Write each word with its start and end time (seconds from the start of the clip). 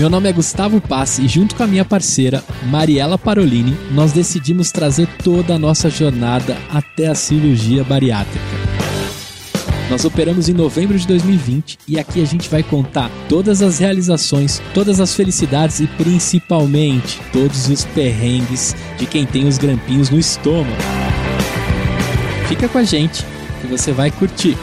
Meu 0.00 0.08
nome 0.08 0.30
é 0.30 0.32
Gustavo 0.32 0.80
Passi 0.80 1.26
e 1.26 1.28
junto 1.28 1.54
com 1.54 1.62
a 1.62 1.66
minha 1.66 1.84
parceira 1.84 2.42
Mariela 2.70 3.18
Parolini, 3.18 3.76
nós 3.90 4.12
decidimos 4.12 4.72
trazer 4.72 5.06
toda 5.22 5.54
a 5.54 5.58
nossa 5.58 5.90
jornada 5.90 6.56
até 6.72 7.08
a 7.08 7.14
cirurgia 7.14 7.84
bariátrica. 7.84 8.42
Nós 9.90 10.02
operamos 10.06 10.48
em 10.48 10.54
novembro 10.54 10.98
de 10.98 11.06
2020 11.06 11.80
e 11.86 11.98
aqui 11.98 12.22
a 12.22 12.24
gente 12.24 12.48
vai 12.48 12.62
contar 12.62 13.10
todas 13.28 13.60
as 13.60 13.78
realizações, 13.78 14.62
todas 14.72 15.00
as 15.00 15.14
felicidades 15.14 15.80
e 15.80 15.86
principalmente 15.86 17.20
todos 17.30 17.68
os 17.68 17.84
perrengues 17.84 18.74
de 18.96 19.04
quem 19.04 19.26
tem 19.26 19.46
os 19.46 19.58
grampinhos 19.58 20.08
no 20.08 20.18
estômago. 20.18 20.80
Fica 22.48 22.70
com 22.70 22.78
a 22.78 22.84
gente 22.84 23.22
que 23.60 23.66
você 23.66 23.92
vai 23.92 24.10
curtir. 24.10 24.56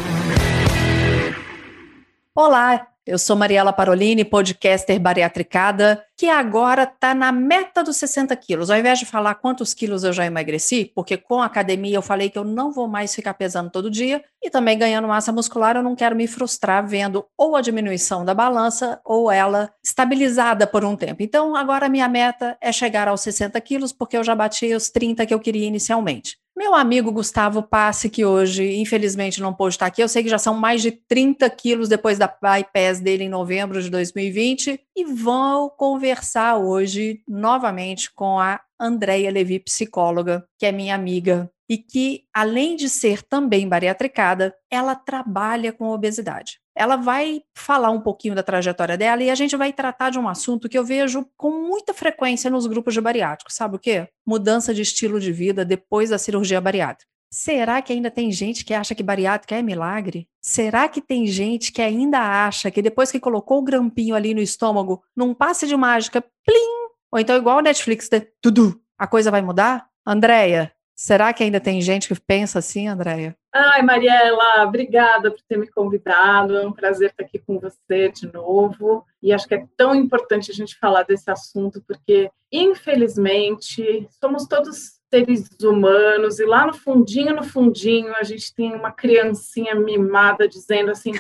Olá, 2.34 2.88
eu 3.08 3.18
sou 3.18 3.36
Mariela 3.38 3.72
Parolini, 3.72 4.26
podcaster 4.26 5.00
bariatricada, 5.00 6.04
que 6.18 6.28
agora 6.28 6.84
está 6.84 7.16
na 7.16 7.32
meta 7.32 7.82
dos 7.82 7.96
60 7.96 8.36
quilos. 8.36 8.70
Ao 8.70 8.78
invés 8.78 9.00
de 9.00 9.06
falar 9.06 9.36
quantos 9.36 9.74
quilos 9.74 10.04
eu 10.04 10.12
já 10.12 10.26
emagreci, 10.26 10.92
porque 10.94 11.16
com 11.16 11.42
a 11.42 11.46
academia 11.46 11.96
eu 11.96 12.02
falei 12.02 12.30
que 12.30 12.38
eu 12.38 12.44
não 12.44 12.72
vou 12.72 12.88
mais 12.88 13.16
ficar 13.16 13.34
pesando 13.36 13.70
todo 13.70 13.90
dia, 13.90 14.22
e 14.44 14.50
também 14.50 14.78
ganhando 14.78 15.08
massa 15.08 15.32
muscular, 15.32 15.78
eu 15.78 15.84
não 15.84 15.96
quero 15.96 16.16
me 16.16 16.28
frustrar 16.28 16.86
vendo 16.86 17.26
ou 17.38 17.56
a 17.56 17.62
diminuição 17.62 18.26
da 18.26 18.34
balança 18.34 19.00
ou 19.06 19.32
ela 19.32 19.72
estabilizada 19.84 20.68
por 20.68 20.84
um 20.84 20.96
tempo. 20.96 21.24
Então, 21.24 21.56
agora 21.56 21.86
a 21.86 21.90
minha 21.90 22.10
meta 22.10 22.58
é 22.60 22.72
chegar 22.72 23.08
aos 23.08 23.22
60 23.22 23.60
quilos, 23.62 23.94
porque 23.94 24.18
eu 24.18 24.24
já 24.24 24.36
bati 24.36 24.74
os 24.74 24.90
30 24.90 25.26
que 25.26 25.34
eu 25.34 25.40
queria 25.40 25.66
inicialmente. 25.66 26.38
Meu 26.58 26.74
amigo 26.74 27.12
Gustavo 27.12 27.62
Passe, 27.62 28.10
que 28.10 28.26
hoje, 28.26 28.78
infelizmente, 28.78 29.40
não 29.40 29.54
pôde 29.54 29.76
estar 29.76 29.86
aqui, 29.86 30.02
eu 30.02 30.10
sei 30.10 30.24
que 30.24 30.30
já 30.30 30.40
são 30.40 30.56
mais 30.56 30.82
de 30.82 30.90
30 30.90 31.48
quilos 31.52 31.88
depois 31.88 32.18
da 32.18 32.26
bypass 32.28 33.00
dele 33.00 33.26
em 33.26 33.30
novembro 33.30 33.80
de 33.80 33.92
2020, 33.92 34.80
e 34.96 35.06
vou 35.06 35.70
conversar 35.70 36.58
hoje 36.58 37.22
novamente 37.28 38.12
com 38.12 38.40
a 38.40 38.60
Andréia 38.80 39.30
Levi, 39.30 39.60
psicóloga, 39.60 40.48
que 40.58 40.66
é 40.66 40.72
minha 40.72 40.96
amiga, 40.96 41.48
e 41.70 41.78
que, 41.78 42.24
além 42.34 42.76
de 42.76 42.90
ser 42.90 43.22
também 43.24 43.68
bariatricada, 43.68 44.56
ela 44.70 44.96
trabalha 44.96 45.72
com 45.74 45.90
obesidade 45.90 46.60
ela 46.78 46.96
vai 46.96 47.42
falar 47.56 47.90
um 47.90 48.00
pouquinho 48.00 48.36
da 48.36 48.44
trajetória 48.44 48.96
dela 48.96 49.24
e 49.24 49.32
a 49.32 49.36
gente 49.36 49.58
vai 49.58 49.74
tratar 49.74 50.12
de 50.12 50.20
um 50.20 50.30
assunto 50.30 50.70
que 50.70 50.78
eu 50.78 50.86
vejo 50.86 51.28
com 51.36 51.50
muita 51.50 51.94
frequência 51.94 52.52
nos 52.52 52.68
grupos 52.68 52.94
de 52.94 53.02
bariátricos. 53.02 53.56
Sabe 53.56 53.76
o 53.76 53.80
quê? 53.80 54.08
Mudança 54.26 54.74
de 54.74 54.84
estilo 54.84 55.20
de 55.20 55.32
vida 55.32 55.66
depois 55.66 56.12
da 56.12 56.20
cirurgia 56.20 56.62
bariátrica. 56.62 57.12
Será 57.30 57.82
que 57.82 57.92
ainda 57.92 58.10
tem 58.10 58.32
gente 58.32 58.64
que 58.64 58.74
acha 58.74 58.96
que 58.96 59.04
bariátrica 59.04 59.56
é 59.56 59.62
milagre? 59.62 60.30
Será 60.40 60.88
que 60.88 61.02
tem 61.02 61.26
gente 61.26 61.74
que 61.74 61.82
ainda 61.82 62.20
acha 62.20 62.72
que 62.72 62.82
depois 62.82 63.12
que 63.12 63.20
colocou 63.20 63.58
o 63.58 63.64
grampinho 63.64 64.16
ali 64.16 64.34
no 64.34 64.40
estômago, 64.40 65.04
num 65.16 65.34
passe 65.34 65.68
de 65.68 65.76
mágica, 65.76 66.22
plim, 66.22 66.88
ou 67.12 67.20
então 67.20 67.36
igual 67.36 67.58
o 67.58 67.62
Netflix, 67.62 68.08
né? 68.10 68.28
tudo, 68.40 68.80
a 68.98 69.08
coisa 69.08 69.32
vai 69.32 69.42
mudar? 69.42 69.88
Andréia, 70.06 70.72
será 70.98 71.32
que 71.32 71.44
ainda 71.44 71.60
tem 71.60 71.80
gente 71.80 72.08
que 72.08 72.20
pensa 72.20 72.58
assim, 72.58 72.88
Andréia? 72.88 73.38
Ai, 73.54 73.84
Mariela, 73.84 74.64
obrigada 74.64 75.30
por 75.30 75.40
ter 75.48 75.58
me 75.58 75.68
convidado. 75.68 76.58
É 76.58 76.66
um 76.66 76.72
prazer 76.72 77.12
estar 77.12 77.24
aqui 77.24 77.38
com 77.38 77.60
você 77.60 78.10
de 78.10 78.32
novo. 78.34 79.06
E 79.22 79.32
acho 79.32 79.48
que 79.48 79.56
é 79.56 79.66
tão 79.78 79.94
importante 79.94 80.52
a 80.52 80.54
gente 80.54 80.78
falar 80.78 81.04
desse 81.04 81.30
assunto, 81.30 81.82
porque, 81.88 82.32
infelizmente, 82.52 84.08
somos 84.20 84.48
todos 84.48 84.98
seres 85.10 85.50
humanos 85.62 86.40
e 86.40 86.46
lá 86.46 86.66
no 86.66 86.74
fundinho, 86.74 87.36
no 87.36 87.44
fundinho, 87.44 88.14
a 88.16 88.24
gente 88.24 88.54
tem 88.54 88.74
uma 88.74 88.92
criancinha 88.92 89.76
mimada 89.76 90.48
dizendo 90.48 90.92
assim: 90.92 91.12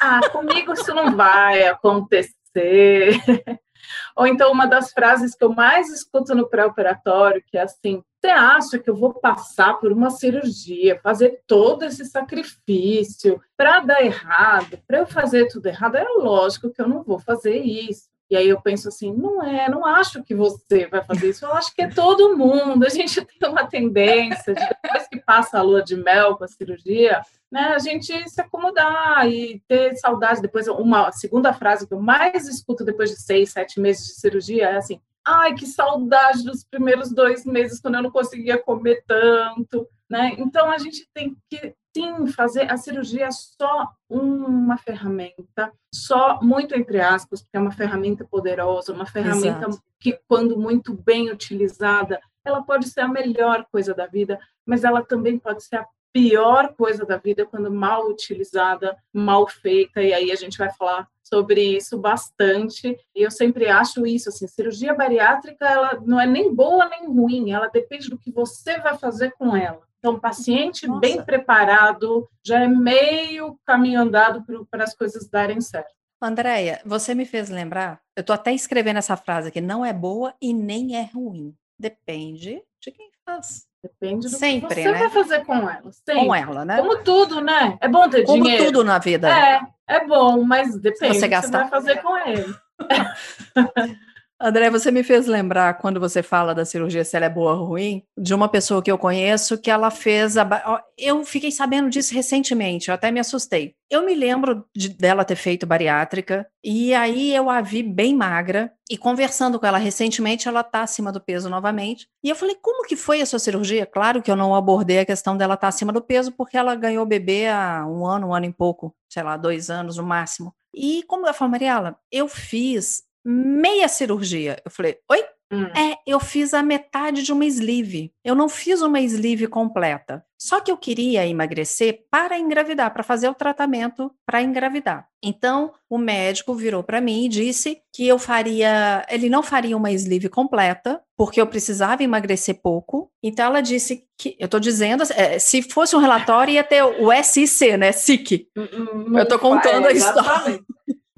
ah, 0.00 0.20
comigo 0.30 0.72
isso 0.72 0.94
não 0.94 1.14
vai 1.14 1.66
acontecer. 1.66 2.32
Ou 4.16 4.26
então, 4.26 4.52
uma 4.52 4.66
das 4.66 4.92
frases 4.92 5.34
que 5.34 5.44
eu 5.44 5.52
mais 5.52 5.90
escuto 5.90 6.34
no 6.34 6.48
pré-operatório, 6.48 7.42
que 7.46 7.56
é 7.56 7.62
assim: 7.62 8.02
você 8.20 8.28
acha 8.28 8.78
que 8.78 8.90
eu 8.90 8.96
vou 8.96 9.14
passar 9.14 9.74
por 9.74 9.92
uma 9.92 10.10
cirurgia, 10.10 11.00
fazer 11.02 11.40
todo 11.46 11.84
esse 11.84 12.04
sacrifício 12.04 13.40
para 13.56 13.80
dar 13.80 14.02
errado, 14.02 14.78
para 14.86 14.98
eu 14.98 15.06
fazer 15.06 15.46
tudo 15.48 15.66
errado? 15.66 15.96
É 15.96 16.04
lógico 16.04 16.70
que 16.70 16.82
eu 16.82 16.88
não 16.88 17.02
vou 17.02 17.18
fazer 17.18 17.56
isso. 17.58 18.08
E 18.30 18.36
aí 18.36 18.48
eu 18.48 18.60
penso 18.60 18.88
assim, 18.88 19.12
não 19.12 19.42
é, 19.42 19.70
não 19.70 19.86
acho 19.86 20.22
que 20.22 20.34
você 20.34 20.86
vai 20.86 21.02
fazer 21.02 21.30
isso, 21.30 21.46
eu 21.46 21.52
acho 21.54 21.74
que 21.74 21.82
é 21.82 21.88
todo 21.88 22.36
mundo. 22.36 22.84
A 22.84 22.90
gente 22.90 23.24
tem 23.40 23.48
uma 23.48 23.66
tendência, 23.66 24.54
de, 24.54 24.68
depois 24.82 25.08
que 25.08 25.18
passa 25.20 25.58
a 25.58 25.62
lua 25.62 25.82
de 25.82 25.96
mel 25.96 26.36
com 26.36 26.44
a 26.44 26.48
cirurgia, 26.48 27.22
né, 27.50 27.72
a 27.74 27.78
gente 27.78 28.28
se 28.28 28.40
acomodar 28.40 29.26
e 29.26 29.62
ter 29.66 29.96
saudade. 29.96 30.42
Depois, 30.42 30.68
uma 30.68 31.10
segunda 31.12 31.54
frase 31.54 31.88
que 31.88 31.94
eu 31.94 32.00
mais 32.00 32.46
escuto 32.46 32.84
depois 32.84 33.10
de 33.10 33.20
seis, 33.20 33.50
sete 33.50 33.80
meses 33.80 34.06
de 34.06 34.20
cirurgia 34.20 34.68
é 34.68 34.76
assim, 34.76 35.00
ai, 35.26 35.54
que 35.54 35.66
saudade 35.66 36.44
dos 36.44 36.64
primeiros 36.64 37.10
dois 37.10 37.46
meses, 37.46 37.80
quando 37.80 37.96
eu 37.96 38.02
não 38.02 38.10
conseguia 38.10 38.58
comer 38.58 39.02
tanto, 39.06 39.88
né? 40.08 40.34
Então, 40.38 40.70
a 40.70 40.78
gente 40.78 41.08
tem 41.14 41.36
que 41.50 41.74
sim, 41.96 42.26
fazer 42.28 42.70
a 42.70 42.76
cirurgia 42.76 43.26
é 43.26 43.30
só 43.30 43.90
uma 44.08 44.76
ferramenta, 44.76 45.72
só 45.92 46.40
muito 46.42 46.74
entre 46.74 47.00
aspas, 47.00 47.42
porque 47.42 47.56
é 47.56 47.60
uma 47.60 47.72
ferramenta 47.72 48.24
poderosa, 48.24 48.92
uma 48.92 49.06
ferramenta 49.06 49.66
Exato. 49.66 49.82
que, 49.98 50.18
quando 50.28 50.58
muito 50.58 50.94
bem 50.94 51.30
utilizada, 51.30 52.20
ela 52.44 52.62
pode 52.62 52.88
ser 52.88 53.00
a 53.00 53.08
melhor 53.08 53.66
coisa 53.70 53.94
da 53.94 54.06
vida, 54.06 54.38
mas 54.64 54.84
ela 54.84 55.02
também 55.02 55.38
pode 55.38 55.62
ser 55.64 55.76
a 55.76 55.86
pior 56.12 56.74
coisa 56.74 57.04
da 57.04 57.16
vida 57.16 57.46
quando 57.46 57.70
mal 57.70 58.08
utilizada, 58.08 58.96
mal 59.12 59.46
feita, 59.46 60.02
e 60.02 60.12
aí 60.12 60.32
a 60.32 60.34
gente 60.34 60.58
vai 60.58 60.72
falar 60.72 61.06
sobre 61.22 61.76
isso 61.76 61.98
bastante. 61.98 62.98
E 63.14 63.22
eu 63.22 63.30
sempre 63.30 63.68
acho 63.68 64.06
isso, 64.06 64.28
assim, 64.28 64.46
cirurgia 64.46 64.94
bariátrica, 64.94 65.66
ela 65.66 66.02
não 66.04 66.18
é 66.18 66.26
nem 66.26 66.54
boa 66.54 66.88
nem 66.88 67.06
ruim, 67.06 67.50
ela 67.50 67.68
depende 67.68 68.08
do 68.08 68.18
que 68.18 68.32
você 68.32 68.78
vai 68.80 68.96
fazer 68.96 69.32
com 69.32 69.54
ela. 69.54 69.87
Então, 69.98 70.18
paciente 70.18 70.86
Nossa. 70.86 71.00
bem 71.00 71.22
preparado 71.22 72.28
já 72.44 72.60
é 72.60 72.68
meio 72.68 73.58
caminho 73.66 74.00
andado 74.00 74.44
para 74.70 74.84
as 74.84 74.94
coisas 74.94 75.28
darem 75.28 75.60
certo. 75.60 75.92
Andréia, 76.20 76.80
você 76.84 77.14
me 77.14 77.24
fez 77.24 77.48
lembrar, 77.48 78.00
eu 78.16 78.22
estou 78.22 78.34
até 78.34 78.52
escrevendo 78.52 78.96
essa 78.96 79.16
frase 79.16 79.48
aqui, 79.48 79.60
não 79.60 79.84
é 79.84 79.92
boa 79.92 80.34
e 80.40 80.52
nem 80.52 80.96
é 80.96 81.04
ruim. 81.04 81.54
Depende 81.78 82.60
de 82.80 82.90
quem 82.90 83.10
faz. 83.24 83.66
Depende 83.80 84.28
do 84.28 84.36
Sempre, 84.36 84.74
que 84.74 84.82
você 84.82 84.90
né? 84.90 84.98
vai 84.98 85.10
fazer 85.10 85.44
com 85.44 85.54
ela. 85.54 85.92
Sempre. 85.92 86.26
Com 86.26 86.34
ela, 86.34 86.64
né? 86.64 86.78
Como 86.78 86.96
tudo, 87.04 87.40
né? 87.40 87.78
É 87.80 87.86
bom 87.86 88.08
ter 88.08 88.24
Como 88.24 88.42
dinheiro. 88.42 88.64
Como 88.64 88.76
tudo 88.76 88.84
na 88.84 88.98
vida. 88.98 89.28
É, 89.30 89.60
é 89.86 90.04
bom, 90.04 90.42
mas 90.42 90.76
depende 90.76 91.14
você 91.14 91.20
do 91.20 91.22
que 91.22 91.28
gastar. 91.28 91.50
você 91.50 91.58
vai 91.58 91.70
fazer 91.70 92.02
com 92.02 92.18
ele. 92.18 92.54
André, 94.40 94.70
você 94.70 94.92
me 94.92 95.02
fez 95.02 95.26
lembrar, 95.26 95.78
quando 95.78 95.98
você 95.98 96.22
fala 96.22 96.54
da 96.54 96.64
cirurgia, 96.64 97.04
se 97.04 97.16
ela 97.16 97.26
é 97.26 97.28
boa 97.28 97.54
ou 97.54 97.64
ruim, 97.64 98.04
de 98.16 98.32
uma 98.32 98.48
pessoa 98.48 98.80
que 98.80 98.90
eu 98.90 98.96
conheço 98.96 99.58
que 99.58 99.68
ela 99.68 99.90
fez. 99.90 100.36
A... 100.36 100.84
Eu 100.96 101.24
fiquei 101.24 101.50
sabendo 101.50 101.90
disso 101.90 102.14
recentemente, 102.14 102.88
eu 102.88 102.94
até 102.94 103.10
me 103.10 103.18
assustei. 103.18 103.74
Eu 103.90 104.06
me 104.06 104.14
lembro 104.14 104.64
de, 104.76 104.90
dela 104.90 105.24
ter 105.24 105.34
feito 105.34 105.66
bariátrica, 105.66 106.46
e 106.62 106.94
aí 106.94 107.34
eu 107.34 107.50
a 107.50 107.60
vi 107.60 107.82
bem 107.82 108.14
magra, 108.14 108.72
e 108.88 108.96
conversando 108.96 109.58
com 109.58 109.66
ela 109.66 109.78
recentemente, 109.78 110.46
ela 110.46 110.60
está 110.60 110.82
acima 110.82 111.10
do 111.10 111.20
peso 111.20 111.48
novamente. 111.48 112.06
E 112.22 112.28
eu 112.28 112.36
falei, 112.36 112.56
como 112.62 112.86
que 112.86 112.94
foi 112.94 113.20
a 113.20 113.26
sua 113.26 113.40
cirurgia? 113.40 113.86
Claro 113.86 114.22
que 114.22 114.30
eu 114.30 114.36
não 114.36 114.54
abordei 114.54 115.00
a 115.00 115.06
questão 115.06 115.36
dela 115.36 115.54
estar 115.54 115.62
tá 115.62 115.68
acima 115.68 115.92
do 115.92 116.00
peso, 116.00 116.30
porque 116.30 116.56
ela 116.56 116.76
ganhou 116.76 117.04
bebê 117.04 117.48
há 117.48 117.84
um 117.84 118.06
ano, 118.06 118.28
um 118.28 118.34
ano 118.34 118.46
e 118.46 118.52
pouco, 118.52 118.94
sei 119.08 119.24
lá, 119.24 119.36
dois 119.36 119.68
anos 119.68 119.96
no 119.96 120.04
máximo. 120.04 120.54
E 120.72 121.02
como 121.08 121.24
ela 121.24 121.34
falou, 121.34 121.50
Mariela, 121.50 121.98
eu 122.12 122.28
fiz 122.28 123.07
meia 123.30 123.88
cirurgia. 123.88 124.58
Eu 124.64 124.70
falei, 124.70 124.96
oi? 125.10 125.22
Hum. 125.50 125.64
É, 125.74 125.96
eu 126.06 126.20
fiz 126.20 126.52
a 126.52 126.62
metade 126.62 127.22
de 127.22 127.32
uma 127.32 127.44
sleeve. 127.46 128.12
Eu 128.22 128.34
não 128.34 128.48
fiz 128.48 128.82
uma 128.82 129.00
sleeve 129.00 129.46
completa. 129.46 130.22
Só 130.38 130.60
que 130.60 130.70
eu 130.70 130.76
queria 130.76 131.26
emagrecer 131.26 132.04
para 132.10 132.38
engravidar, 132.38 132.92
para 132.92 133.02
fazer 133.02 133.28
o 133.28 133.34
tratamento 133.34 134.10
para 134.26 134.42
engravidar. 134.42 135.08
Então, 135.22 135.72
o 135.90 135.98
médico 135.98 136.54
virou 136.54 136.82
para 136.82 137.00
mim 137.00 137.24
e 137.24 137.28
disse 137.28 137.80
que 137.92 138.06
eu 138.06 138.18
faria, 138.18 139.04
ele 139.08 139.28
não 139.28 139.42
faria 139.42 139.76
uma 139.76 139.90
sleeve 139.90 140.28
completa, 140.28 141.02
porque 141.16 141.40
eu 141.40 141.46
precisava 141.46 142.02
emagrecer 142.02 142.60
pouco. 142.62 143.10
Então, 143.22 143.46
ela 143.46 143.60
disse 143.60 144.04
que, 144.18 144.36
eu 144.38 144.44
estou 144.44 144.60
dizendo, 144.60 145.02
é, 145.14 145.38
se 145.38 145.62
fosse 145.62 145.96
um 145.96 146.00
relatório, 146.00 146.54
ia 146.54 146.62
ter 146.62 146.82
o 146.82 147.10
SIC, 147.22 147.76
né? 147.76 147.90
SIC. 147.90 148.48
Hum, 148.56 148.68
hum, 148.72 149.18
eu 149.18 149.22
estou 149.22 149.38
contando 149.38 149.86
a 149.86 149.92
história. 149.92 150.60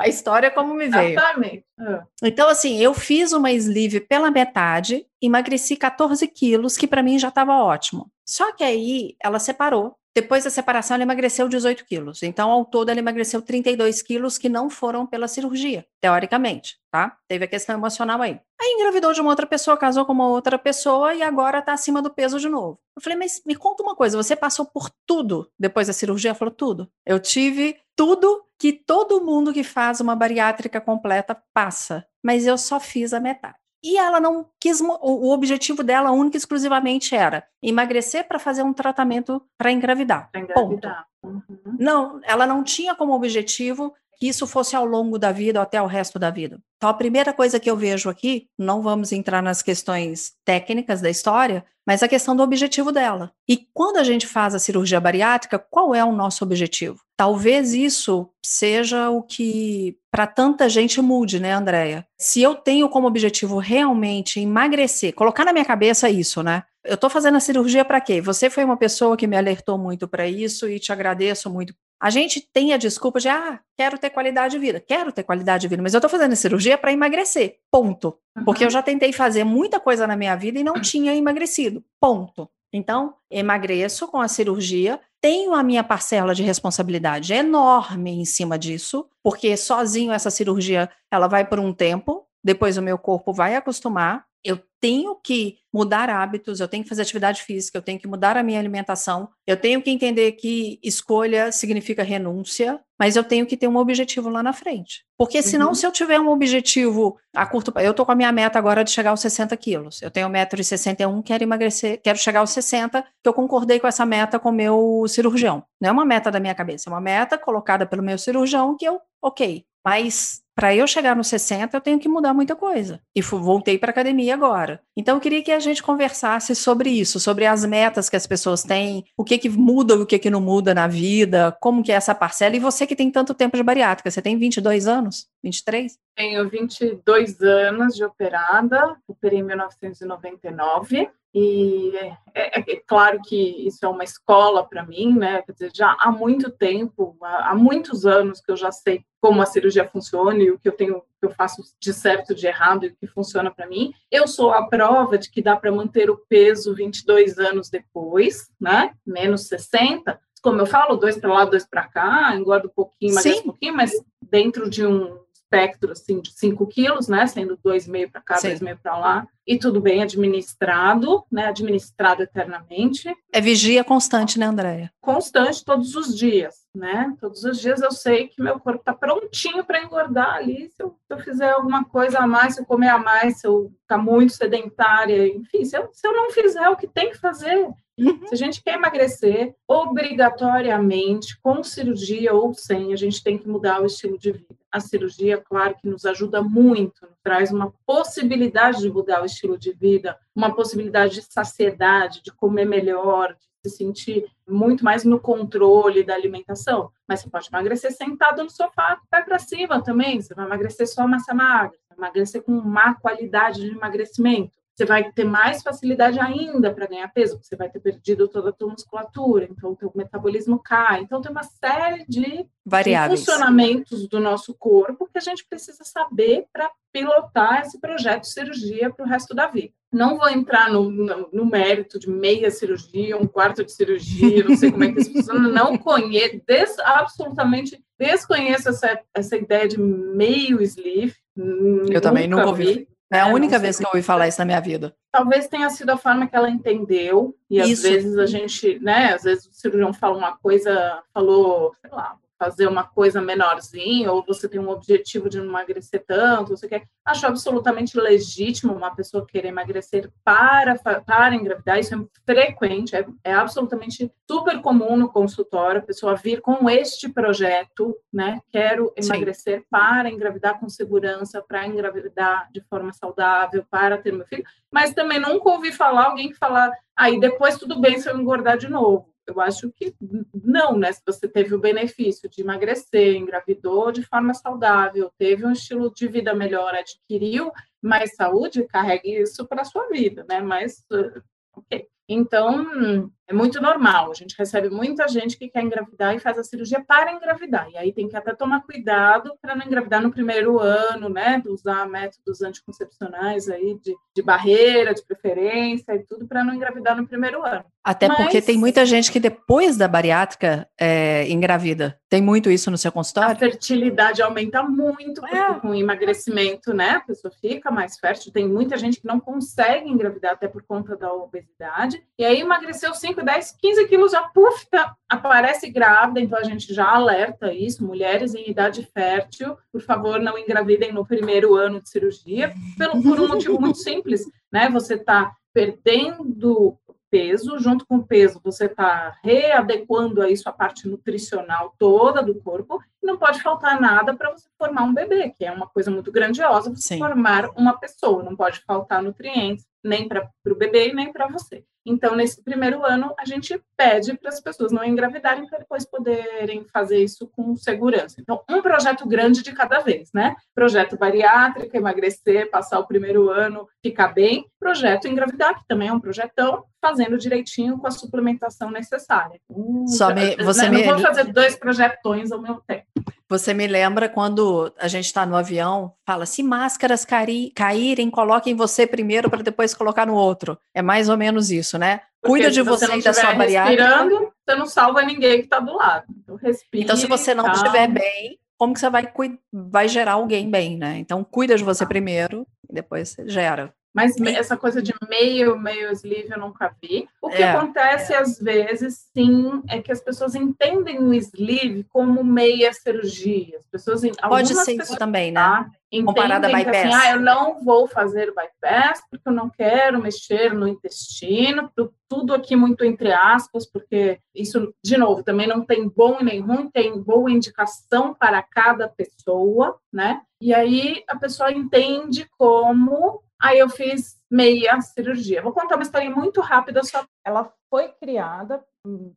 A 0.00 0.08
história 0.08 0.46
é 0.46 0.50
como 0.50 0.72
me 0.72 0.88
veio. 0.88 1.10
Exatamente. 1.10 1.64
Ah. 1.78 2.04
Então, 2.22 2.48
assim, 2.48 2.78
eu 2.78 2.94
fiz 2.94 3.32
uma 3.32 3.52
sleeve 3.52 4.00
pela 4.00 4.30
metade, 4.30 5.06
emagreci 5.20 5.76
14 5.76 6.26
quilos, 6.26 6.76
que 6.76 6.86
para 6.86 7.02
mim 7.02 7.18
já 7.18 7.28
estava 7.28 7.62
ótimo. 7.62 8.10
Só 8.26 8.52
que 8.52 8.64
aí 8.64 9.14
ela 9.22 9.38
separou. 9.38 9.94
Depois 10.14 10.42
da 10.42 10.50
separação, 10.50 10.96
ela 10.96 11.04
emagreceu 11.04 11.48
18 11.48 11.84
quilos. 11.84 12.22
Então, 12.22 12.50
ao 12.50 12.64
todo, 12.64 12.88
ela 12.88 12.98
emagreceu 12.98 13.40
32 13.40 14.02
quilos 14.02 14.38
que 14.38 14.48
não 14.48 14.68
foram 14.68 15.06
pela 15.06 15.28
cirurgia, 15.28 15.86
teoricamente, 16.00 16.78
tá? 16.90 17.16
Teve 17.28 17.44
a 17.44 17.48
questão 17.48 17.76
emocional 17.76 18.20
aí. 18.20 18.40
Aí 18.60 18.74
engravidou 18.76 19.12
de 19.12 19.20
uma 19.20 19.30
outra 19.30 19.46
pessoa, 19.46 19.76
casou 19.76 20.04
com 20.04 20.12
uma 20.12 20.26
outra 20.26 20.58
pessoa 20.58 21.14
e 21.14 21.22
agora 21.22 21.62
tá 21.62 21.72
acima 21.72 22.02
do 22.02 22.10
peso 22.10 22.40
de 22.40 22.48
novo. 22.48 22.80
Eu 23.00 23.02
falei, 23.02 23.18
mas 23.18 23.40
me 23.46 23.56
conta 23.56 23.82
uma 23.82 23.96
coisa, 23.96 24.14
você 24.14 24.36
passou 24.36 24.66
por 24.66 24.90
tudo 25.06 25.50
depois 25.58 25.86
da 25.86 25.92
cirurgia? 25.92 26.30
Ela 26.30 26.38
falou, 26.38 26.54
tudo. 26.54 26.86
Eu 27.04 27.18
tive 27.18 27.80
tudo 27.96 28.44
que 28.58 28.74
todo 28.74 29.24
mundo 29.24 29.54
que 29.54 29.64
faz 29.64 30.00
uma 30.00 30.14
bariátrica 30.14 30.80
completa 30.82 31.34
passa, 31.54 32.06
mas 32.22 32.46
eu 32.46 32.58
só 32.58 32.78
fiz 32.78 33.14
a 33.14 33.20
metade. 33.20 33.56
E 33.82 33.96
ela 33.96 34.20
não 34.20 34.46
quis. 34.60 34.82
O 34.82 35.32
objetivo 35.32 35.82
dela, 35.82 36.10
única 36.10 36.36
e 36.36 36.38
exclusivamente, 36.38 37.14
era 37.14 37.42
emagrecer 37.62 38.28
para 38.28 38.38
fazer 38.38 38.62
um 38.62 38.74
tratamento 38.74 39.42
para 39.56 39.72
engravidar. 39.72 40.30
Pra 40.30 40.42
engravidar. 40.42 41.06
Uhum. 41.24 41.42
Não, 41.78 42.20
ela 42.24 42.46
não 42.46 42.62
tinha 42.62 42.94
como 42.94 43.14
objetivo 43.14 43.94
que 44.20 44.28
isso 44.28 44.46
fosse 44.46 44.76
ao 44.76 44.84
longo 44.84 45.18
da 45.18 45.32
vida 45.32 45.58
ou 45.58 45.62
até 45.62 45.80
o 45.80 45.86
resto 45.86 46.18
da 46.18 46.30
vida. 46.30 46.60
Então, 46.76 46.90
a 46.90 46.94
primeira 46.94 47.32
coisa 47.32 47.58
que 47.58 47.70
eu 47.70 47.76
vejo 47.76 48.10
aqui, 48.10 48.48
não 48.58 48.82
vamos 48.82 49.12
entrar 49.12 49.42
nas 49.42 49.62
questões 49.62 50.34
técnicas 50.44 51.00
da 51.00 51.08
história, 51.08 51.64
mas 51.86 52.02
a 52.02 52.08
questão 52.08 52.36
do 52.36 52.42
objetivo 52.42 52.92
dela. 52.92 53.32
E 53.48 53.66
quando 53.72 53.96
a 53.96 54.04
gente 54.04 54.26
faz 54.26 54.54
a 54.54 54.58
cirurgia 54.58 55.00
bariátrica, 55.00 55.58
qual 55.58 55.94
é 55.94 56.04
o 56.04 56.12
nosso 56.12 56.44
objetivo? 56.44 57.00
Talvez 57.16 57.72
isso 57.72 58.28
seja 58.44 59.08
o 59.08 59.22
que 59.22 59.96
para 60.10 60.26
tanta 60.26 60.68
gente 60.68 61.00
mude, 61.00 61.40
né, 61.40 61.52
Andréia? 61.52 62.06
Se 62.18 62.42
eu 62.42 62.54
tenho 62.54 62.90
como 62.90 63.06
objetivo 63.06 63.58
realmente 63.58 64.38
emagrecer, 64.38 65.14
colocar 65.14 65.46
na 65.46 65.52
minha 65.52 65.64
cabeça 65.64 66.10
isso, 66.10 66.42
né? 66.42 66.64
Eu 66.84 66.94
estou 66.94 67.08
fazendo 67.08 67.36
a 67.36 67.40
cirurgia 67.40 67.84
para 67.84 68.00
quê? 68.00 68.20
Você 68.20 68.50
foi 68.50 68.64
uma 68.64 68.76
pessoa 68.76 69.16
que 69.16 69.26
me 69.26 69.36
alertou 69.36 69.78
muito 69.78 70.06
para 70.08 70.26
isso 70.26 70.68
e 70.68 70.78
te 70.78 70.92
agradeço 70.92 71.50
muito 71.50 71.74
a 72.00 72.08
gente 72.08 72.40
tem 72.40 72.72
a 72.72 72.78
desculpa 72.78 73.20
de, 73.20 73.28
ah, 73.28 73.60
quero 73.76 73.98
ter 73.98 74.08
qualidade 74.08 74.52
de 74.52 74.58
vida, 74.58 74.80
quero 74.80 75.12
ter 75.12 75.22
qualidade 75.22 75.62
de 75.62 75.68
vida, 75.68 75.82
mas 75.82 75.92
eu 75.92 76.00
tô 76.00 76.08
fazendo 76.08 76.34
cirurgia 76.34 76.78
para 76.78 76.92
emagrecer, 76.92 77.58
ponto. 77.70 78.18
Porque 78.44 78.64
eu 78.64 78.70
já 78.70 78.82
tentei 78.82 79.12
fazer 79.12 79.44
muita 79.44 79.78
coisa 79.78 80.06
na 80.06 80.16
minha 80.16 80.34
vida 80.34 80.58
e 80.58 80.64
não 80.64 80.74
tinha 80.80 81.14
emagrecido, 81.14 81.84
ponto. 82.00 82.48
Então, 82.72 83.14
emagreço 83.30 84.08
com 84.08 84.20
a 84.20 84.28
cirurgia, 84.28 84.98
tenho 85.20 85.52
a 85.54 85.62
minha 85.62 85.84
parcela 85.84 86.34
de 86.34 86.42
responsabilidade 86.42 87.34
enorme 87.34 88.12
em 88.12 88.24
cima 88.24 88.58
disso, 88.58 89.06
porque 89.22 89.56
sozinho 89.56 90.12
essa 90.12 90.30
cirurgia 90.30 90.88
ela 91.10 91.26
vai 91.26 91.44
por 91.44 91.58
um 91.58 91.72
tempo, 91.72 92.26
depois 92.42 92.78
o 92.78 92.82
meu 92.82 92.96
corpo 92.96 93.32
vai 93.32 93.56
acostumar, 93.56 94.24
eu 94.44 94.58
tenho 94.80 95.14
que 95.14 95.58
mudar 95.72 96.08
hábitos, 96.08 96.58
eu 96.58 96.66
tenho 96.66 96.82
que 96.82 96.88
fazer 96.88 97.02
atividade 97.02 97.42
física, 97.42 97.76
eu 97.76 97.82
tenho 97.82 97.98
que 97.98 98.08
mudar 98.08 98.36
a 98.36 98.42
minha 98.42 98.58
alimentação, 98.58 99.28
eu 99.46 99.56
tenho 99.56 99.82
que 99.82 99.90
entender 99.90 100.32
que 100.32 100.80
escolha 100.82 101.52
significa 101.52 102.02
renúncia, 102.02 102.80
mas 102.98 103.14
eu 103.14 103.22
tenho 103.22 103.46
que 103.46 103.56
ter 103.56 103.68
um 103.68 103.76
objetivo 103.76 104.28
lá 104.30 104.42
na 104.42 104.52
frente. 104.52 105.04
Porque 105.18 105.42
senão, 105.42 105.68
uhum. 105.68 105.74
se 105.74 105.86
eu 105.86 105.92
tiver 105.92 106.18
um 106.18 106.28
objetivo 106.28 107.18
a 107.34 107.46
curto 107.46 107.70
prazo, 107.70 107.86
eu 107.86 107.94
tô 107.94 108.04
com 108.04 108.12
a 108.12 108.14
minha 108.14 108.32
meta 108.32 108.58
agora 108.58 108.82
de 108.82 108.90
chegar 108.90 109.10
aos 109.10 109.20
60 109.20 109.56
quilos. 109.58 110.00
Eu 110.02 110.10
tenho 110.10 110.28
1,61m, 110.28 111.22
quero 111.22 111.44
emagrecer, 111.44 112.00
quero 112.02 112.18
chegar 112.18 112.40
aos 112.40 112.50
60, 112.50 113.02
que 113.02 113.28
eu 113.28 113.34
concordei 113.34 113.78
com 113.78 113.86
essa 113.86 114.06
meta 114.06 114.38
com 114.38 114.48
o 114.48 114.52
meu 114.52 115.04
cirurgião. 115.08 115.62
Não 115.80 115.90
é 115.90 115.92
uma 115.92 116.04
meta 116.04 116.30
da 116.30 116.40
minha 116.40 116.54
cabeça, 116.54 116.88
é 116.88 116.92
uma 116.92 117.00
meta 117.00 117.36
colocada 117.36 117.86
pelo 117.86 118.02
meu 118.02 118.18
cirurgião 118.18 118.76
que 118.76 118.86
eu, 118.86 119.00
ok. 119.22 119.64
Mas 119.84 120.42
para 120.60 120.76
eu 120.76 120.86
chegar 120.86 121.16
nos 121.16 121.28
60, 121.28 121.74
eu 121.74 121.80
tenho 121.80 121.98
que 121.98 122.06
mudar 122.06 122.34
muita 122.34 122.54
coisa. 122.54 123.00
E 123.16 123.22
voltei 123.22 123.78
para 123.78 123.88
academia 123.88 124.34
agora. 124.34 124.82
Então, 124.94 125.16
eu 125.16 125.20
queria 125.20 125.42
que 125.42 125.50
a 125.50 125.58
gente 125.58 125.82
conversasse 125.82 126.54
sobre 126.54 126.90
isso, 126.90 127.18
sobre 127.18 127.46
as 127.46 127.64
metas 127.64 128.10
que 128.10 128.16
as 128.16 128.26
pessoas 128.26 128.62
têm, 128.62 129.02
o 129.16 129.24
que 129.24 129.38
que 129.38 129.48
muda 129.48 129.94
o 129.94 130.04
que 130.04 130.18
que 130.18 130.28
não 130.28 130.42
muda 130.42 130.74
na 130.74 130.86
vida, 130.86 131.56
como 131.62 131.82
que 131.82 131.90
é 131.90 131.94
essa 131.94 132.14
parcela. 132.14 132.54
E 132.54 132.58
você 132.58 132.86
que 132.86 132.94
tem 132.94 133.10
tanto 133.10 133.32
tempo 133.32 133.56
de 133.56 133.62
bariátrica, 133.62 134.10
você 134.10 134.20
tem 134.20 134.36
22 134.36 134.86
anos? 134.86 135.26
23? 135.42 135.98
Tenho 136.14 136.48
22 136.48 137.40
anos 137.40 137.94
de 137.94 138.04
operada, 138.04 138.96
operei 139.08 139.38
em 139.38 139.42
1999. 139.42 141.10
E 141.32 141.96
é, 142.34 142.58
é, 142.58 142.58
é, 142.58 142.82
claro 142.84 143.20
que 143.22 143.36
isso 143.36 143.84
é 143.84 143.88
uma 143.88 144.02
escola 144.02 144.66
para 144.66 144.84
mim, 144.84 145.16
né? 145.16 145.42
Quer 145.42 145.52
dizer, 145.52 145.70
já 145.72 145.96
há 146.00 146.10
muito 146.10 146.50
tempo, 146.50 147.16
há, 147.22 147.50
há, 147.50 147.54
muitos 147.54 148.04
anos 148.04 148.40
que 148.40 148.50
eu 148.50 148.56
já 148.56 148.72
sei 148.72 149.04
como 149.20 149.40
a 149.40 149.46
cirurgia 149.46 149.88
funciona 149.88 150.42
e 150.42 150.50
o 150.50 150.58
que 150.58 150.68
eu 150.68 150.72
tenho, 150.72 151.00
que 151.20 151.26
eu 151.26 151.30
faço 151.30 151.62
de 151.78 151.92
certo, 151.92 152.34
de 152.34 152.46
errado 152.46 152.84
e 152.84 152.88
o 152.88 152.96
que 152.96 153.06
funciona 153.06 153.50
para 153.50 153.68
mim. 153.68 153.92
Eu 154.10 154.26
sou 154.26 154.50
a 154.52 154.66
prova 154.66 155.16
de 155.16 155.30
que 155.30 155.40
dá 155.40 155.56
para 155.56 155.70
manter 155.70 156.10
o 156.10 156.16
peso 156.16 156.74
22 156.74 157.38
anos 157.38 157.70
depois, 157.70 158.50
né? 158.60 158.92
Menos 159.06 159.46
60. 159.46 160.18
Como 160.42 160.60
eu 160.60 160.66
falo, 160.66 160.96
dois 160.96 161.16
para 161.16 161.32
lá, 161.32 161.44
dois 161.44 161.64
para 161.64 161.86
cá, 161.86 162.34
engordo 162.34 162.66
um 162.66 162.72
pouquinho, 162.74 163.12
emagrece 163.12 163.40
um 163.40 163.44
pouquinho, 163.44 163.76
mas 163.76 163.92
dentro 164.22 164.68
de 164.68 164.84
um 164.84 165.20
espectro 165.50 165.90
assim, 165.90 166.20
de 166.20 166.32
5 166.32 166.66
quilos, 166.68 167.08
né? 167.08 167.26
Sendo 167.26 167.58
2,5 167.58 168.12
para 168.12 168.20
cá, 168.20 168.36
2,5 168.36 168.78
para 168.80 168.96
lá, 168.96 169.28
e 169.46 169.58
tudo 169.58 169.80
bem 169.80 170.02
administrado, 170.02 171.24
né? 171.30 171.46
Administrado 171.46 172.22
eternamente. 172.22 173.12
É 173.32 173.40
vigia 173.40 173.82
constante, 173.82 174.38
né, 174.38 174.46
Andréia? 174.46 174.92
Constante 175.00 175.64
todos 175.64 175.96
os 175.96 176.16
dias, 176.16 176.54
né? 176.74 177.12
Todos 177.20 177.42
os 177.42 177.58
dias 177.58 177.82
eu 177.82 177.90
sei 177.90 178.28
que 178.28 178.40
meu 178.40 178.60
corpo 178.60 178.80
está 178.80 178.94
prontinho 178.94 179.64
para 179.64 179.82
engordar 179.82 180.36
ali. 180.36 180.70
Se 180.70 180.82
eu, 180.82 180.96
se 181.06 181.12
eu, 181.12 181.18
fizer 181.18 181.50
alguma 181.50 181.84
coisa 181.84 182.20
a 182.20 182.26
mais, 182.26 182.54
se 182.54 182.60
eu 182.60 182.64
comer 182.64 182.88
a 182.88 182.98
mais, 182.98 183.40
se 183.40 183.46
eu 183.46 183.72
ficar 183.82 183.96
tá 183.96 183.98
muito 183.98 184.32
sedentária, 184.32 185.26
enfim, 185.26 185.64
se 185.64 185.76
eu, 185.76 185.88
se 185.92 186.06
eu 186.06 186.12
não 186.12 186.30
fizer 186.30 186.68
o 186.68 186.76
que 186.76 186.86
tem 186.86 187.10
que 187.10 187.18
fazer, 187.18 187.68
Uhum. 188.00 188.26
Se 188.28 188.34
a 188.34 188.36
gente 188.36 188.62
quer 188.62 188.76
emagrecer, 188.76 189.54
obrigatoriamente, 189.68 191.38
com 191.42 191.62
cirurgia 191.62 192.32
ou 192.32 192.54
sem, 192.54 192.94
a 192.94 192.96
gente 192.96 193.22
tem 193.22 193.36
que 193.36 193.46
mudar 193.46 193.82
o 193.82 193.86
estilo 193.86 194.18
de 194.18 194.32
vida. 194.32 194.56
A 194.72 194.80
cirurgia, 194.80 195.36
claro 195.36 195.76
que 195.76 195.86
nos 195.86 196.06
ajuda 196.06 196.40
muito, 196.40 197.06
traz 197.22 197.52
uma 197.52 197.74
possibilidade 197.84 198.80
de 198.80 198.90
mudar 198.90 199.22
o 199.22 199.26
estilo 199.26 199.58
de 199.58 199.72
vida, 199.72 200.16
uma 200.34 200.54
possibilidade 200.54 201.14
de 201.16 201.22
saciedade, 201.22 202.22
de 202.22 202.32
comer 202.32 202.64
melhor, 202.64 203.36
de 203.62 203.68
se 203.68 203.76
sentir 203.76 204.24
muito 204.48 204.82
mais 204.82 205.04
no 205.04 205.20
controle 205.20 206.02
da 206.02 206.14
alimentação. 206.14 206.90
Mas 207.06 207.20
você 207.20 207.28
pode 207.28 207.48
emagrecer 207.48 207.92
sentado 207.92 208.42
no 208.42 208.48
sofá, 208.48 208.98
pé 209.10 209.22
para 209.22 209.38
cima 209.38 209.82
também. 209.82 210.22
Você 210.22 210.34
vai 210.34 210.46
emagrecer 210.46 210.88
só 210.88 211.06
massa 211.06 211.34
magra, 211.34 211.76
vai 211.88 211.98
emagrecer 211.98 212.42
com 212.42 212.52
má 212.52 212.94
qualidade 212.94 213.60
de 213.60 213.72
emagrecimento 213.72 214.59
você 214.74 214.84
vai 214.84 215.12
ter 215.12 215.24
mais 215.24 215.62
facilidade 215.62 216.18
ainda 216.18 216.72
para 216.72 216.86
ganhar 216.86 217.08
peso, 217.08 217.34
porque 217.34 217.48
você 217.48 217.56
vai 217.56 217.68
ter 217.68 217.80
perdido 217.80 218.28
toda 218.28 218.50
a 218.50 218.52
tua 218.52 218.70
musculatura, 218.70 219.46
então 219.50 219.72
o 219.72 219.76
teu 219.76 219.92
metabolismo 219.94 220.58
cai. 220.58 221.00
Então 221.02 221.20
tem 221.20 221.30
uma 221.30 221.42
série 221.42 222.04
de, 222.08 222.46
de 222.64 223.08
funcionamentos 223.08 224.08
do 224.08 224.18
nosso 224.18 224.54
corpo 224.54 225.08
que 225.12 225.18
a 225.18 225.22
gente 225.22 225.46
precisa 225.46 225.84
saber 225.84 226.46
para 226.52 226.70
pilotar 226.92 227.62
esse 227.62 227.78
projeto 227.80 228.22
de 228.22 228.32
cirurgia 228.32 228.90
para 228.90 229.04
o 229.04 229.08
resto 229.08 229.34
da 229.34 229.46
vida. 229.46 229.72
Não 229.92 230.16
vou 230.16 230.28
entrar 230.28 230.70
no, 230.72 230.88
no, 230.88 231.28
no, 231.32 231.44
mérito 231.44 231.98
de 231.98 232.08
meia 232.08 232.50
cirurgia, 232.50 233.16
um 233.16 233.26
quarto 233.26 233.64
de 233.64 233.72
cirurgia, 233.72 234.44
não 234.44 234.56
sei 234.56 234.70
como 234.70 234.84
é 234.84 234.92
que 234.92 235.00
isso 235.00 235.12
funciona, 235.12 235.48
não 235.48 235.76
conheço, 235.76 236.40
des, 236.46 236.78
absolutamente 236.78 237.82
desconheço 237.98 238.68
essa, 238.68 239.00
essa 239.12 239.36
ideia 239.36 239.66
de 239.66 239.78
meio 239.78 240.62
sleeve. 240.62 241.16
Eu 241.36 242.00
também 242.00 242.28
nunca 242.28 242.46
ouvi. 242.46 242.88
É 243.12 243.20
a 243.20 243.28
é, 243.28 243.32
única 243.32 243.58
vez 243.58 243.76
que 243.76 243.84
eu 243.84 243.88
ouvi 243.88 244.02
falar 244.02 244.28
isso 244.28 244.38
na 244.38 244.44
minha 244.44 244.60
vida. 244.60 244.94
Talvez 245.10 245.48
tenha 245.48 245.68
sido 245.68 245.90
a 245.90 245.96
forma 245.96 246.28
que 246.28 246.36
ela 246.36 246.48
entendeu, 246.48 247.36
e 247.50 247.58
isso. 247.58 247.86
às 247.86 247.92
vezes 247.92 248.16
a 248.16 248.26
gente, 248.26 248.78
né, 248.78 249.14
às 249.14 249.24
vezes 249.24 249.46
o 249.46 249.52
cirurgião 249.52 249.92
fala 249.92 250.16
uma 250.16 250.36
coisa, 250.36 251.02
falou, 251.12 251.74
sei 251.80 251.90
lá, 251.90 252.16
fazer 252.40 252.66
uma 252.66 252.84
coisa 252.84 253.20
menorzinha, 253.20 254.10
ou 254.10 254.24
você 254.24 254.48
tem 254.48 254.58
um 254.58 254.70
objetivo 254.70 255.28
de 255.28 255.36
não 255.36 255.44
emagrecer 255.44 256.02
tanto, 256.06 256.56
você 256.56 256.66
quer. 256.66 256.86
Acho 257.04 257.26
absolutamente 257.26 258.00
legítimo 258.00 258.72
uma 258.72 258.94
pessoa 258.94 259.26
querer 259.26 259.48
emagrecer 259.48 260.10
para, 260.24 260.74
para 260.78 261.34
engravidar, 261.34 261.78
isso 261.78 261.94
é 261.94 261.98
frequente, 262.24 262.96
é, 262.96 263.04
é 263.22 263.34
absolutamente 263.34 264.10
super 264.26 264.58
comum 264.62 264.96
no 264.96 265.12
consultório, 265.12 265.82
a 265.82 265.84
pessoa 265.84 266.16
vir 266.16 266.40
com 266.40 266.70
este 266.70 267.10
projeto, 267.10 267.94
né? 268.10 268.40
Quero 268.50 268.90
emagrecer 268.96 269.58
Sim. 269.60 269.66
para 269.68 270.08
engravidar 270.08 270.58
com 270.58 270.68
segurança, 270.70 271.44
para 271.46 271.66
engravidar 271.66 272.48
de 272.50 272.62
forma 272.62 272.94
saudável, 272.94 273.66
para 273.70 273.98
ter 273.98 274.12
meu 274.12 274.26
filho, 274.26 274.44
mas 274.72 274.94
também 274.94 275.20
nunca 275.20 275.50
ouvi 275.50 275.72
falar 275.72 276.06
alguém 276.06 276.30
que 276.30 276.38
falar, 276.38 276.72
aí 276.96 277.16
ah, 277.16 277.20
depois 277.20 277.58
tudo 277.58 277.78
bem 277.78 277.98
se 277.98 278.08
eu 278.08 278.18
engordar 278.18 278.56
de 278.56 278.68
novo. 278.68 279.10
Eu 279.30 279.40
acho 279.40 279.70
que 279.72 279.94
não, 280.34 280.76
né? 280.76 280.92
Se 280.92 281.02
você 281.06 281.28
teve 281.28 281.54
o 281.54 281.60
benefício 281.60 282.28
de 282.28 282.42
emagrecer, 282.42 283.16
engravidou 283.16 283.92
de 283.92 284.02
forma 284.02 284.34
saudável, 284.34 285.10
teve 285.18 285.44
um 285.46 285.52
estilo 285.52 285.92
de 285.94 286.06
vida 286.08 286.34
melhor, 286.34 286.74
adquiriu 286.74 287.50
mais 287.80 288.14
saúde, 288.14 288.66
carregue 288.66 289.22
isso 289.22 289.46
para 289.46 289.62
a 289.62 289.64
sua 289.64 289.88
vida, 289.88 290.24
né? 290.28 290.40
Mas, 290.40 290.84
uh, 290.92 291.22
ok. 291.54 291.88
Então, 292.12 293.08
é 293.28 293.32
muito 293.32 293.62
normal. 293.62 294.10
A 294.10 294.14
gente 294.14 294.34
recebe 294.36 294.68
muita 294.68 295.06
gente 295.06 295.38
que 295.38 295.48
quer 295.48 295.62
engravidar 295.62 296.12
e 296.16 296.18
faz 296.18 296.36
a 296.36 296.42
cirurgia 296.42 296.84
para 296.84 297.12
engravidar. 297.12 297.68
E 297.70 297.76
aí 297.78 297.92
tem 297.92 298.08
que 298.08 298.16
até 298.16 298.34
tomar 298.34 298.62
cuidado 298.62 299.32
para 299.40 299.54
não 299.54 299.64
engravidar 299.64 300.02
no 300.02 300.10
primeiro 300.10 300.58
ano, 300.58 301.08
né? 301.08 301.40
Usar 301.46 301.88
métodos 301.88 302.42
anticoncepcionais 302.42 303.48
aí 303.48 303.78
de, 303.80 303.94
de 304.16 304.22
barreira, 304.22 304.92
de 304.92 305.04
preferência 305.04 305.94
e 305.94 306.00
tudo 306.00 306.26
para 306.26 306.42
não 306.42 306.52
engravidar 306.52 306.96
no 306.96 307.06
primeiro 307.06 307.46
ano. 307.46 307.64
Até 307.84 308.08
Mas... 308.08 308.16
porque 308.16 308.42
tem 308.42 308.58
muita 308.58 308.84
gente 308.84 309.12
que 309.12 309.20
depois 309.20 309.76
da 309.76 309.86
bariátrica 309.86 310.68
é, 310.76 311.30
engravida. 311.30 311.96
Tem 312.08 312.20
muito 312.20 312.50
isso 312.50 312.68
no 312.72 312.76
seu 312.76 312.90
consultório? 312.90 313.30
A 313.30 313.36
fertilidade 313.36 314.20
aumenta 314.20 314.64
muito 314.64 315.24
é. 315.24 315.54
com 315.60 315.68
o 315.68 315.74
emagrecimento, 315.74 316.74
né? 316.74 316.90
A 316.90 317.00
pessoa 317.00 317.32
fica 317.40 317.70
mais 317.70 317.96
fértil. 317.96 318.32
Tem 318.32 318.48
muita 318.48 318.76
gente 318.76 319.00
que 319.00 319.06
não 319.06 319.20
consegue 319.20 319.88
engravidar 319.88 320.32
até 320.32 320.48
por 320.48 320.64
conta 320.64 320.96
da 320.96 321.12
obesidade 321.12 321.99
15, 321.99 321.99
e 322.18 322.24
aí 322.24 322.40
emagreceu 322.40 322.94
5, 322.94 323.24
10, 323.24 323.56
15 323.60 323.88
quilos, 323.88 324.12
já 324.12 324.22
puf, 324.22 324.66
tá, 324.70 324.94
aparece 325.08 325.70
grávida, 325.70 326.20
então 326.20 326.38
a 326.38 326.42
gente 326.42 326.72
já 326.72 326.88
alerta 326.88 327.52
isso, 327.52 327.84
mulheres 327.84 328.34
em 328.34 328.50
idade 328.50 328.88
fértil, 328.92 329.56
por 329.72 329.80
favor, 329.80 330.20
não 330.20 330.38
engravidem 330.38 330.92
no 330.92 331.06
primeiro 331.06 331.54
ano 331.54 331.80
de 331.80 331.88
cirurgia, 331.88 332.52
pelo, 332.76 333.02
por 333.02 333.20
um 333.20 333.28
motivo 333.28 333.60
muito 333.60 333.78
simples, 333.78 334.24
né? 334.52 334.68
Você 334.70 334.94
está 334.94 335.34
perdendo 335.52 336.78
peso, 337.10 337.58
junto 337.58 337.84
com 337.86 337.96
o 337.96 338.06
peso, 338.06 338.40
você 338.42 338.66
está 338.66 339.16
readequando 339.22 340.22
aí 340.22 340.36
sua 340.36 340.52
parte 340.52 340.86
nutricional 340.86 341.74
toda 341.78 342.22
do 342.22 342.36
corpo, 342.36 342.80
e 343.02 343.06
não 343.06 343.18
pode 343.18 343.42
faltar 343.42 343.80
nada 343.80 344.14
para 344.14 344.30
você 344.30 344.48
formar 344.56 344.84
um 344.84 344.94
bebê, 344.94 345.30
que 345.30 345.44
é 345.44 345.50
uma 345.50 345.66
coisa 345.66 345.90
muito 345.90 346.12
grandiosa, 346.12 346.70
você 346.70 346.94
Sim. 346.94 346.98
formar 346.98 347.50
uma 347.56 347.76
pessoa, 347.76 348.22
não 348.22 348.36
pode 348.36 348.60
faltar 348.60 349.02
nutrientes, 349.02 349.66
nem 349.82 350.06
para 350.06 350.30
o 350.46 350.54
bebê 350.54 350.90
e 350.90 350.94
nem 350.94 351.12
para 351.12 351.26
você. 351.26 351.64
Então, 351.84 352.14
nesse 352.14 352.42
primeiro 352.42 352.84
ano, 352.84 353.14
a 353.18 353.24
gente 353.24 353.60
pede 353.76 354.16
para 354.16 354.28
as 354.28 354.40
pessoas 354.40 354.70
não 354.70 354.84
engravidarem 354.84 355.46
para 355.46 355.60
depois 355.60 355.84
poderem 355.84 356.64
fazer 356.72 357.02
isso 357.02 357.26
com 357.34 357.56
segurança. 357.56 358.20
Então, 358.20 358.42
um 358.48 358.60
projeto 358.60 359.06
grande 359.08 359.42
de 359.42 359.52
cada 359.52 359.80
vez, 359.80 360.10
né? 360.14 360.36
Projeto 360.54 360.96
bariátrico, 360.96 361.76
emagrecer, 361.76 362.50
passar 362.50 362.78
o 362.78 362.86
primeiro 362.86 363.30
ano, 363.30 363.66
ficar 363.82 364.08
bem. 364.08 364.46
Projeto 364.58 365.08
engravidar, 365.08 365.58
que 365.58 365.66
também 365.66 365.88
é 365.88 365.92
um 365.92 366.00
projetão, 366.00 366.64
fazendo 366.80 367.18
direitinho 367.18 367.78
com 367.78 367.86
a 367.86 367.90
suplementação 367.90 368.70
necessária. 368.70 369.38
Hum, 369.50 369.86
Só 369.86 370.14
me, 370.14 370.36
você 370.36 370.68
né? 370.68 370.78
me... 370.78 370.86
Não 370.86 370.94
vou 370.94 371.02
fazer 371.02 371.24
dois 371.24 371.56
projetões 371.56 372.32
ao 372.32 372.40
mesmo 372.40 372.62
tempo. 372.66 372.86
Você 373.30 373.54
me 373.54 373.68
lembra 373.68 374.08
quando 374.08 374.74
a 374.76 374.88
gente 374.88 375.04
está 375.04 375.24
no 375.24 375.36
avião, 375.36 375.92
fala: 376.04 376.26
se 376.26 376.42
máscaras 376.42 377.06
caírem, 377.54 378.10
coloquem 378.10 378.56
você 378.56 378.88
primeiro 378.88 379.30
para 379.30 379.40
depois 379.40 379.72
colocar 379.72 380.04
no 380.04 380.14
outro. 380.14 380.58
É 380.74 380.82
mais 380.82 381.08
ou 381.08 381.16
menos 381.16 381.48
isso, 381.48 381.69
né? 381.78 382.00
Porque 382.20 382.42
Cuida 382.42 382.50
de 382.50 382.62
você, 382.62 382.86
você 382.86 382.98
e 382.98 383.02
da 383.02 383.12
sua 383.12 383.34
bariátrica. 383.34 383.82
Respirando, 383.82 384.32
você 384.46 384.56
não 384.56 384.66
salva 384.66 385.02
ninguém 385.02 385.38
que 385.38 385.44
está 385.44 385.58
do 385.58 385.74
lado. 385.74 386.04
Então, 386.22 386.36
respira. 386.36 386.84
Então, 386.84 386.96
se 386.96 387.06
você 387.06 387.34
não 387.34 387.50
estiver 387.50 387.88
bem, 387.88 388.38
como 388.58 388.74
que 388.74 388.80
você 388.80 388.90
vai, 388.90 389.10
vai 389.52 389.88
gerar 389.88 390.12
alguém 390.12 390.50
bem, 390.50 390.76
né? 390.76 390.98
Então, 390.98 391.24
cuida 391.24 391.56
de 391.56 391.64
você 391.64 391.86
primeiro 391.86 392.46
e 392.68 392.74
depois 392.74 393.08
você 393.08 393.28
gera. 393.28 393.72
Mas 393.94 394.16
essa 394.20 394.56
coisa 394.56 394.80
de 394.80 394.94
meio, 395.08 395.58
meio 395.58 395.90
sleeve 395.92 396.32
eu 396.32 396.38
nunca 396.38 396.74
vi. 396.80 397.08
O 397.20 397.28
que 397.28 397.42
é, 397.42 397.50
acontece 397.50 398.12
é. 398.12 398.18
às 398.18 398.38
vezes, 398.38 399.08
sim, 399.12 399.62
é 399.68 399.80
que 399.82 399.90
as 399.90 400.00
pessoas 400.00 400.34
entendem 400.34 400.98
o 400.98 401.12
sleeve 401.14 401.84
como 401.84 402.22
meia 402.22 402.72
cirurgia. 402.72 403.58
As 403.58 403.66
pessoas, 403.66 404.02
Pode 404.28 404.54
ser 404.54 404.76
isso 404.76 404.96
também, 404.96 405.32
né? 405.32 405.40
Tá, 405.40 405.70
Comparada 406.04 406.46
a 406.46 406.52
bypass. 406.52 406.76
Assim, 406.76 406.94
ah, 406.94 407.12
eu 407.12 407.20
não 407.20 407.64
vou 407.64 407.88
fazer 407.88 408.32
bypass 408.32 409.02
porque 409.10 409.28
eu 409.28 409.32
não 409.32 409.50
quero 409.50 410.00
mexer 410.00 410.54
no 410.54 410.68
intestino, 410.68 411.68
tudo 412.08 412.32
aqui 412.32 412.54
muito 412.54 412.84
entre 412.84 413.12
aspas, 413.12 413.66
porque 413.66 414.20
isso, 414.32 414.72
de 414.84 414.96
novo, 414.96 415.24
também 415.24 415.48
não 415.48 415.64
tem 415.64 415.88
bom 415.88 416.18
e 416.20 416.24
nem 416.24 416.40
ruim, 416.40 416.70
tem 416.70 416.96
boa 417.00 417.30
indicação 417.30 418.14
para 418.14 418.40
cada 418.40 418.88
pessoa, 418.88 419.78
né? 419.92 420.22
E 420.40 420.54
aí 420.54 421.02
a 421.08 421.16
pessoa 421.16 421.52
entende 421.52 422.28
como 422.38 423.20
Aí 423.40 423.58
eu 423.58 423.68
fiz 423.68 424.20
meia 424.30 424.80
cirurgia. 424.80 425.42
Vou 425.42 425.52
contar 425.52 425.76
uma 425.76 425.82
história 425.82 426.10
muito 426.10 426.40
rápida 426.40 426.82
só. 426.82 427.04
Ela 427.24 427.52
foi 427.70 427.88
criada 427.88 428.62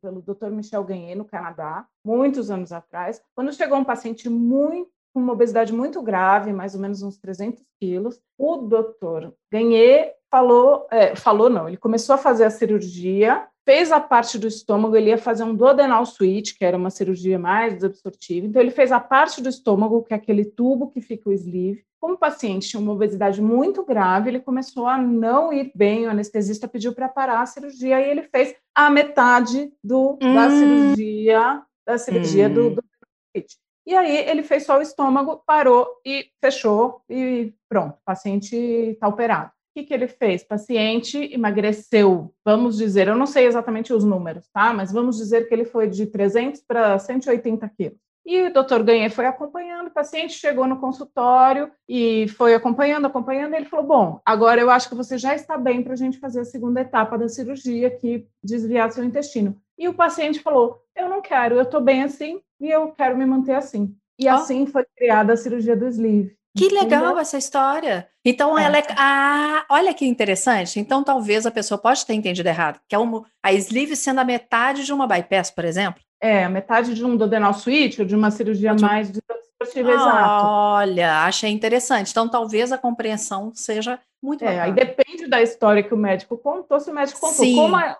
pelo 0.00 0.22
Dr. 0.22 0.50
Michel 0.50 0.84
Ganhé 0.84 1.14
no 1.14 1.24
Canadá, 1.24 1.86
muitos 2.04 2.50
anos 2.50 2.72
atrás, 2.72 3.22
quando 3.34 3.52
chegou 3.52 3.78
um 3.78 3.84
paciente 3.84 4.28
muito 4.28 4.90
com 5.14 5.20
uma 5.20 5.32
obesidade 5.32 5.72
muito 5.72 6.02
grave, 6.02 6.52
mais 6.52 6.74
ou 6.74 6.80
menos 6.80 7.00
uns 7.02 7.16
300 7.18 7.62
quilos, 7.80 8.20
o 8.36 8.56
doutor 8.56 9.32
Ganhé 9.50 10.16
falou, 10.28 10.88
é, 10.90 11.14
falou 11.14 11.48
não, 11.48 11.68
ele 11.68 11.76
começou 11.76 12.16
a 12.16 12.18
fazer 12.18 12.44
a 12.44 12.50
cirurgia 12.50 13.46
fez 13.64 13.90
a 13.90 13.98
parte 13.98 14.38
do 14.38 14.46
estômago, 14.46 14.94
ele 14.94 15.10
ia 15.10 15.18
fazer 15.18 15.42
um 15.42 15.54
duodenal 15.54 16.04
switch, 16.04 16.56
que 16.56 16.64
era 16.64 16.76
uma 16.76 16.90
cirurgia 16.90 17.38
mais 17.38 17.74
desabsortiva. 17.74 18.46
Então, 18.46 18.60
ele 18.60 18.70
fez 18.70 18.92
a 18.92 19.00
parte 19.00 19.42
do 19.42 19.48
estômago, 19.48 20.02
que 20.02 20.12
é 20.12 20.16
aquele 20.16 20.44
tubo 20.44 20.90
que 20.90 21.00
fica 21.00 21.30
o 21.30 21.32
sleeve. 21.32 21.84
Como 21.98 22.14
o 22.14 22.18
paciente 22.18 22.68
tinha 22.68 22.80
uma 22.80 22.92
obesidade 22.92 23.40
muito 23.40 23.82
grave, 23.82 24.28
ele 24.28 24.40
começou 24.40 24.86
a 24.86 24.98
não 24.98 25.52
ir 25.52 25.72
bem, 25.74 26.06
o 26.06 26.10
anestesista 26.10 26.68
pediu 26.68 26.92
para 26.92 27.08
parar 27.08 27.40
a 27.40 27.46
cirurgia 27.46 27.98
e 27.98 28.10
ele 28.10 28.22
fez 28.24 28.54
a 28.74 28.90
metade 28.90 29.72
do, 29.82 30.18
hum. 30.22 30.34
da 30.34 30.50
cirurgia, 30.50 31.62
da 31.86 31.96
cirurgia 31.96 32.48
hum. 32.48 32.54
do, 32.54 32.70
do 32.70 32.84
switch. 33.32 33.54
E 33.86 33.94
aí 33.94 34.16
ele 34.28 34.42
fez 34.42 34.64
só 34.64 34.78
o 34.78 34.82
estômago, 34.82 35.42
parou 35.46 35.86
e 36.04 36.26
fechou 36.42 37.02
e 37.08 37.54
pronto, 37.68 37.94
o 37.94 38.04
paciente 38.04 38.54
está 38.54 39.08
operado 39.08 39.50
que, 39.74 39.82
que 39.82 39.92
ele 39.92 40.06
fez? 40.06 40.44
Paciente 40.44 41.18
emagreceu, 41.32 42.32
vamos 42.44 42.76
dizer, 42.76 43.08
eu 43.08 43.16
não 43.16 43.26
sei 43.26 43.46
exatamente 43.46 43.92
os 43.92 44.04
números, 44.04 44.48
tá? 44.48 44.72
Mas 44.72 44.92
vamos 44.92 45.16
dizer 45.16 45.48
que 45.48 45.54
ele 45.54 45.64
foi 45.64 45.88
de 45.88 46.06
300 46.06 46.60
para 46.62 46.98
180 46.98 47.68
quilos. 47.70 47.98
E 48.24 48.44
o 48.44 48.52
doutor 48.52 48.82
Ganhê 48.82 49.10
foi 49.10 49.26
acompanhando, 49.26 49.88
o 49.88 49.92
paciente 49.92 50.32
chegou 50.32 50.66
no 50.66 50.80
consultório 50.80 51.70
e 51.86 52.26
foi 52.28 52.54
acompanhando, 52.54 53.06
acompanhando, 53.06 53.52
e 53.52 53.56
ele 53.56 53.66
falou, 53.66 53.84
bom, 53.84 54.20
agora 54.24 54.58
eu 54.60 54.70
acho 54.70 54.88
que 54.88 54.94
você 54.94 55.18
já 55.18 55.34
está 55.34 55.58
bem 55.58 55.82
para 55.82 55.92
a 55.92 55.96
gente 55.96 56.18
fazer 56.18 56.40
a 56.40 56.44
segunda 56.44 56.80
etapa 56.80 57.18
da 57.18 57.28
cirurgia, 57.28 57.90
que 57.90 58.26
desviar 58.42 58.90
seu 58.92 59.04
intestino. 59.04 59.60
E 59.76 59.88
o 59.88 59.94
paciente 59.94 60.40
falou, 60.40 60.80
eu 60.96 61.08
não 61.08 61.20
quero, 61.20 61.56
eu 61.56 61.62
estou 61.62 61.82
bem 61.82 62.02
assim 62.02 62.40
e 62.58 62.70
eu 62.70 62.92
quero 62.92 63.18
me 63.18 63.26
manter 63.26 63.56
assim. 63.56 63.94
E 64.18 64.26
oh. 64.26 64.30
assim 64.30 64.64
foi 64.64 64.86
criada 64.96 65.34
a 65.34 65.36
cirurgia 65.36 65.76
do 65.76 65.86
sleeve. 65.88 66.34
Que 66.56 66.68
legal 66.68 67.18
essa 67.18 67.36
história. 67.36 68.08
Então, 68.24 68.56
é. 68.56 68.64
ela 68.64 68.78
é. 68.78 68.86
Ah, 68.96 69.64
olha 69.68 69.92
que 69.92 70.06
interessante. 70.06 70.78
Então, 70.78 71.02
talvez 71.02 71.44
a 71.46 71.50
pessoa 71.50 71.76
pode 71.76 72.06
ter 72.06 72.14
entendido 72.14 72.48
errado. 72.48 72.80
Que 72.88 72.94
é 72.94 72.98
uma, 72.98 73.24
a 73.42 73.52
sleeve 73.52 73.96
sendo 73.96 74.20
a 74.20 74.24
metade 74.24 74.84
de 74.84 74.92
uma 74.92 75.06
bypass, 75.06 75.50
por 75.50 75.64
exemplo. 75.64 76.00
É, 76.20 76.44
a 76.44 76.48
metade 76.48 76.94
de 76.94 77.04
um 77.04 77.16
duodenal 77.16 77.52
switch 77.52 77.98
ou 77.98 78.04
de 78.04 78.14
uma 78.14 78.30
cirurgia 78.30 78.74
de... 78.74 78.82
mais 78.82 79.10
desobstrutiva, 79.10 79.90
ah, 79.90 79.94
exato. 79.94 80.46
Olha, 80.46 81.24
achei 81.24 81.50
interessante. 81.50 82.10
Então, 82.10 82.28
talvez 82.28 82.70
a 82.70 82.78
compreensão 82.78 83.52
seja 83.54 83.98
muito 84.22 84.44
É, 84.44 84.60
aí 84.60 84.72
depende 84.72 85.26
da 85.26 85.42
história 85.42 85.82
que 85.82 85.92
o 85.92 85.98
médico 85.98 86.38
contou. 86.38 86.78
Se 86.78 86.90
o 86.90 86.94
médico 86.94 87.20
contou 87.20 87.44
Sim. 87.44 87.56
como 87.56 87.76
a 87.76 87.96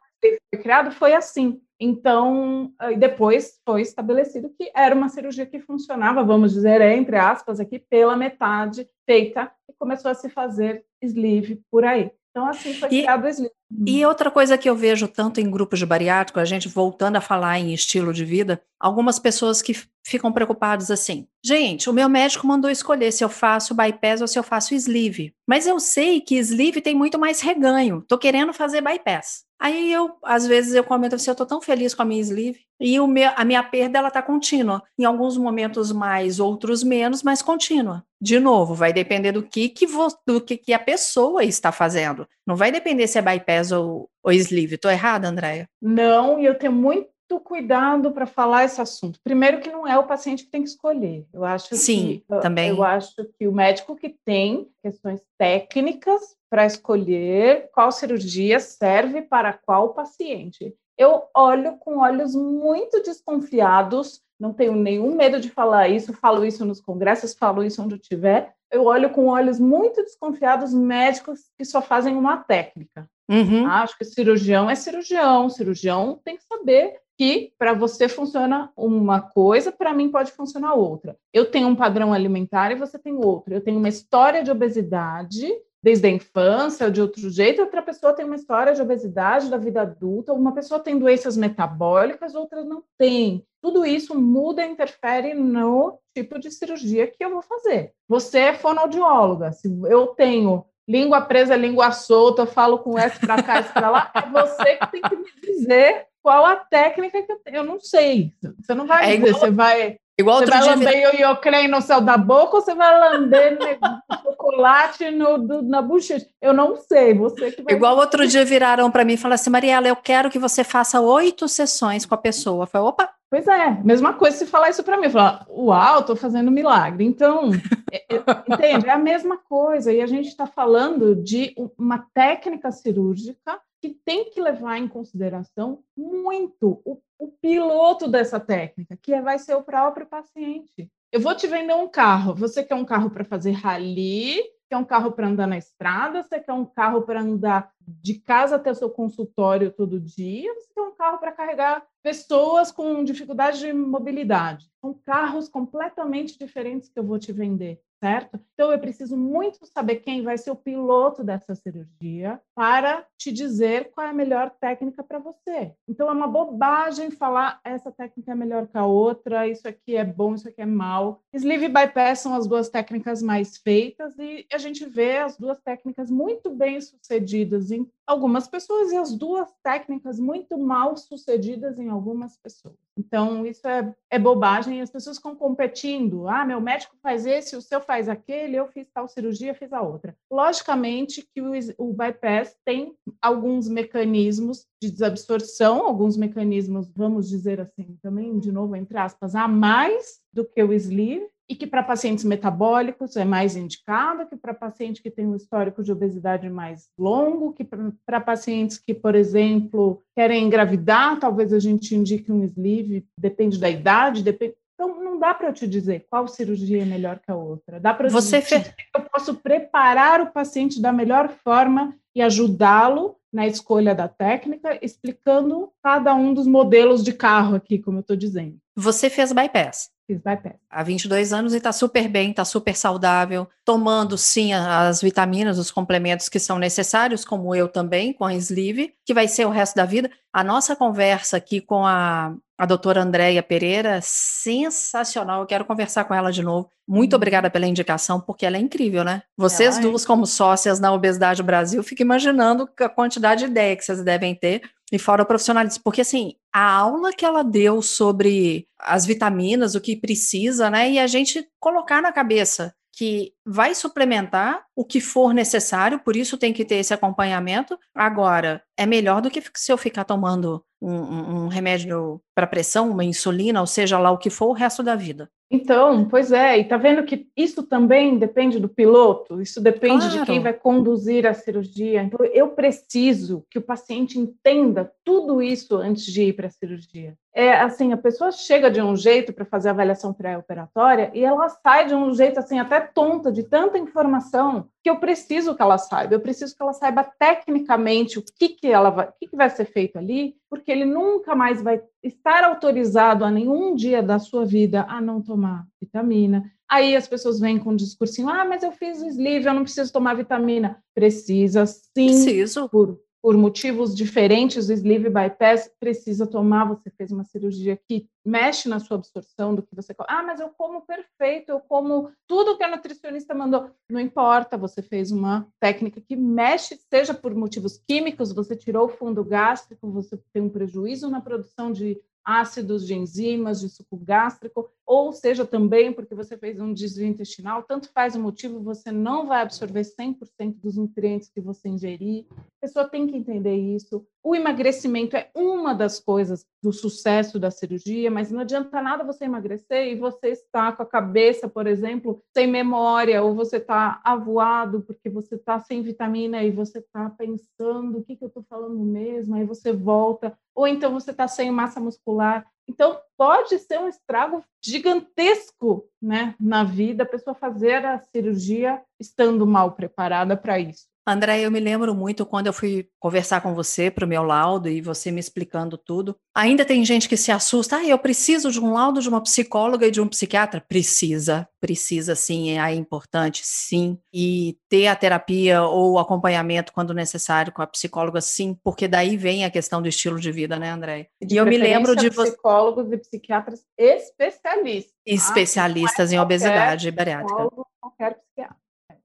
foi 0.50 0.62
criado, 0.62 0.90
foi 0.90 1.14
assim. 1.14 1.60
Então, 1.80 2.72
depois 2.98 3.60
foi 3.64 3.82
estabelecido 3.82 4.48
que 4.56 4.70
era 4.74 4.94
uma 4.94 5.08
cirurgia 5.08 5.44
que 5.44 5.60
funcionava, 5.60 6.22
vamos 6.22 6.52
dizer, 6.52 6.80
entre 6.80 7.16
aspas, 7.16 7.58
aqui, 7.60 7.78
pela 7.78 8.16
metade 8.16 8.88
feita, 9.04 9.50
e 9.68 9.72
começou 9.78 10.10
a 10.10 10.14
se 10.14 10.28
fazer 10.28 10.84
sleeve 11.02 11.60
por 11.70 11.84
aí. 11.84 12.10
Então, 12.30 12.48
assim 12.48 12.74
foi 12.74 12.88
e, 12.88 13.02
criado 13.02 13.24
o 13.24 13.28
sleeve. 13.28 13.54
E 13.86 14.04
outra 14.04 14.30
coisa 14.30 14.58
que 14.58 14.68
eu 14.68 14.76
vejo 14.76 15.08
tanto 15.08 15.40
em 15.40 15.50
grupos 15.50 15.78
de 15.78 15.86
bariátrico, 15.86 16.38
a 16.38 16.44
gente 16.44 16.68
voltando 16.68 17.16
a 17.16 17.20
falar 17.20 17.58
em 17.58 17.72
estilo 17.72 18.12
de 18.12 18.24
vida, 18.24 18.62
algumas 18.78 19.18
pessoas 19.18 19.62
que 19.62 19.74
ficam 20.06 20.32
preocupadas 20.32 20.90
assim: 20.90 21.26
gente, 21.44 21.88
o 21.88 21.92
meu 21.92 22.08
médico 22.08 22.46
mandou 22.46 22.70
escolher 22.70 23.10
se 23.10 23.24
eu 23.24 23.28
faço 23.28 23.74
bypass 23.74 24.20
ou 24.20 24.28
se 24.28 24.38
eu 24.38 24.42
faço 24.42 24.74
sleeve. 24.74 25.34
Mas 25.46 25.66
eu 25.66 25.80
sei 25.80 26.20
que 26.20 26.36
sleeve 26.36 26.80
tem 26.80 26.94
muito 26.94 27.18
mais 27.18 27.40
reganho. 27.40 28.04
Tô 28.06 28.18
querendo 28.18 28.52
fazer 28.52 28.80
bypass. 28.80 29.44
Aí 29.58 29.90
eu, 29.90 30.18
às 30.22 30.46
vezes, 30.46 30.74
eu 30.74 30.84
comento 30.84 31.14
assim, 31.14 31.30
eu 31.30 31.34
tô 31.34 31.46
tão 31.46 31.58
feliz 31.58 31.94
com 31.94 32.02
a 32.02 32.04
minha 32.04 32.20
sleeve 32.20 32.60
e 32.78 33.00
o 33.00 33.06
meu, 33.06 33.30
a 33.34 33.44
minha 33.46 33.62
perda 33.62 33.98
ela 33.98 34.10
tá 34.10 34.20
contínua. 34.20 34.82
Em 34.98 35.04
alguns 35.04 35.38
momentos 35.38 35.90
mais, 35.90 36.38
outros 36.38 36.82
menos, 36.82 37.22
mas 37.22 37.40
contínua. 37.40 38.04
De 38.20 38.38
novo, 38.38 38.74
vai 38.74 38.92
depender 38.92 39.32
do 39.32 39.42
que 39.42 39.68
que, 39.70 39.86
vo, 39.86 40.08
do 40.26 40.40
que, 40.40 40.56
que 40.56 40.72
a 40.72 40.78
pessoa 40.78 41.44
está 41.44 41.72
fazendo. 41.72 42.28
Não 42.46 42.56
vai 42.56 42.70
depender 42.70 43.06
se 43.06 43.18
é 43.18 43.22
bypass 43.22 43.53
ou, 43.72 44.08
ou 44.22 44.32
sleeve. 44.32 44.78
Tô 44.78 44.88
errada, 44.88 45.28
Andréia? 45.28 45.68
Não, 45.80 46.38
e 46.38 46.44
eu 46.44 46.56
tenho 46.56 46.72
muito 46.72 47.14
cuidado 47.42 48.12
para 48.12 48.26
falar 48.26 48.64
esse 48.64 48.80
assunto. 48.80 49.18
Primeiro 49.22 49.60
que 49.60 49.70
não 49.70 49.86
é 49.86 49.98
o 49.98 50.06
paciente 50.06 50.44
que 50.44 50.50
tem 50.50 50.62
que 50.62 50.68
escolher. 50.68 51.26
Eu 51.32 51.44
acho 51.44 51.74
Sim, 51.74 52.22
que, 52.26 52.40
também. 52.40 52.70
Eu 52.70 52.82
acho 52.82 53.14
que 53.38 53.48
o 53.48 53.52
médico 53.52 53.96
que 53.96 54.10
tem 54.24 54.68
questões 54.82 55.20
técnicas 55.38 56.36
para 56.48 56.66
escolher 56.66 57.68
qual 57.72 57.90
cirurgia 57.90 58.60
serve 58.60 59.22
para 59.22 59.52
qual 59.52 59.92
paciente. 59.92 60.74
Eu 60.96 61.24
olho 61.34 61.76
com 61.78 61.98
olhos 61.98 62.36
muito 62.36 63.02
desconfiados, 63.02 64.22
não 64.38 64.52
tenho 64.52 64.76
nenhum 64.76 65.14
medo 65.16 65.40
de 65.40 65.50
falar 65.50 65.88
isso, 65.88 66.12
falo 66.12 66.44
isso 66.44 66.64
nos 66.64 66.80
congressos, 66.80 67.34
falo 67.34 67.64
isso 67.64 67.82
onde 67.82 67.96
eu 67.96 67.98
tiver. 67.98 68.54
Eu 68.70 68.84
olho 68.84 69.10
com 69.10 69.26
olhos 69.26 69.58
muito 69.58 70.02
desconfiados 70.02 70.72
médicos 70.72 71.50
que 71.58 71.64
só 71.64 71.82
fazem 71.82 72.16
uma 72.16 72.36
técnica. 72.36 73.08
Uhum. 73.28 73.66
Acho 73.66 73.96
que 73.96 74.04
cirurgião 74.04 74.68
é 74.68 74.74
cirurgião, 74.74 75.48
cirurgião 75.48 76.20
tem 76.24 76.36
que 76.36 76.44
saber 76.44 76.98
que 77.16 77.52
para 77.58 77.72
você 77.72 78.08
funciona 78.08 78.72
uma 78.76 79.20
coisa, 79.20 79.70
para 79.70 79.94
mim 79.94 80.10
pode 80.10 80.32
funcionar 80.32 80.74
outra. 80.74 81.16
Eu 81.32 81.50
tenho 81.50 81.68
um 81.68 81.76
padrão 81.76 82.12
alimentar 82.12 82.72
e 82.72 82.74
você 82.74 82.98
tem 82.98 83.14
outro. 83.14 83.54
Eu 83.54 83.60
tenho 83.60 83.78
uma 83.78 83.88
história 83.88 84.42
de 84.42 84.50
obesidade 84.50 85.48
desde 85.84 86.06
a 86.06 86.10
infância 86.10 86.86
ou 86.86 86.90
de 86.90 87.02
outro 87.02 87.28
jeito, 87.28 87.60
outra 87.60 87.82
pessoa 87.82 88.14
tem 88.14 88.24
uma 88.24 88.36
história 88.36 88.72
de 88.72 88.80
obesidade 88.80 89.50
da 89.50 89.58
vida 89.58 89.82
adulta, 89.82 90.32
uma 90.32 90.54
pessoa 90.54 90.80
tem 90.80 90.98
doenças 90.98 91.36
metabólicas, 91.36 92.34
outra 92.34 92.64
não 92.64 92.82
tem. 92.96 93.46
Tudo 93.60 93.84
isso 93.84 94.18
muda 94.18 94.64
e 94.64 94.70
interfere 94.70 95.34
no 95.34 95.98
tipo 96.16 96.38
de 96.38 96.50
cirurgia 96.50 97.06
que 97.06 97.22
eu 97.22 97.30
vou 97.30 97.42
fazer. 97.42 97.92
Você 98.08 98.38
é 98.38 98.54
fonoaudióloga, 98.54 99.52
se 99.52 99.68
eu 99.86 100.06
tenho 100.08 100.64
língua 100.88 101.20
presa, 101.22 101.56
língua 101.56 101.90
solta, 101.90 102.46
falo 102.46 102.78
com 102.78 102.98
S 102.98 103.18
para 103.18 103.42
cá, 103.42 103.58
S 103.58 103.72
para 103.72 103.90
lá. 103.90 104.10
É 104.14 104.22
você 104.22 104.76
que 104.76 104.86
tem 104.92 105.02
que 105.02 105.16
me 105.16 105.24
dizer 105.42 106.06
qual 106.22 106.44
a 106.44 106.56
técnica 106.56 107.22
que 107.22 107.32
eu 107.32 107.38
tenho. 107.38 107.56
Eu 107.58 107.64
não 107.64 107.80
sei. 107.80 108.32
Você 108.60 108.74
não 108.74 108.86
vai 108.86 109.12
é 109.12 109.16
dizer, 109.16 109.28
igual, 109.28 109.40
você 109.40 109.50
vai. 109.50 109.96
Igual 110.18 110.38
você 110.38 110.46
vai 110.46 110.60
lamber 110.60 111.14
o 111.14 111.16
iocrem 111.16 111.68
no 111.68 111.80
céu 111.82 112.00
da 112.00 112.16
boca 112.16 112.56
ou 112.56 112.62
você 112.62 112.74
vai 112.74 112.98
lamber 112.98 113.58
chocolate 114.22 115.10
no, 115.10 115.38
do, 115.38 115.62
na 115.62 115.82
bochecha? 115.82 116.26
Eu 116.40 116.52
não 116.52 116.76
sei, 116.76 117.14
você 117.14 117.50
que 117.50 117.62
vai. 117.62 117.74
Igual 117.74 117.96
outro 117.96 118.26
dia 118.26 118.44
viraram 118.44 118.90
para 118.90 119.04
mim 119.04 119.14
e 119.14 119.16
falaram 119.16 119.34
assim, 119.34 119.50
Mariela, 119.50 119.88
eu 119.88 119.96
quero 119.96 120.30
que 120.30 120.38
você 120.38 120.62
faça 120.62 121.00
oito 121.00 121.48
sessões 121.48 122.06
com 122.06 122.14
a 122.14 122.18
pessoa. 122.18 122.62
Eu 122.62 122.66
falei, 122.68 122.88
opa, 122.88 123.10
Pois 123.34 123.48
é, 123.48 123.82
mesma 123.82 124.12
coisa 124.12 124.36
se 124.36 124.46
falar 124.46 124.70
isso 124.70 124.84
para 124.84 124.96
mim, 124.96 125.10
falar, 125.10 125.44
uau, 125.50 125.98
estou 125.98 126.14
fazendo 126.14 126.52
milagre. 126.52 127.04
Então, 127.04 127.50
é, 127.90 128.04
é, 128.14 128.22
entende? 128.46 128.86
É 128.86 128.92
a 128.92 128.98
mesma 128.98 129.36
coisa. 129.36 129.92
E 129.92 130.00
a 130.00 130.06
gente 130.06 130.28
está 130.28 130.46
falando 130.46 131.16
de 131.16 131.52
uma 131.76 132.06
técnica 132.14 132.70
cirúrgica 132.70 133.60
que 133.84 133.90
tem 134.02 134.30
que 134.30 134.40
levar 134.40 134.78
em 134.78 134.88
consideração 134.88 135.84
muito 135.94 136.80
o, 136.86 137.02
o 137.18 137.28
piloto 137.28 138.08
dessa 138.08 138.40
técnica, 138.40 138.96
que 138.96 139.20
vai 139.20 139.38
ser 139.38 139.54
o 139.56 139.62
próprio 139.62 140.06
paciente. 140.06 140.90
Eu 141.12 141.20
vou 141.20 141.34
te 141.34 141.46
vender 141.46 141.74
um 141.74 141.86
carro. 141.86 142.34
Você 142.34 142.64
quer 142.64 142.76
um 142.76 142.84
carro 142.86 143.10
para 143.10 143.26
fazer 143.26 143.50
rally? 143.50 144.42
Quer 144.70 144.78
um 144.78 144.84
carro 144.86 145.12
para 145.12 145.28
andar 145.28 145.46
na 145.46 145.58
estrada? 145.58 146.22
Você 146.22 146.40
quer 146.40 146.54
um 146.54 146.64
carro 146.64 147.02
para 147.02 147.20
andar 147.20 147.70
de 147.78 148.14
casa 148.14 148.56
até 148.56 148.70
o 148.70 148.74
seu 148.74 148.88
consultório 148.88 149.70
todo 149.70 150.00
dia? 150.00 150.54
Você 150.54 150.72
quer 150.74 150.80
um 150.80 150.94
carro 150.94 151.18
para 151.18 151.32
carregar 151.32 151.86
pessoas 152.02 152.72
com 152.72 153.04
dificuldade 153.04 153.58
de 153.58 153.70
mobilidade. 153.70 154.70
São 154.80 154.94
carros 155.04 155.46
completamente 155.46 156.38
diferentes 156.38 156.88
que 156.88 156.98
eu 156.98 157.04
vou 157.04 157.18
te 157.18 157.32
vender, 157.32 157.82
certo? 158.04 158.38
Então 158.52 158.70
eu 158.70 158.78
preciso 158.78 159.16
muito 159.16 159.64
saber 159.64 159.96
quem 159.96 160.22
vai 160.22 160.36
ser 160.36 160.50
o 160.50 160.56
piloto 160.56 161.24
dessa 161.24 161.54
cirurgia 161.54 162.38
para 162.54 163.06
te 163.16 163.32
dizer 163.32 163.90
qual 163.92 164.06
é 164.06 164.10
a 164.10 164.12
melhor 164.12 164.50
técnica 164.60 165.02
para 165.02 165.18
você. 165.18 165.72
Então 165.88 166.10
é 166.10 166.12
uma 166.12 166.28
bobagem 166.28 167.10
falar 167.10 167.60
essa 167.64 167.90
técnica 167.90 168.32
é 168.32 168.34
melhor 168.34 168.66
que 168.66 168.76
a 168.76 168.84
outra, 168.84 169.48
isso 169.48 169.66
aqui 169.66 169.96
é 169.96 170.04
bom, 170.04 170.34
isso 170.34 170.46
aqui 170.46 170.60
é 170.60 170.66
mal. 170.66 171.22
Sleeve 171.32 171.68
bypass 171.68 172.18
são 172.18 172.34
as 172.34 172.46
duas 172.46 172.68
técnicas 172.68 173.22
mais 173.22 173.56
feitas 173.56 174.18
e 174.18 174.46
a 174.52 174.58
gente 174.58 174.84
vê 174.84 175.16
as 175.16 175.38
duas 175.38 175.58
técnicas 175.62 176.10
muito 176.10 176.50
bem 176.50 176.78
sucedidas 176.82 177.70
em 177.70 177.90
algumas 178.06 178.46
pessoas 178.46 178.92
e 178.92 178.96
as 178.96 179.12
duas 179.12 179.48
técnicas 179.62 180.18
muito 180.18 180.58
mal 180.58 180.96
sucedidas 180.96 181.78
em 181.78 181.88
algumas 181.88 182.36
pessoas. 182.36 182.74
Então, 182.96 183.44
isso 183.44 183.66
é, 183.66 183.94
é 184.10 184.18
bobagem, 184.18 184.80
as 184.80 184.90
pessoas 184.90 185.16
ficam 185.16 185.34
competindo. 185.34 186.28
Ah, 186.28 186.44
meu 186.44 186.60
médico 186.60 186.96
faz 187.02 187.26
esse, 187.26 187.56
o 187.56 187.62
seu 187.62 187.80
faz 187.80 188.08
aquele, 188.08 188.56
eu 188.56 188.68
fiz 188.68 188.88
tal 188.92 189.08
cirurgia, 189.08 189.54
fiz 189.54 189.72
a 189.72 189.80
outra. 189.80 190.16
Logicamente 190.30 191.26
que 191.34 191.40
o, 191.40 191.52
o 191.78 191.92
bypass 191.92 192.56
tem 192.64 192.94
alguns 193.20 193.68
mecanismos 193.68 194.66
de 194.80 194.90
desabsorção, 194.90 195.84
alguns 195.84 196.16
mecanismos, 196.16 196.88
vamos 196.94 197.28
dizer 197.28 197.60
assim, 197.60 197.98
também, 198.02 198.38
de 198.38 198.52
novo, 198.52 198.76
entre 198.76 198.98
aspas, 198.98 199.34
a 199.34 199.48
mais 199.48 200.20
do 200.32 200.44
que 200.44 200.62
o 200.62 200.72
sleeve, 200.72 201.28
e 201.48 201.54
que 201.54 201.66
para 201.66 201.82
pacientes 201.82 202.24
metabólicos 202.24 203.16
é 203.16 203.24
mais 203.24 203.56
indicado, 203.56 204.26
que 204.26 204.36
para 204.36 204.54
paciente 204.54 205.02
que 205.02 205.10
tem 205.10 205.26
um 205.26 205.36
histórico 205.36 205.82
de 205.82 205.92
obesidade 205.92 206.48
mais 206.48 206.88
longo, 206.98 207.52
que 207.52 207.66
para 208.06 208.20
pacientes 208.20 208.78
que, 208.78 208.94
por 208.94 209.14
exemplo, 209.14 210.02
querem 210.16 210.44
engravidar, 210.44 211.18
talvez 211.20 211.52
a 211.52 211.58
gente 211.58 211.94
indique 211.94 212.32
um 212.32 212.44
sleeve, 212.44 213.06
depende 213.18 213.58
da 213.58 213.68
idade, 213.68 214.22
depende. 214.22 214.54
Então, 214.74 215.02
não 215.02 215.18
dá 215.18 215.32
para 215.32 215.48
eu 215.48 215.52
te 215.52 215.68
dizer 215.68 216.06
qual 216.10 216.26
cirurgia 216.26 216.82
é 216.82 216.86
melhor 216.86 217.20
que 217.20 217.30
a 217.30 217.36
outra. 217.36 217.78
Dá 217.78 217.94
para 217.94 218.08
Você 218.08 218.40
dizer 218.40 218.74
eu 218.94 219.02
posso 219.02 219.34
preparar 219.36 220.20
o 220.20 220.32
paciente 220.32 220.80
da 220.80 220.92
melhor 220.92 221.28
forma 221.44 221.94
e 222.14 222.22
ajudá-lo 222.22 223.16
na 223.32 223.46
escolha 223.46 223.94
da 223.94 224.08
técnica, 224.08 224.78
explicando 224.80 225.70
cada 225.82 226.14
um 226.14 226.32
dos 226.32 226.46
modelos 226.46 227.02
de 227.02 227.12
carro 227.12 227.56
aqui, 227.56 227.78
como 227.78 227.98
eu 227.98 228.02
estou 228.02 228.16
dizendo. 228.16 228.56
Você 228.76 229.10
fez 229.10 229.32
bypass? 229.32 229.93
Fiz 230.06 230.18
bypass. 230.18 230.54
Há 230.70 230.82
22 230.82 231.32
anos 231.32 231.54
e 231.54 231.56
está 231.56 231.72
super 231.72 232.08
bem, 232.08 232.30
está 232.30 232.44
super 232.44 232.76
saudável, 232.76 233.48
tomando 233.64 234.18
sim 234.18 234.52
as 234.52 235.00
vitaminas, 235.00 235.58
os 235.58 235.70
complementos 235.70 236.28
que 236.28 236.38
são 236.38 236.58
necessários, 236.58 237.24
como 237.24 237.54
eu 237.54 237.68
também, 237.68 238.12
com 238.12 238.24
a 238.24 238.34
Sleeve, 238.34 238.94
que 239.04 239.14
vai 239.14 239.26
ser 239.26 239.46
o 239.46 239.50
resto 239.50 239.76
da 239.76 239.86
vida. 239.86 240.10
A 240.30 240.44
nossa 240.44 240.76
conversa 240.76 241.38
aqui 241.38 241.58
com 241.58 241.86
a, 241.86 242.34
a 242.58 242.66
doutora 242.66 243.02
Andréia 243.02 243.42
Pereira, 243.42 244.00
sensacional. 244.02 245.40
Eu 245.40 245.46
quero 245.46 245.64
conversar 245.64 246.04
com 246.04 246.14
ela 246.14 246.30
de 246.30 246.42
novo. 246.42 246.70
Muito 246.86 247.14
uhum. 247.14 247.16
obrigada 247.16 247.48
pela 247.48 247.66
indicação, 247.66 248.20
porque 248.20 248.44
ela 248.44 248.58
é 248.58 248.60
incrível, 248.60 249.04
né? 249.04 249.22
Vocês 249.36 249.78
é 249.78 249.80
duas, 249.80 250.04
como 250.04 250.26
sócias 250.26 250.78
na 250.78 250.92
Obesidade 250.92 251.42
Brasil, 251.42 251.82
fico 251.82 252.02
imaginando 252.02 252.68
a 252.78 252.88
quantidade 252.90 253.44
de 253.44 253.50
ideia 253.50 253.74
que 253.74 253.82
vocês 253.82 254.04
devem 254.04 254.34
ter 254.34 254.62
e 254.92 254.98
fora 254.98 255.22
o 255.22 255.26
profissionalismo, 255.26 255.82
porque 255.82 256.02
assim, 256.02 256.34
a 256.54 256.70
aula 256.70 257.12
que 257.12 257.24
ela 257.24 257.42
deu 257.42 257.82
sobre 257.82 258.68
as 258.78 259.04
vitaminas, 259.04 259.74
o 259.74 259.80
que 259.80 259.96
precisa, 259.96 260.70
né? 260.70 260.88
E 260.88 261.00
a 261.00 261.06
gente 261.08 261.44
colocar 261.58 262.00
na 262.00 262.12
cabeça 262.12 262.72
que 262.96 263.32
vai 263.44 263.74
suplementar 263.74 264.64
o 264.76 264.84
que 264.84 265.00
for 265.00 265.34
necessário, 265.34 265.98
por 265.98 266.14
isso 266.14 266.38
tem 266.38 266.52
que 266.52 266.64
ter 266.64 266.76
esse 266.76 266.94
acompanhamento. 266.94 267.76
Agora, 267.92 268.62
é 268.76 268.86
melhor 268.86 269.20
do 269.20 269.32
que 269.32 269.42
se 269.56 269.72
eu 269.72 269.76
ficar 269.76 270.04
tomando 270.04 270.64
um, 270.86 271.44
um, 271.44 271.48
remédio 271.48 272.20
para 272.34 272.46
pressão, 272.46 272.90
uma 272.90 273.04
insulina, 273.04 273.60
ou 273.60 273.66
seja 273.66 273.98
lá 273.98 274.10
o 274.10 274.18
que 274.18 274.30
for, 274.30 274.48
o 274.48 274.52
resto 274.52 274.82
da 274.82 274.94
vida. 274.94 275.30
Então, 275.50 276.06
pois 276.08 276.32
é, 276.32 276.58
e 276.58 276.64
tá 276.64 276.76
vendo 276.76 277.04
que 277.04 277.28
isso 277.36 277.62
também 277.62 278.18
depende 278.18 278.58
do 278.58 278.68
piloto, 278.68 279.40
isso 279.40 279.60
depende 279.60 280.06
claro. 280.06 280.20
de 280.20 280.26
quem 280.26 280.40
vai 280.40 280.52
conduzir 280.52 281.26
a 281.26 281.34
cirurgia. 281.34 282.02
Então, 282.02 282.24
eu 282.26 282.48
preciso 282.48 283.44
que 283.50 283.58
o 283.58 283.62
paciente 283.62 284.18
entenda 284.18 284.90
tudo 285.04 285.40
isso 285.40 285.76
antes 285.76 286.04
de 286.04 286.24
ir 286.24 286.32
para 286.32 286.48
a 286.48 286.50
cirurgia. 286.50 287.16
É 287.36 287.52
assim, 287.54 287.92
a 287.92 287.96
pessoa 287.96 288.30
chega 288.30 288.70
de 288.70 288.80
um 288.80 288.94
jeito 288.94 289.32
para 289.32 289.44
fazer 289.44 289.68
a 289.68 289.72
avaliação 289.72 290.14
pré-operatória 290.14 291.10
e 291.12 291.24
ela 291.24 291.48
sai 291.48 291.88
de 291.88 291.94
um 291.94 292.14
jeito 292.14 292.38
assim 292.38 292.60
até 292.60 292.80
tonta 292.80 293.32
de 293.32 293.42
tanta 293.42 293.76
informação 293.76 294.68
que 294.80 294.88
eu 294.88 295.00
preciso 295.00 295.52
que 295.52 295.60
ela 295.60 295.76
saiba. 295.76 296.14
Eu 296.14 296.20
preciso 296.20 296.56
que 296.56 296.62
ela 296.62 296.72
saiba 296.72 297.02
tecnicamente 297.02 298.20
o 298.20 298.24
que 298.38 298.50
que 298.50 298.68
ela 298.68 298.90
vai, 298.90 299.08
o 299.08 299.12
que, 299.18 299.26
que 299.26 299.36
vai 299.36 299.50
ser 299.50 299.64
feito 299.64 299.98
ali, 299.98 300.36
porque 300.48 300.70
ele 300.70 300.84
nunca 300.84 301.34
mais 301.34 301.60
vai 301.60 301.82
estar 302.04 302.44
autorizado 302.44 303.24
a 303.24 303.30
nenhum 303.32 303.74
dia 303.74 304.00
da 304.00 304.20
sua 304.20 304.46
vida 304.46 304.86
a 304.88 305.00
não 305.00 305.20
tomar 305.20 305.66
vitamina. 305.80 306.44
Aí 306.70 306.94
as 306.94 307.08
pessoas 307.08 307.40
vêm 307.40 307.58
com 307.58 307.70
um 307.70 307.76
discursinho: 307.76 308.28
ah, 308.28 308.44
mas 308.44 308.62
eu 308.62 308.70
fiz 308.70 309.02
o 309.02 309.06
sleeve, 309.08 309.48
eu 309.48 309.54
não 309.54 309.64
preciso 309.64 309.92
tomar 309.92 310.14
vitamina. 310.14 310.80
Precisa 310.94 311.66
sim, 311.66 312.06
preciso. 312.06 312.68
por 312.68 313.00
por 313.24 313.38
motivos 313.38 313.96
diferentes, 313.96 314.68
o 314.68 314.72
sleeve 314.74 315.08
bypass 315.08 315.72
precisa 315.80 316.26
tomar. 316.26 316.68
Você 316.68 316.90
fez 316.90 317.10
uma 317.10 317.24
cirurgia 317.24 317.74
que 317.88 318.06
mexe 318.22 318.68
na 318.68 318.78
sua 318.78 318.98
absorção 318.98 319.54
do 319.54 319.62
que 319.62 319.74
você 319.74 319.94
come. 319.94 320.06
Ah, 320.10 320.22
mas 320.22 320.40
eu 320.40 320.50
como 320.50 320.82
perfeito, 320.82 321.48
eu 321.48 321.58
como 321.58 322.12
tudo 322.26 322.58
que 322.58 322.62
a 322.62 322.68
nutricionista 322.68 323.34
mandou. 323.34 323.70
Não 323.88 323.98
importa, 323.98 324.58
você 324.58 324.82
fez 324.82 325.10
uma 325.10 325.48
técnica 325.58 326.02
que 326.02 326.14
mexe, 326.14 326.78
seja 326.90 327.14
por 327.14 327.34
motivos 327.34 327.78
químicos, 327.78 328.30
você 328.30 328.54
tirou 328.54 328.84
o 328.84 328.90
fundo 328.90 329.24
gástrico, 329.24 329.90
você 329.90 330.18
tem 330.30 330.42
um 330.42 330.50
prejuízo 330.50 331.08
na 331.08 331.22
produção 331.22 331.72
de 331.72 331.98
ácidos, 332.22 332.86
de 332.86 332.94
enzimas, 332.94 333.58
de 333.58 333.70
suco 333.70 333.96
gástrico, 333.96 334.70
ou 334.86 335.12
seja 335.12 335.46
também 335.46 335.92
porque 335.92 336.14
você 336.14 336.36
fez 336.36 336.60
um 336.60 336.72
desvio 336.72 337.06
intestinal, 337.06 337.62
tanto 337.62 337.90
faz 337.92 338.14
o 338.14 338.20
motivo, 338.20 338.60
você 338.60 338.92
não 338.92 339.26
vai 339.26 339.42
absorver 339.42 339.82
100% 339.82 340.60
dos 340.60 340.76
nutrientes 340.76 341.30
que 341.30 341.40
você 341.40 341.68
ingerir. 341.68 342.26
A 342.30 342.66
pessoa 342.66 342.88
tem 342.88 343.06
que 343.06 343.16
entender 343.16 343.54
isso. 343.54 344.06
O 344.22 344.34
emagrecimento 344.34 345.16
é 345.16 345.30
uma 345.34 345.74
das 345.74 346.00
coisas 346.00 346.46
do 346.62 346.72
sucesso 346.72 347.38
da 347.38 347.50
cirurgia, 347.50 348.10
mas 348.10 348.30
não 348.30 348.40
adianta 348.40 348.80
nada 348.80 349.04
você 349.04 349.24
emagrecer 349.24 349.88
e 349.88 349.96
você 349.96 350.28
está 350.28 350.72
com 350.72 350.82
a 350.82 350.86
cabeça, 350.86 351.48
por 351.48 351.66
exemplo, 351.66 352.22
sem 352.34 352.46
memória, 352.46 353.22
ou 353.22 353.34
você 353.34 353.58
está 353.58 354.00
avoado 354.02 354.82
porque 354.82 355.10
você 355.10 355.34
está 355.34 355.60
sem 355.60 355.82
vitamina 355.82 356.42
e 356.42 356.50
você 356.50 356.78
está 356.78 357.10
pensando 357.10 357.98
o 357.98 358.04
que, 358.04 358.16
que 358.16 358.24
eu 358.24 358.28
estou 358.28 358.44
falando 358.48 358.80
mesmo, 358.80 359.34
aí 359.34 359.44
você 359.44 359.72
volta, 359.72 360.36
ou 360.54 360.66
então 360.66 360.92
você 360.92 361.10
está 361.10 361.28
sem 361.28 361.50
massa 361.50 361.80
muscular. 361.80 362.46
Então, 362.68 363.00
pode 363.16 363.58
ser 363.58 363.78
um 363.78 363.88
estrago 363.88 364.42
gigantesco 364.62 365.88
né, 366.00 366.34
na 366.40 366.64
vida, 366.64 367.02
a 367.02 367.06
pessoa 367.06 367.34
fazer 367.34 367.84
a 367.84 367.98
cirurgia 367.98 368.82
estando 368.98 369.46
mal 369.46 369.72
preparada 369.72 370.36
para 370.36 370.58
isso. 370.58 370.86
André, 371.06 371.40
eu 371.40 371.50
me 371.50 371.60
lembro 371.60 371.94
muito 371.94 372.24
quando 372.24 372.46
eu 372.46 372.52
fui 372.52 372.88
conversar 372.98 373.42
com 373.42 373.54
você 373.54 373.90
para 373.90 374.06
o 374.06 374.08
meu 374.08 374.22
laudo 374.22 374.70
e 374.70 374.80
você 374.80 375.10
me 375.10 375.20
explicando 375.20 375.76
tudo. 375.76 376.16
Ainda 376.34 376.64
tem 376.64 376.82
gente 376.82 377.08
que 377.08 377.16
se 377.16 377.30
assusta. 377.30 377.76
Ah, 377.76 377.84
eu 377.84 377.98
preciso 377.98 378.50
de 378.50 378.58
um 378.58 378.72
laudo 378.72 379.02
de 379.02 379.08
uma 379.08 379.20
psicóloga 379.20 379.86
e 379.86 379.90
de 379.90 380.00
um 380.00 380.08
psiquiatra? 380.08 380.64
Precisa, 380.66 381.46
precisa 381.60 382.14
sim, 382.14 382.58
é 382.58 382.74
importante, 382.74 383.42
sim. 383.44 383.98
E 384.12 384.56
ter 384.68 384.86
a 384.86 384.96
terapia 384.96 385.62
ou 385.62 385.92
o 385.92 385.98
acompanhamento 385.98 386.72
quando 386.72 386.94
necessário 386.94 387.52
com 387.52 387.60
a 387.60 387.66
psicóloga, 387.66 388.22
sim, 388.22 388.58
porque 388.64 388.88
daí 388.88 389.18
vem 389.18 389.44
a 389.44 389.50
questão 389.50 389.82
do 389.82 389.88
estilo 389.88 390.18
de 390.18 390.32
vida, 390.32 390.58
né, 390.58 390.70
André? 390.70 391.08
E 391.20 391.36
eu 391.36 391.44
me 391.44 391.58
lembro 391.58 391.94
de 391.94 392.10
psicólogos 392.10 392.90
e 392.90 392.96
psiquiatras 392.96 393.62
especialistas. 393.76 394.94
Especialistas 395.04 396.10
tá? 396.10 396.16
em 396.16 396.18
obesidade 396.18 396.88
e 396.88 396.90
bariátrica. 396.90 397.50
Qualquer 397.78 398.14
psiquiatra. 398.14 398.63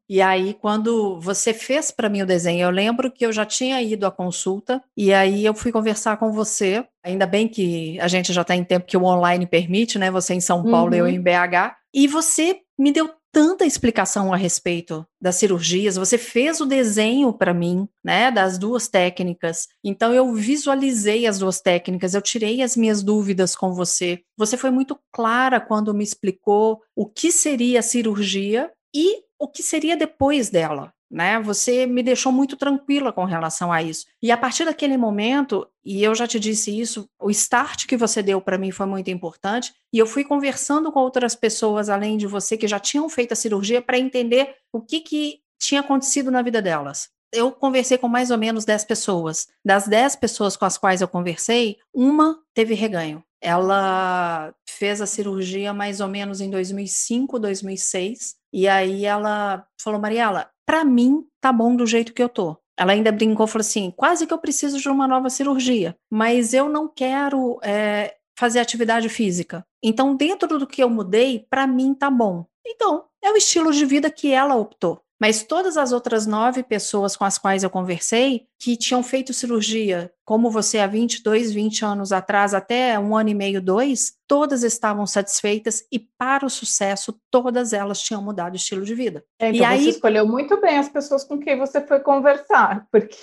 E 0.09 0.21
aí, 0.21 0.55
quando 0.55 1.19
você 1.19 1.53
fez 1.53 1.91
para 1.91 2.09
mim 2.09 2.23
o 2.23 2.25
desenho, 2.25 2.63
eu 2.63 2.71
lembro 2.71 3.11
que 3.11 3.23
eu 3.23 3.31
já 3.31 3.45
tinha 3.45 3.79
ido 3.79 4.07
à 4.07 4.11
consulta, 4.11 4.81
e 4.97 5.13
aí 5.13 5.45
eu 5.45 5.53
fui 5.53 5.71
conversar 5.71 6.17
com 6.17 6.31
você. 6.31 6.83
Ainda 7.03 7.27
bem 7.27 7.47
que 7.47 7.99
a 7.99 8.07
gente 8.07 8.33
já 8.33 8.41
está 8.41 8.55
em 8.55 8.63
tempo 8.63 8.87
que 8.87 8.97
o 8.97 9.03
online 9.03 9.45
permite, 9.45 9.99
né? 9.99 10.09
Você 10.09 10.33
em 10.33 10.41
São 10.41 10.63
Paulo, 10.63 10.93
uhum. 10.93 10.97
eu 10.97 11.07
em 11.07 11.21
BH. 11.21 11.75
E 11.93 12.07
você 12.07 12.59
me 12.77 12.91
deu 12.91 13.11
tanta 13.31 13.65
explicação 13.65 14.33
a 14.33 14.37
respeito 14.37 15.05
das 15.21 15.35
cirurgias, 15.35 15.95
você 15.95 16.17
fez 16.17 16.59
o 16.59 16.65
desenho 16.65 17.31
para 17.31 17.53
mim, 17.53 17.87
né, 18.03 18.31
das 18.31 18.57
duas 18.57 18.87
técnicas. 18.87 19.67
Então 19.83 20.13
eu 20.13 20.33
visualizei 20.33 21.27
as 21.27 21.37
duas 21.37 21.61
técnicas, 21.61 22.13
eu 22.13 22.21
tirei 22.21 22.61
as 22.63 22.75
minhas 22.75 23.03
dúvidas 23.03 23.55
com 23.55 23.73
você. 23.73 24.21
Você 24.35 24.57
foi 24.57 24.71
muito 24.71 24.97
clara 25.11 25.59
quando 25.59 25.93
me 25.93 26.03
explicou 26.03 26.81
o 26.95 27.05
que 27.05 27.31
seria 27.31 27.79
a 27.79 27.83
cirurgia 27.83 28.71
e 28.95 29.28
o 29.39 29.47
que 29.47 29.63
seria 29.63 29.97
depois 29.97 30.49
dela 30.49 30.93
né? 31.09 31.39
Você 31.39 31.85
me 31.85 32.03
deixou 32.03 32.31
muito 32.31 32.55
tranquila 32.55 33.11
com 33.11 33.25
relação 33.25 33.71
a 33.71 33.81
isso. 33.81 34.05
E 34.21 34.31
a 34.31 34.37
partir 34.37 34.65
daquele 34.65 34.95
momento, 34.95 35.67
e 35.83 36.03
eu 36.03 36.13
já 36.13 36.27
te 36.27 36.39
disse 36.39 36.77
isso, 36.77 37.09
o 37.19 37.31
start 37.31 37.87
que 37.87 37.97
você 37.97 38.21
deu 38.21 38.39
para 38.39 38.57
mim 38.57 38.71
foi 38.71 38.85
muito 38.85 39.09
importante, 39.09 39.73
e 39.91 39.97
eu 39.97 40.05
fui 40.05 40.23
conversando 40.23 40.91
com 40.91 40.99
outras 40.99 41.35
pessoas 41.35 41.89
além 41.89 42.17
de 42.17 42.27
você 42.27 42.55
que 42.55 42.67
já 42.67 42.79
tinham 42.79 43.09
feito 43.09 43.31
a 43.31 43.35
cirurgia 43.35 43.81
para 43.81 43.97
entender 43.97 44.55
o 44.71 44.81
que 44.81 44.99
que 44.99 45.39
tinha 45.57 45.81
acontecido 45.81 46.29
na 46.29 46.41
vida 46.41 46.61
delas. 46.61 47.09
Eu 47.31 47.51
conversei 47.51 47.97
com 47.97 48.07
mais 48.07 48.31
ou 48.31 48.37
menos 48.37 48.65
10 48.65 48.85
pessoas. 48.85 49.47
Das 49.63 49.87
10 49.87 50.15
pessoas 50.15 50.57
com 50.57 50.65
as 50.65 50.77
quais 50.77 51.01
eu 51.01 51.07
conversei, 51.07 51.77
uma 51.93 52.39
teve 52.53 52.73
reganho. 52.73 53.23
Ela 53.41 54.53
fez 54.67 55.01
a 55.01 55.05
cirurgia 55.05 55.73
mais 55.73 55.99
ou 56.01 56.07
menos 56.07 56.41
em 56.41 56.49
2005, 56.49 57.39
2006. 57.39 58.35
E 58.53 58.67
aí 58.67 59.05
ela 59.05 59.65
falou, 59.81 59.99
Mariela, 59.99 60.49
para 60.65 60.83
mim 60.83 61.23
tá 61.41 61.51
bom 61.51 61.75
do 61.75 61.85
jeito 61.85 62.13
que 62.13 62.21
eu 62.21 62.29
tô. 62.29 62.57
Ela 62.77 62.93
ainda 62.93 63.11
brincou, 63.11 63.45
falou 63.45 63.61
assim, 63.61 63.91
quase 63.91 64.25
que 64.25 64.33
eu 64.33 64.37
preciso 64.37 64.79
de 64.79 64.87
uma 64.87 65.07
nova 65.07 65.29
cirurgia, 65.29 65.97
mas 66.09 66.53
eu 66.53 66.69
não 66.69 66.87
quero 66.87 67.59
é, 67.61 68.15
fazer 68.37 68.59
atividade 68.59 69.09
física. 69.09 69.65
Então, 69.83 70.15
dentro 70.15 70.57
do 70.57 70.65
que 70.65 70.81
eu 70.81 70.89
mudei, 70.89 71.45
para 71.49 71.67
mim 71.67 71.93
tá 71.93 72.09
bom. 72.09 72.45
Então, 72.65 73.03
é 73.21 73.31
o 73.31 73.35
estilo 73.35 73.73
de 73.73 73.85
vida 73.85 74.09
que 74.09 74.31
ela 74.31 74.55
optou. 74.55 75.01
Mas 75.19 75.43
todas 75.43 75.75
as 75.75 75.91
outras 75.91 76.25
nove 76.25 76.63
pessoas 76.63 77.17
com 77.17 77.25
as 77.25 77.37
quais 77.37 77.63
eu 77.63 77.69
conversei, 77.69 78.47
que 78.57 78.77
tinham 78.77 79.03
feito 79.03 79.33
cirurgia, 79.33 80.11
como 80.23 80.49
você 80.49 80.79
há 80.79 80.87
22, 80.87 81.51
20 81.51 81.83
anos 81.83 82.11
atrás, 82.11 82.53
até 82.53 82.97
um 82.97 83.15
ano 83.15 83.29
e 83.29 83.33
meio, 83.33 83.61
dois, 83.61 84.13
todas 84.27 84.63
estavam 84.63 85.05
satisfeitas 85.05 85.83
e, 85.91 85.99
para 85.99 86.45
o 86.45 86.49
sucesso, 86.49 87.19
todas 87.29 87.73
elas 87.73 88.01
tinham 88.01 88.21
mudado 88.21 88.53
o 88.53 88.55
estilo 88.55 88.85
de 88.85 88.95
vida. 88.95 89.23
É, 89.39 89.49
então 89.49 89.61
e 89.61 89.65
aí... 89.65 89.83
você 89.83 89.89
escolheu 89.89 90.25
muito 90.27 90.59
bem 90.61 90.77
as 90.77 90.87
pessoas 90.87 91.23
com 91.23 91.39
quem 91.39 91.57
você 91.57 91.81
foi 91.85 91.99
conversar, 91.99 92.87
porque 92.91 93.17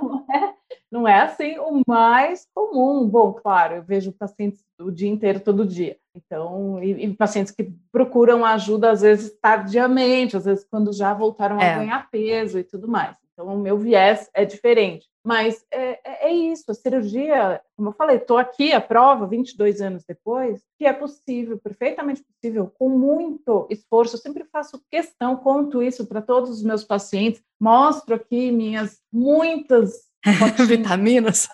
não 0.00 0.26
é, 0.32 0.54
não 0.90 1.08
é 1.08 1.20
assim 1.20 1.58
o 1.58 1.82
mais 1.86 2.46
comum. 2.54 3.06
Bom, 3.08 3.32
claro, 3.32 3.76
eu 3.76 3.82
vejo 3.82 4.12
pacientes 4.12 4.64
o 4.80 4.90
dia 4.90 5.08
inteiro, 5.08 5.40
todo 5.40 5.66
dia. 5.66 5.96
Então, 6.14 6.82
e, 6.82 7.04
e, 7.04 7.14
pacientes 7.14 7.52
que 7.52 7.72
procuram 7.92 8.44
ajuda, 8.44 8.90
às 8.90 9.02
vezes, 9.02 9.36
tardiamente, 9.40 10.36
às 10.36 10.44
vezes, 10.44 10.64
quando 10.64 10.92
já 10.92 11.12
voltaram 11.12 11.60
é. 11.60 11.74
a 11.74 11.78
ganhar 11.78 12.10
peso 12.10 12.58
e 12.58 12.64
tudo 12.64 12.88
mais. 12.88 13.16
Então, 13.32 13.54
o 13.54 13.58
meu 13.58 13.76
viés 13.76 14.30
é 14.32 14.44
diferente. 14.44 15.06
Mas 15.22 15.62
é, 15.70 15.98
é, 16.04 16.28
é 16.28 16.32
isso, 16.32 16.70
a 16.70 16.74
cirurgia, 16.74 17.60
como 17.76 17.88
eu 17.88 17.92
falei, 17.92 18.16
estou 18.16 18.38
aqui, 18.38 18.72
a 18.72 18.80
prova, 18.80 19.26
22 19.26 19.80
anos 19.80 20.04
depois, 20.08 20.62
que 20.78 20.86
é 20.86 20.92
possível, 20.92 21.58
perfeitamente 21.58 22.22
possível, 22.22 22.72
com 22.78 22.88
muito 22.88 23.66
esforço. 23.68 24.14
Eu 24.14 24.20
sempre 24.20 24.44
faço 24.44 24.80
questão, 24.90 25.36
conto 25.36 25.82
isso 25.82 26.06
para 26.06 26.22
todos 26.22 26.50
os 26.50 26.62
meus 26.62 26.84
pacientes, 26.84 27.42
mostro 27.60 28.14
aqui 28.14 28.52
minhas 28.52 29.00
muitas 29.12 30.08
vitaminas 30.66 31.48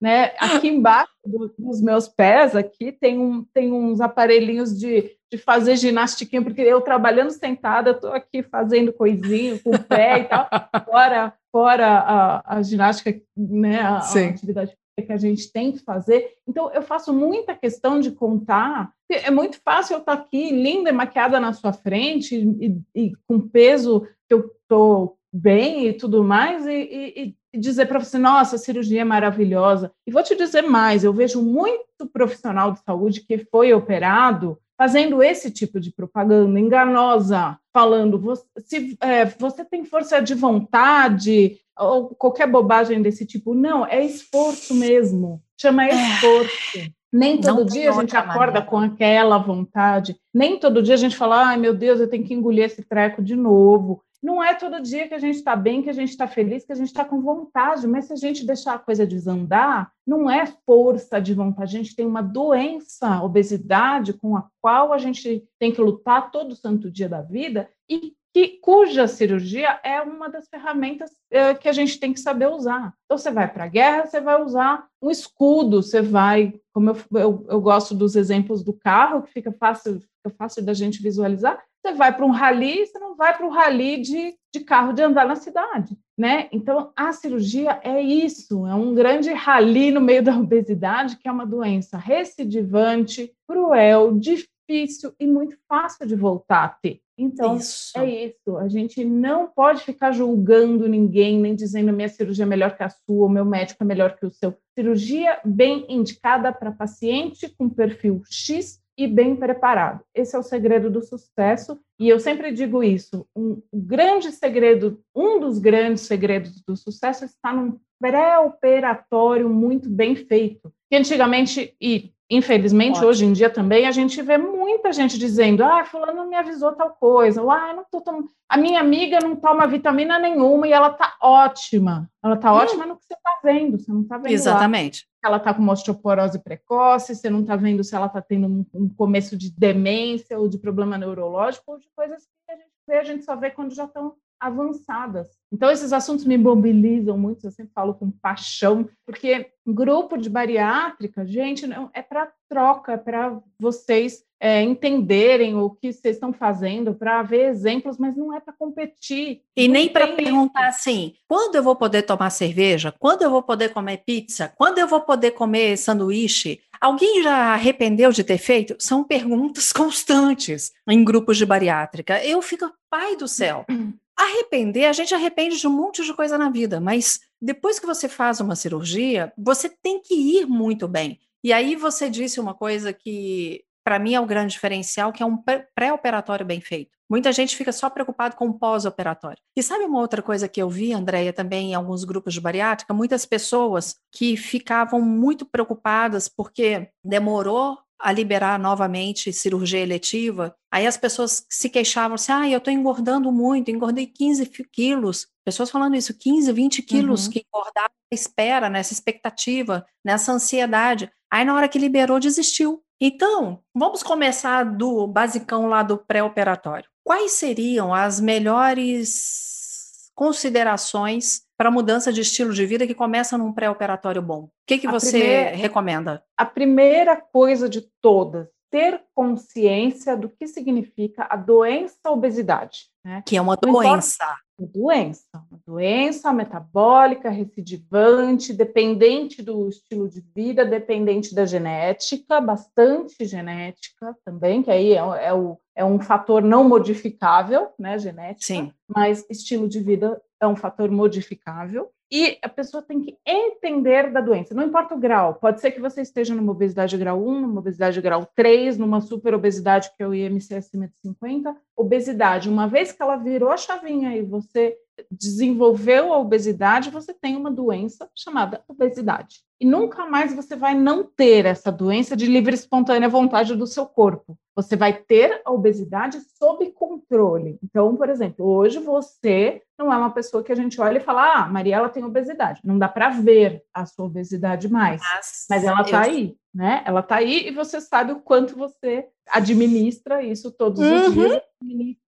né? 0.00 0.32
Aqui 0.38 0.68
embaixo 0.68 1.12
do, 1.24 1.54
dos 1.58 1.80
meus 1.80 2.08
pés, 2.08 2.54
aqui 2.54 2.92
tem, 2.92 3.18
um, 3.18 3.44
tem 3.54 3.72
uns 3.72 4.00
aparelhinhos 4.00 4.78
de, 4.78 5.10
de 5.30 5.38
fazer 5.38 5.76
ginástica, 5.76 6.42
porque 6.42 6.60
eu 6.60 6.80
trabalhando 6.80 7.30
sentada, 7.30 7.92
estou 7.92 8.12
aqui 8.12 8.42
fazendo 8.42 8.92
coisinho 8.92 9.60
com 9.62 9.70
o 9.70 9.82
pé 9.82 10.20
e 10.20 10.24
tal, 10.24 10.48
fora, 10.84 11.32
fora 11.50 11.86
a, 11.86 12.56
a 12.56 12.62
ginástica, 12.62 13.20
né? 13.36 13.80
A, 13.80 13.98
a 13.98 14.28
atividade 14.28 14.76
que 15.02 15.12
a 15.12 15.16
gente 15.16 15.50
tem 15.50 15.72
que 15.72 15.80
fazer. 15.80 16.34
Então, 16.46 16.70
eu 16.72 16.82
faço 16.82 17.12
muita 17.12 17.54
questão 17.54 17.98
de 17.98 18.12
contar. 18.12 18.92
É 19.10 19.30
muito 19.30 19.60
fácil 19.60 19.94
eu 19.94 20.00
estar 20.00 20.12
aqui, 20.12 20.50
linda 20.50 20.90
e 20.90 20.92
maquiada 20.92 21.40
na 21.40 21.52
sua 21.52 21.72
frente, 21.72 22.36
e, 22.36 22.80
e 22.94 23.12
com 23.26 23.40
peso 23.40 24.06
que 24.28 24.34
eu 24.34 24.50
estou 24.62 25.18
bem 25.34 25.88
e 25.88 25.92
tudo 25.92 26.22
mais, 26.22 26.64
e, 26.64 26.70
e, 26.72 27.34
e 27.52 27.58
dizer 27.58 27.86
para 27.86 27.98
você, 27.98 28.16
nossa, 28.18 28.54
a 28.54 28.58
cirurgia 28.58 29.00
é 29.00 29.04
maravilhosa. 29.04 29.90
E 30.06 30.12
vou 30.12 30.22
te 30.22 30.36
dizer 30.36 30.62
mais, 30.62 31.02
eu 31.02 31.12
vejo 31.12 31.42
muito 31.42 32.06
profissional 32.12 32.72
de 32.72 32.80
saúde 32.80 33.22
que 33.22 33.38
foi 33.50 33.72
operado 33.72 34.58
fazendo 34.76 35.22
esse 35.22 35.50
tipo 35.50 35.80
de 35.80 35.92
propaganda 35.92 36.58
enganosa, 36.58 37.58
falando 37.72 38.18
você, 38.18 38.44
se 38.58 38.96
é, 39.00 39.24
você 39.24 39.64
tem 39.64 39.84
força 39.84 40.20
de 40.20 40.34
vontade 40.34 41.58
ou 41.78 42.08
qualquer 42.08 42.48
bobagem 42.48 43.02
desse 43.02 43.24
tipo. 43.24 43.54
Não, 43.54 43.86
é 43.86 44.04
esforço 44.04 44.74
mesmo. 44.74 45.42
Chama 45.60 45.86
é. 45.86 45.90
esforço. 45.90 46.92
Nem 47.12 47.40
todo 47.40 47.60
Não 47.60 47.66
dia 47.66 47.90
a 47.90 47.92
gente 47.92 48.16
acorda 48.16 48.60
maneira. 48.60 48.66
com 48.66 48.78
aquela 48.78 49.38
vontade. 49.38 50.16
Nem 50.32 50.58
todo 50.58 50.82
dia 50.82 50.94
a 50.94 50.98
gente 50.98 51.16
fala, 51.16 51.46
ai 51.50 51.56
meu 51.56 51.72
Deus, 51.72 52.00
eu 52.00 52.10
tenho 52.10 52.24
que 52.24 52.34
engolir 52.34 52.64
esse 52.64 52.82
treco 52.82 53.22
de 53.22 53.36
novo. 53.36 54.02
Não 54.24 54.42
é 54.42 54.54
todo 54.54 54.80
dia 54.80 55.06
que 55.06 55.12
a 55.12 55.18
gente 55.18 55.36
está 55.36 55.54
bem, 55.54 55.82
que 55.82 55.90
a 55.90 55.92
gente 55.92 56.08
está 56.08 56.26
feliz, 56.26 56.64
que 56.64 56.72
a 56.72 56.74
gente 56.74 56.86
está 56.86 57.04
com 57.04 57.20
vontade, 57.20 57.86
mas 57.86 58.06
se 58.06 58.14
a 58.14 58.16
gente 58.16 58.46
deixar 58.46 58.72
a 58.72 58.78
coisa 58.78 59.06
desandar, 59.06 59.92
não 60.06 60.30
é 60.30 60.46
força 60.64 61.20
de 61.20 61.34
vontade, 61.34 61.76
a 61.76 61.78
gente 61.82 61.94
tem 61.94 62.06
uma 62.06 62.22
doença, 62.22 63.22
obesidade, 63.22 64.14
com 64.14 64.34
a 64.34 64.48
qual 64.62 64.94
a 64.94 64.98
gente 64.98 65.46
tem 65.58 65.70
que 65.70 65.80
lutar 65.82 66.30
todo 66.30 66.56
santo 66.56 66.90
dia 66.90 67.06
da 67.06 67.20
vida 67.20 67.68
e 67.86 68.14
que, 68.32 68.58
cuja 68.62 69.06
cirurgia 69.06 69.78
é 69.84 70.00
uma 70.00 70.30
das 70.30 70.48
ferramentas 70.48 71.10
é, 71.30 71.54
que 71.54 71.68
a 71.68 71.72
gente 71.72 72.00
tem 72.00 72.14
que 72.14 72.18
saber 72.18 72.48
usar. 72.48 72.94
Então, 73.04 73.18
você 73.18 73.30
vai 73.30 73.46
para 73.52 73.64
a 73.64 73.68
guerra, 73.68 74.06
você 74.06 74.22
vai 74.22 74.42
usar 74.42 74.86
um 75.02 75.10
escudo, 75.10 75.82
você 75.82 76.00
vai, 76.00 76.58
como 76.72 76.90
eu, 76.90 76.96
eu, 77.12 77.46
eu 77.50 77.60
gosto 77.60 77.94
dos 77.94 78.16
exemplos 78.16 78.64
do 78.64 78.72
carro, 78.72 79.22
que 79.22 79.32
fica 79.32 79.52
fácil, 79.52 80.00
fica 80.24 80.30
fácil 80.30 80.64
da 80.64 80.72
gente 80.72 81.02
visualizar, 81.02 81.62
você 81.84 81.92
vai 81.92 82.14
para 82.14 82.24
um 82.24 82.30
rally, 82.30 82.86
você 82.86 82.98
não 82.98 83.14
vai 83.14 83.36
para 83.36 83.46
um 83.46 83.50
rally 83.50 84.00
de, 84.00 84.34
de 84.52 84.60
carro 84.60 84.92
de 84.92 85.02
andar 85.02 85.26
na 85.26 85.36
cidade, 85.36 85.96
né? 86.16 86.48
Então, 86.50 86.92
a 86.96 87.12
cirurgia 87.12 87.78
é 87.82 88.00
isso, 88.00 88.66
é 88.66 88.74
um 88.74 88.94
grande 88.94 89.30
rally 89.32 89.90
no 89.90 90.00
meio 90.00 90.22
da 90.22 90.36
obesidade, 90.36 91.18
que 91.18 91.28
é 91.28 91.32
uma 91.32 91.46
doença 91.46 91.98
recidivante, 91.98 93.32
cruel, 93.46 94.18
difícil 94.18 95.12
e 95.20 95.26
muito 95.26 95.56
fácil 95.68 96.06
de 96.06 96.16
voltar 96.16 96.64
a 96.64 96.68
ter. 96.68 97.00
Então, 97.16 97.58
isso. 97.58 97.96
é 97.96 98.26
isso. 98.26 98.56
A 98.58 98.66
gente 98.66 99.04
não 99.04 99.46
pode 99.46 99.82
ficar 99.84 100.10
julgando 100.10 100.88
ninguém, 100.88 101.38
nem 101.38 101.54
dizendo 101.54 101.92
minha 101.92 102.08
cirurgia 102.08 102.44
é 102.44 102.48
melhor 102.48 102.76
que 102.76 102.82
a 102.82 102.88
sua, 102.88 103.26
o 103.26 103.28
meu 103.28 103.44
médico 103.44 103.84
é 103.84 103.86
melhor 103.86 104.16
que 104.16 104.26
o 104.26 104.30
seu. 104.30 104.56
Cirurgia 104.76 105.38
bem 105.44 105.86
indicada 105.88 106.52
para 106.52 106.72
paciente 106.72 107.48
com 107.56 107.68
perfil 107.68 108.22
X 108.28 108.82
e 108.96 109.06
bem 109.06 109.34
preparado. 109.36 110.00
Esse 110.14 110.36
é 110.36 110.38
o 110.38 110.42
segredo 110.42 110.90
do 110.90 111.02
sucesso. 111.02 111.78
E 111.98 112.08
eu 112.08 112.18
sempre 112.20 112.52
digo 112.52 112.82
isso: 112.82 113.26
um 113.34 113.60
grande 113.72 114.30
segredo, 114.32 115.00
um 115.14 115.40
dos 115.40 115.58
grandes 115.58 116.02
segredos 116.04 116.62
do 116.66 116.76
sucesso 116.76 117.24
está 117.24 117.52
num 117.52 117.78
pré-operatório 118.00 119.48
muito 119.48 119.88
bem 119.88 120.14
feito. 120.14 120.72
Que 120.90 120.96
antigamente, 120.96 121.74
e 121.80 122.12
infelizmente 122.30 122.96
Ótimo. 122.96 123.08
hoje 123.08 123.24
em 123.24 123.32
dia 123.32 123.50
também, 123.50 123.86
a 123.86 123.90
gente 123.90 124.20
vê 124.22 124.38
muita 124.38 124.92
gente 124.92 125.18
dizendo: 125.18 125.62
ah, 125.64 125.84
fulano 125.84 126.26
me 126.26 126.36
avisou 126.36 126.72
tal 126.72 126.90
coisa, 126.90 127.42
ou 127.42 127.50
ah, 127.50 127.72
não 127.74 127.84
tô 127.90 128.00
tom... 128.00 128.24
a 128.48 128.56
minha 128.56 128.80
amiga 128.80 129.18
não 129.20 129.36
toma 129.36 129.66
vitamina 129.66 130.18
nenhuma 130.18 130.66
e 130.66 130.72
ela 130.72 130.90
tá 130.90 131.14
ótima. 131.20 132.08
Ela 132.22 132.36
tá 132.36 132.52
hum. 132.52 132.56
ótima 132.56 132.86
no 132.86 132.96
que 132.96 133.04
você 133.04 133.14
tá 133.14 133.40
vendo, 133.42 133.78
você 133.78 133.92
não 133.92 134.04
tá 134.04 134.16
vendo. 134.16 134.32
Exatamente. 134.32 135.06
Ela 135.24 135.38
está 135.38 135.54
com 135.54 135.62
uma 135.62 135.72
osteoporose 135.72 136.42
precoce, 136.42 137.14
você 137.14 137.30
não 137.30 137.40
está 137.40 137.56
vendo 137.56 137.82
se 137.82 137.94
ela 137.94 138.06
está 138.06 138.20
tendo 138.20 138.46
um, 138.46 138.66
um, 138.74 138.88
começo 138.88 139.36
de 139.36 139.50
demência 139.50 140.38
ou 140.38 140.48
de 140.48 140.58
problema 140.58 140.98
neurológico 140.98 141.72
ou 141.72 141.78
de 141.78 141.88
coisas 141.96 142.24
que 142.46 142.52
a 142.52 142.56
gente 142.56 142.70
vê, 142.86 142.98
a 142.98 143.04
gente 143.04 143.24
só 143.24 143.34
vê 143.34 143.50
quando 143.50 143.74
já 143.74 143.84
estão 143.84 144.14
avançadas. 144.44 145.28
Então, 145.52 145.70
esses 145.70 145.92
assuntos 145.92 146.24
me 146.24 146.36
mobilizam 146.36 147.16
muito, 147.16 147.46
eu 147.46 147.50
sempre 147.50 147.72
falo 147.72 147.94
com 147.94 148.10
paixão, 148.10 148.88
porque 149.06 149.50
grupo 149.66 150.16
de 150.16 150.28
bariátrica, 150.28 151.24
gente, 151.24 151.66
não, 151.66 151.90
é 151.94 152.02
para 152.02 152.30
troca, 152.48 152.92
é 152.92 152.96
para 152.96 153.40
vocês 153.58 154.24
é, 154.40 154.62
entenderem 154.62 155.56
o 155.56 155.70
que 155.70 155.92
vocês 155.92 156.16
estão 156.16 156.32
fazendo, 156.32 156.94
para 156.94 157.22
ver 157.22 157.48
exemplos, 157.48 157.96
mas 157.96 158.14
não 158.14 158.34
é 158.34 158.40
para 158.40 158.52
competir. 158.52 159.40
E 159.56 159.66
nem 159.68 159.88
para 159.88 160.08
perguntar 160.08 160.68
assim: 160.68 161.14
quando 161.26 161.54
eu 161.54 161.62
vou 161.62 161.74
poder 161.74 162.02
tomar 162.02 162.28
cerveja? 162.28 162.92
Quando 162.98 163.22
eu 163.22 163.30
vou 163.30 163.42
poder 163.42 163.72
comer 163.72 164.02
pizza? 164.04 164.52
Quando 164.56 164.78
eu 164.78 164.86
vou 164.86 165.00
poder 165.00 165.30
comer 165.30 165.78
sanduíche? 165.78 166.60
Alguém 166.78 167.22
já 167.22 167.54
arrependeu 167.54 168.12
de 168.12 168.22
ter 168.22 168.36
feito? 168.36 168.76
São 168.78 169.02
perguntas 169.02 169.72
constantes 169.72 170.72
em 170.86 171.02
grupos 171.02 171.38
de 171.38 171.46
bariátrica. 171.46 172.22
Eu 172.22 172.42
fico, 172.42 172.70
pai 172.90 173.16
do 173.16 173.26
céu. 173.26 173.64
Arrepender, 174.16 174.86
a 174.86 174.92
gente 174.92 175.14
arrepende 175.14 175.58
de 175.58 175.66
um 175.66 175.72
monte 175.72 176.04
de 176.04 176.14
coisa 176.14 176.38
na 176.38 176.48
vida, 176.48 176.80
mas 176.80 177.20
depois 177.40 177.78
que 177.78 177.86
você 177.86 178.08
faz 178.08 178.40
uma 178.40 178.54
cirurgia, 178.54 179.32
você 179.36 179.68
tem 179.68 180.00
que 180.00 180.14
ir 180.14 180.46
muito 180.46 180.86
bem. 180.86 181.18
E 181.42 181.52
aí 181.52 181.76
você 181.76 182.08
disse 182.08 182.40
uma 182.40 182.54
coisa 182.54 182.92
que 182.92 183.64
para 183.84 183.98
mim 183.98 184.14
é 184.14 184.20
o 184.20 184.26
grande 184.26 184.54
diferencial, 184.54 185.12
que 185.12 185.22
é 185.22 185.26
um 185.26 185.36
pré-operatório 185.74 186.46
bem 186.46 186.60
feito. 186.60 186.94
Muita 187.08 187.30
gente 187.32 187.54
fica 187.54 187.70
só 187.70 187.90
preocupado 187.90 188.34
com 188.34 188.48
o 188.48 188.58
pós-operatório. 188.58 189.38
E 189.54 189.62
sabe 189.62 189.84
uma 189.84 190.00
outra 190.00 190.22
coisa 190.22 190.48
que 190.48 190.60
eu 190.60 190.70
vi, 190.70 190.94
Andréia, 190.94 191.34
também 191.34 191.72
em 191.72 191.74
alguns 191.74 192.02
grupos 192.02 192.32
de 192.32 192.40
bariátrica? 192.40 192.94
Muitas 192.94 193.26
pessoas 193.26 193.96
que 194.10 194.38
ficavam 194.38 195.02
muito 195.02 195.44
preocupadas 195.44 196.28
porque 196.28 196.88
demorou 197.04 197.78
a 198.04 198.12
liberar 198.12 198.58
novamente 198.58 199.32
cirurgia 199.32 199.80
eletiva, 199.80 200.54
aí 200.70 200.86
as 200.86 200.98
pessoas 200.98 201.46
se 201.48 201.70
queixavam 201.70 202.16
assim, 202.16 202.32
ah, 202.32 202.46
eu 202.46 202.58
estou 202.58 202.70
engordando 202.70 203.32
muito, 203.32 203.70
engordei 203.70 204.06
15 204.06 204.44
quilos. 204.70 205.26
Pessoas 205.42 205.70
falando 205.70 205.96
isso, 205.96 206.12
15, 206.12 206.52
20 206.52 206.82
quilos 206.82 207.24
uhum. 207.24 207.32
que 207.32 207.46
engordaram 207.48 207.94
espera, 208.12 208.68
nessa 208.68 208.92
expectativa, 208.92 209.86
nessa 210.04 210.32
ansiedade. 210.32 211.10
Aí 211.32 211.46
na 211.46 211.54
hora 211.54 211.66
que 211.66 211.78
liberou, 211.78 212.20
desistiu. 212.20 212.84
Então, 213.00 213.62
vamos 213.74 214.02
começar 214.02 214.64
do 214.64 215.06
basicão 215.06 215.66
lá 215.66 215.82
do 215.82 215.96
pré-operatório. 215.96 216.88
Quais 217.02 217.32
seriam 217.32 217.94
as 217.94 218.20
melhores 218.20 220.10
considerações 220.14 221.40
para 221.56 221.70
mudança 221.70 222.12
de 222.12 222.20
estilo 222.20 222.52
de 222.52 222.66
vida 222.66 222.86
que 222.86 222.94
começa 222.94 223.38
num 223.38 223.52
pré-operatório 223.52 224.22
bom? 224.22 224.44
O 224.44 224.50
que, 224.66 224.78
que 224.78 224.88
você 224.88 225.18
primeira, 225.18 225.56
recomenda? 225.56 226.22
A 226.36 226.44
primeira 226.44 227.16
coisa 227.16 227.68
de 227.68 227.88
todas, 228.00 228.48
ter 228.70 229.02
consciência 229.14 230.16
do 230.16 230.28
que 230.28 230.48
significa 230.48 231.26
a 231.30 231.36
doença 231.36 232.10
obesidade. 232.10 232.86
Né? 233.04 233.22
Que 233.24 233.36
é 233.36 233.40
uma 233.40 233.56
Não 233.62 233.72
doença. 233.72 234.24
Importa, 234.24 234.44
doença, 234.58 235.44
uma 235.50 235.60
doença 235.66 236.32
metabólica, 236.32 237.28
recidivante, 237.28 238.52
dependente 238.52 239.42
do 239.42 239.68
estilo 239.68 240.08
de 240.08 240.20
vida, 240.34 240.64
dependente 240.64 241.34
da 241.34 241.44
genética, 241.44 242.40
bastante 242.40 243.24
genética 243.24 244.16
também, 244.24 244.62
que 244.62 244.70
aí 244.70 244.92
é, 244.92 244.96
é, 244.96 245.34
o, 245.34 245.58
é 245.74 245.84
um 245.84 246.00
fator 246.00 246.42
não 246.42 246.68
modificável, 246.68 247.68
né, 247.78 247.98
genética, 247.98 248.44
Sim. 248.44 248.72
mas 248.88 249.24
estilo 249.28 249.68
de 249.68 249.80
vida 249.80 250.20
é 250.40 250.46
um 250.46 250.56
fator 250.56 250.90
modificável. 250.90 251.90
E 252.10 252.38
a 252.42 252.48
pessoa 252.48 252.82
tem 252.82 253.00
que 253.00 253.16
entender 253.26 254.12
da 254.12 254.20
doença, 254.20 254.54
não 254.54 254.62
importa 254.62 254.94
o 254.94 254.98
grau. 254.98 255.34
Pode 255.34 255.60
ser 255.60 255.72
que 255.72 255.80
você 255.80 256.02
esteja 256.02 256.34
numa 256.34 256.52
obesidade 256.52 256.96
grau 256.96 257.20
1, 257.26 257.40
numa 257.40 257.60
obesidade 257.60 258.00
grau 258.00 258.28
3, 258.36 258.78
numa 258.78 259.00
super 259.00 259.34
obesidade 259.34 259.90
que 259.96 260.02
é 260.02 260.06
o 260.06 260.14
IMC 260.14 260.54
acima 260.54 260.86
de 260.86 260.94
50. 261.02 261.56
Obesidade, 261.76 262.48
uma 262.48 262.68
vez 262.68 262.92
que 262.92 263.02
ela 263.02 263.16
virou 263.16 263.50
a 263.50 263.56
chavinha 263.56 264.16
e 264.16 264.22
você 264.22 264.76
desenvolveu 265.10 266.12
a 266.12 266.18
obesidade, 266.18 266.90
você 266.90 267.12
tem 267.12 267.36
uma 267.36 267.50
doença 267.50 268.08
chamada 268.14 268.62
obesidade. 268.68 269.42
E 269.60 269.66
nunca 269.66 270.06
mais 270.06 270.34
você 270.34 270.56
vai 270.56 270.74
não 270.74 271.04
ter 271.04 271.46
essa 271.46 271.70
doença 271.70 272.16
de 272.16 272.26
livre 272.26 272.52
e 272.52 272.54
espontânea 272.54 273.08
vontade 273.08 273.54
do 273.54 273.66
seu 273.66 273.86
corpo. 273.86 274.36
Você 274.54 274.76
vai 274.76 274.92
ter 274.92 275.40
a 275.44 275.50
obesidade 275.50 276.18
sob 276.38 276.70
controle. 276.72 277.58
Então, 277.62 277.96
por 277.96 278.08
exemplo, 278.08 278.46
hoje 278.46 278.78
você 278.78 279.62
não 279.78 279.92
é 279.92 279.96
uma 279.96 280.10
pessoa 280.10 280.42
que 280.42 280.52
a 280.52 280.54
gente 280.54 280.80
olha 280.80 280.98
e 280.98 281.02
fala: 281.02 281.44
"Ah, 281.44 281.48
Mariela 281.48 281.88
tem 281.88 282.04
obesidade". 282.04 282.60
Não 282.64 282.78
dá 282.78 282.88
para 282.88 283.10
ver 283.10 283.64
a 283.72 283.86
sua 283.86 284.06
obesidade 284.06 284.68
mais, 284.68 285.00
mas, 285.00 285.46
mas 285.48 285.64
ela 285.64 285.82
está 285.82 286.06
eu... 286.06 286.12
aí, 286.12 286.36
né? 286.54 286.82
Ela 286.84 287.00
está 287.00 287.16
aí 287.16 287.48
e 287.48 287.50
você 287.50 287.80
sabe 287.80 288.12
o 288.12 288.20
quanto 288.20 288.56
você 288.56 289.08
administra 289.28 290.22
isso 290.22 290.52
todos 290.52 290.80
uhum. 290.80 291.06
os 291.06 291.14
dias 291.14 291.42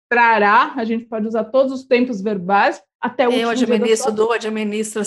trará, 0.08 0.74
a 0.76 0.84
gente 0.84 1.04
pode 1.04 1.26
usar 1.26 1.44
todos 1.44 1.72
os 1.72 1.84
tempos 1.84 2.20
verbais 2.20 2.82
até 3.00 3.28
o 3.28 3.32
Eu 3.32 3.50
administro, 3.50 4.12
dou, 4.12 4.32
administro. 4.32 5.02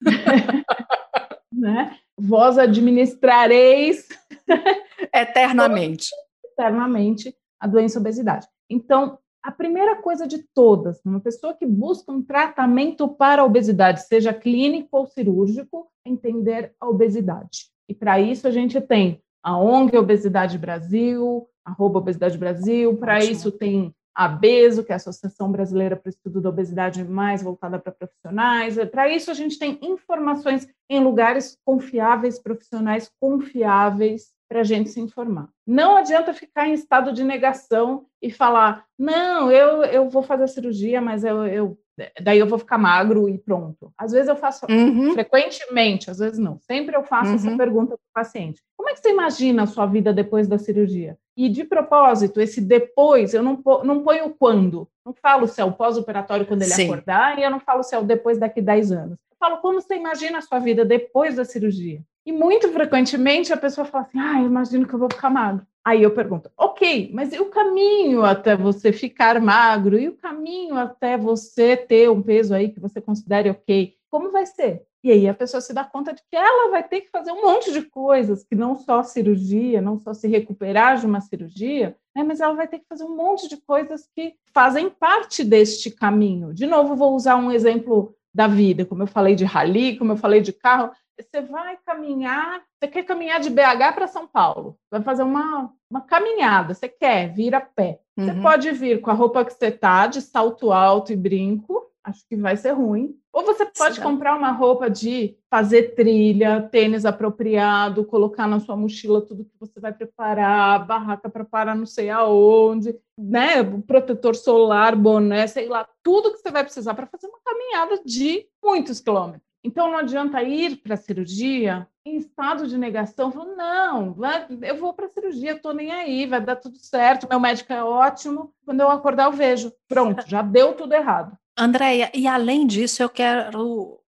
né? 1.52 1.96
Vós 2.16 2.58
administrareis 2.58 4.06
eternamente. 5.12 6.08
eternamente 6.44 7.34
a 7.58 7.66
doença 7.66 7.98
obesidade. 7.98 8.46
Então, 8.68 9.18
a 9.42 9.52
primeira 9.52 9.96
coisa 9.96 10.26
de 10.26 10.42
todas, 10.54 11.00
uma 11.04 11.20
pessoa 11.20 11.54
que 11.54 11.66
busca 11.66 12.10
um 12.10 12.22
tratamento 12.22 13.08
para 13.08 13.42
a 13.42 13.44
obesidade, 13.44 14.06
seja 14.06 14.32
clínico 14.32 14.88
ou 14.92 15.06
cirúrgico, 15.06 15.86
entender 16.04 16.74
a 16.80 16.88
obesidade. 16.88 17.70
E 17.88 17.94
para 17.94 18.18
isso 18.18 18.48
a 18.48 18.50
gente 18.50 18.80
tem 18.80 19.22
a 19.42 19.58
ONG 19.58 19.98
Obesidade 19.98 20.56
Brasil, 20.56 21.46
arroba 21.62 21.98
Obesidade 21.98 22.38
Brasil, 22.38 22.96
para 22.96 23.22
isso 23.22 23.52
tem 23.52 23.94
a 24.14 24.28
BESO, 24.28 24.84
que 24.84 24.92
é 24.92 24.94
a 24.94 24.96
Associação 24.96 25.50
Brasileira 25.50 25.96
para 25.96 26.08
o 26.08 26.10
Estudo 26.10 26.40
da 26.40 26.48
Obesidade 26.48 27.02
mais 27.02 27.42
voltada 27.42 27.78
para 27.78 27.92
profissionais. 27.92 28.76
Para 28.90 29.08
isso, 29.08 29.30
a 29.30 29.34
gente 29.34 29.58
tem 29.58 29.78
informações 29.82 30.68
em 30.88 31.00
lugares 31.00 31.58
confiáveis, 31.64 32.38
profissionais 32.38 33.10
confiáveis, 33.20 34.32
para 34.48 34.60
a 34.60 34.64
gente 34.64 34.90
se 34.90 35.00
informar. 35.00 35.48
Não 35.66 35.96
adianta 35.96 36.32
ficar 36.32 36.68
em 36.68 36.74
estado 36.74 37.12
de 37.12 37.24
negação 37.24 38.06
e 38.22 38.30
falar, 38.30 38.84
não, 38.96 39.50
eu, 39.50 39.82
eu 39.84 40.08
vou 40.08 40.22
fazer 40.22 40.44
a 40.44 40.48
cirurgia, 40.48 41.00
mas 41.00 41.24
eu, 41.24 41.44
eu 41.46 41.78
daí 42.20 42.38
eu 42.38 42.46
vou 42.46 42.58
ficar 42.58 42.78
magro 42.78 43.28
e 43.28 43.38
pronto. 43.38 43.92
Às 43.96 44.12
vezes 44.12 44.28
eu 44.28 44.36
faço 44.36 44.66
uhum. 44.68 45.12
frequentemente, 45.12 46.10
às 46.10 46.18
vezes 46.18 46.38
não. 46.38 46.58
Sempre 46.60 46.96
eu 46.96 47.04
faço 47.04 47.30
uhum. 47.30 47.36
essa 47.36 47.56
pergunta 47.56 47.96
para 47.96 48.22
o 48.22 48.24
paciente. 48.24 48.62
Como 48.76 48.88
é 48.88 48.94
que 48.94 49.00
você 49.00 49.10
imagina 49.10 49.62
a 49.62 49.66
sua 49.66 49.86
vida 49.86 50.12
depois 50.12 50.48
da 50.48 50.58
cirurgia? 50.58 51.16
E 51.36 51.48
de 51.48 51.64
propósito, 51.64 52.40
esse 52.40 52.60
depois, 52.60 53.34
eu 53.34 53.42
não, 53.42 53.60
não 53.84 54.02
ponho 54.02 54.30
quando. 54.30 54.88
Não 55.04 55.12
falo 55.12 55.46
se 55.46 55.60
é 55.60 55.64
o 55.64 55.72
pós-operatório 55.72 56.46
quando 56.46 56.62
ele 56.62 56.70
Sim. 56.70 56.84
acordar, 56.84 57.38
e 57.38 57.42
eu 57.42 57.50
não 57.50 57.60
falo 57.60 57.82
se 57.82 57.94
é 57.94 57.98
o 57.98 58.04
depois 58.04 58.38
daqui 58.38 58.62
10 58.62 58.92
anos. 58.92 59.18
Eu 59.30 59.36
falo 59.38 59.58
como 59.58 59.80
você 59.80 59.96
imagina 59.96 60.38
a 60.38 60.42
sua 60.42 60.58
vida 60.58 60.84
depois 60.84 61.34
da 61.36 61.44
cirurgia. 61.44 62.00
E 62.26 62.32
muito 62.32 62.68
frequentemente 62.72 63.52
a 63.52 63.56
pessoa 63.56 63.84
fala 63.84 64.04
assim: 64.04 64.18
ah, 64.18 64.40
eu 64.40 64.46
imagino 64.46 64.86
que 64.86 64.94
eu 64.94 64.98
vou 64.98 65.10
ficar 65.10 65.28
magro. 65.28 65.66
Aí 65.84 66.02
eu 66.02 66.14
pergunto, 66.14 66.50
ok, 66.56 67.10
mas 67.12 67.32
e 67.34 67.38
o 67.38 67.50
caminho 67.50 68.24
até 68.24 68.56
você 68.56 68.90
ficar 68.90 69.38
magro? 69.38 69.98
E 69.98 70.08
o 70.08 70.16
caminho 70.16 70.76
até 70.76 71.18
você 71.18 71.76
ter 71.76 72.10
um 72.10 72.22
peso 72.22 72.54
aí 72.54 72.70
que 72.70 72.80
você 72.80 73.02
considere 73.02 73.50
ok? 73.50 73.94
Como 74.10 74.30
vai 74.30 74.46
ser? 74.46 74.86
E 75.02 75.12
aí 75.12 75.28
a 75.28 75.34
pessoa 75.34 75.60
se 75.60 75.74
dá 75.74 75.84
conta 75.84 76.14
de 76.14 76.22
que 76.22 76.34
ela 76.34 76.70
vai 76.70 76.82
ter 76.82 77.02
que 77.02 77.10
fazer 77.10 77.30
um 77.30 77.42
monte 77.42 77.70
de 77.70 77.82
coisas, 77.82 78.42
que 78.42 78.54
não 78.54 78.74
só 78.74 79.02
cirurgia, 79.02 79.82
não 79.82 79.98
só 79.98 80.14
se 80.14 80.26
recuperar 80.26 80.98
de 80.98 81.04
uma 81.04 81.20
cirurgia, 81.20 81.94
né, 82.16 82.24
mas 82.24 82.40
ela 82.40 82.54
vai 82.54 82.66
ter 82.66 82.78
que 82.78 82.86
fazer 82.88 83.04
um 83.04 83.14
monte 83.14 83.46
de 83.46 83.58
coisas 83.58 84.08
que 84.16 84.34
fazem 84.54 84.88
parte 84.88 85.44
deste 85.44 85.90
caminho. 85.90 86.54
De 86.54 86.64
novo, 86.64 86.96
vou 86.96 87.14
usar 87.14 87.36
um 87.36 87.52
exemplo 87.52 88.16
da 88.34 88.46
vida, 88.48 88.84
como 88.84 89.04
eu 89.04 89.06
falei 89.06 89.34
de 89.34 89.44
rally, 89.44 89.96
como 89.96 90.12
eu 90.12 90.16
falei 90.16 90.40
de 90.40 90.52
carro. 90.52 90.90
Você 91.16 91.40
vai 91.40 91.78
caminhar, 91.86 92.60
você 92.76 92.88
quer 92.88 93.04
caminhar 93.04 93.38
de 93.38 93.48
BH 93.48 93.94
para 93.94 94.08
São 94.08 94.26
Paulo, 94.26 94.76
vai 94.90 95.00
fazer 95.00 95.22
uma, 95.22 95.72
uma 95.88 96.00
caminhada, 96.00 96.74
você 96.74 96.88
quer 96.88 97.32
vir 97.32 97.54
a 97.54 97.60
pé. 97.60 98.00
Você 98.16 98.30
uhum. 98.30 98.42
pode 98.42 98.72
vir 98.72 99.00
com 99.00 99.10
a 99.10 99.14
roupa 99.14 99.44
que 99.44 99.52
você 99.52 99.66
está, 99.66 100.08
de 100.08 100.20
salto 100.20 100.72
alto 100.72 101.12
e 101.12 101.16
brinco, 101.16 101.84
acho 102.04 102.24
que 102.28 102.36
vai 102.36 102.56
ser 102.56 102.72
ruim. 102.72 103.16
Ou 103.32 103.44
você 103.44 103.64
pode 103.66 103.96
Sim. 103.96 104.02
comprar 104.02 104.36
uma 104.36 104.52
roupa 104.52 104.88
de 104.88 105.36
fazer 105.50 105.94
trilha, 105.94 106.68
tênis 106.70 107.04
apropriado, 107.04 108.04
colocar 108.04 108.46
na 108.46 108.60
sua 108.60 108.76
mochila 108.76 109.22
tudo 109.22 109.44
que 109.44 109.58
você 109.58 109.80
vai 109.80 109.92
preparar, 109.92 110.86
barraca 110.86 111.28
para 111.28 111.44
parar 111.44 111.74
não 111.74 111.86
sei 111.86 112.10
aonde, 112.10 112.94
né? 113.18 113.64
Protetor 113.86 114.36
solar, 114.36 114.94
boné, 114.94 115.46
sei 115.46 115.66
lá, 115.66 115.88
tudo 116.02 116.32
que 116.32 116.38
você 116.38 116.50
vai 116.50 116.62
precisar 116.62 116.94
para 116.94 117.06
fazer 117.06 117.26
uma 117.26 117.40
caminhada 117.44 118.02
de 118.04 118.46
muitos 118.62 119.00
quilômetros. 119.00 119.42
Então 119.64 119.90
não 119.90 119.98
adianta 119.98 120.42
ir 120.42 120.76
para 120.76 120.92
a 120.92 120.98
cirurgia 120.98 121.88
em 122.06 122.18
estado 122.18 122.68
de 122.68 122.76
negação, 122.76 123.32
falando, 123.32 123.56
não, 123.56 124.12
vai, 124.12 124.46
eu 124.60 124.76
vou 124.76 124.92
para 124.92 125.06
a 125.06 125.08
cirurgia, 125.08 125.52
estou 125.52 125.72
nem 125.72 125.90
aí, 125.90 126.26
vai 126.26 126.38
dar 126.38 126.56
tudo 126.56 126.76
certo, 126.76 127.26
meu 127.26 127.40
médico 127.40 127.72
é 127.72 127.82
ótimo, 127.82 128.52
quando 128.62 128.80
eu 128.80 128.90
acordar 128.90 129.24
eu 129.24 129.32
vejo. 129.32 129.72
Pronto, 129.88 130.22
já 130.28 130.42
deu 130.42 130.74
tudo 130.74 130.92
errado. 130.92 131.34
Andréia, 131.56 132.10
e 132.14 132.26
além 132.26 132.66
disso, 132.66 133.02
eu 133.02 133.08
quero. 133.08 134.00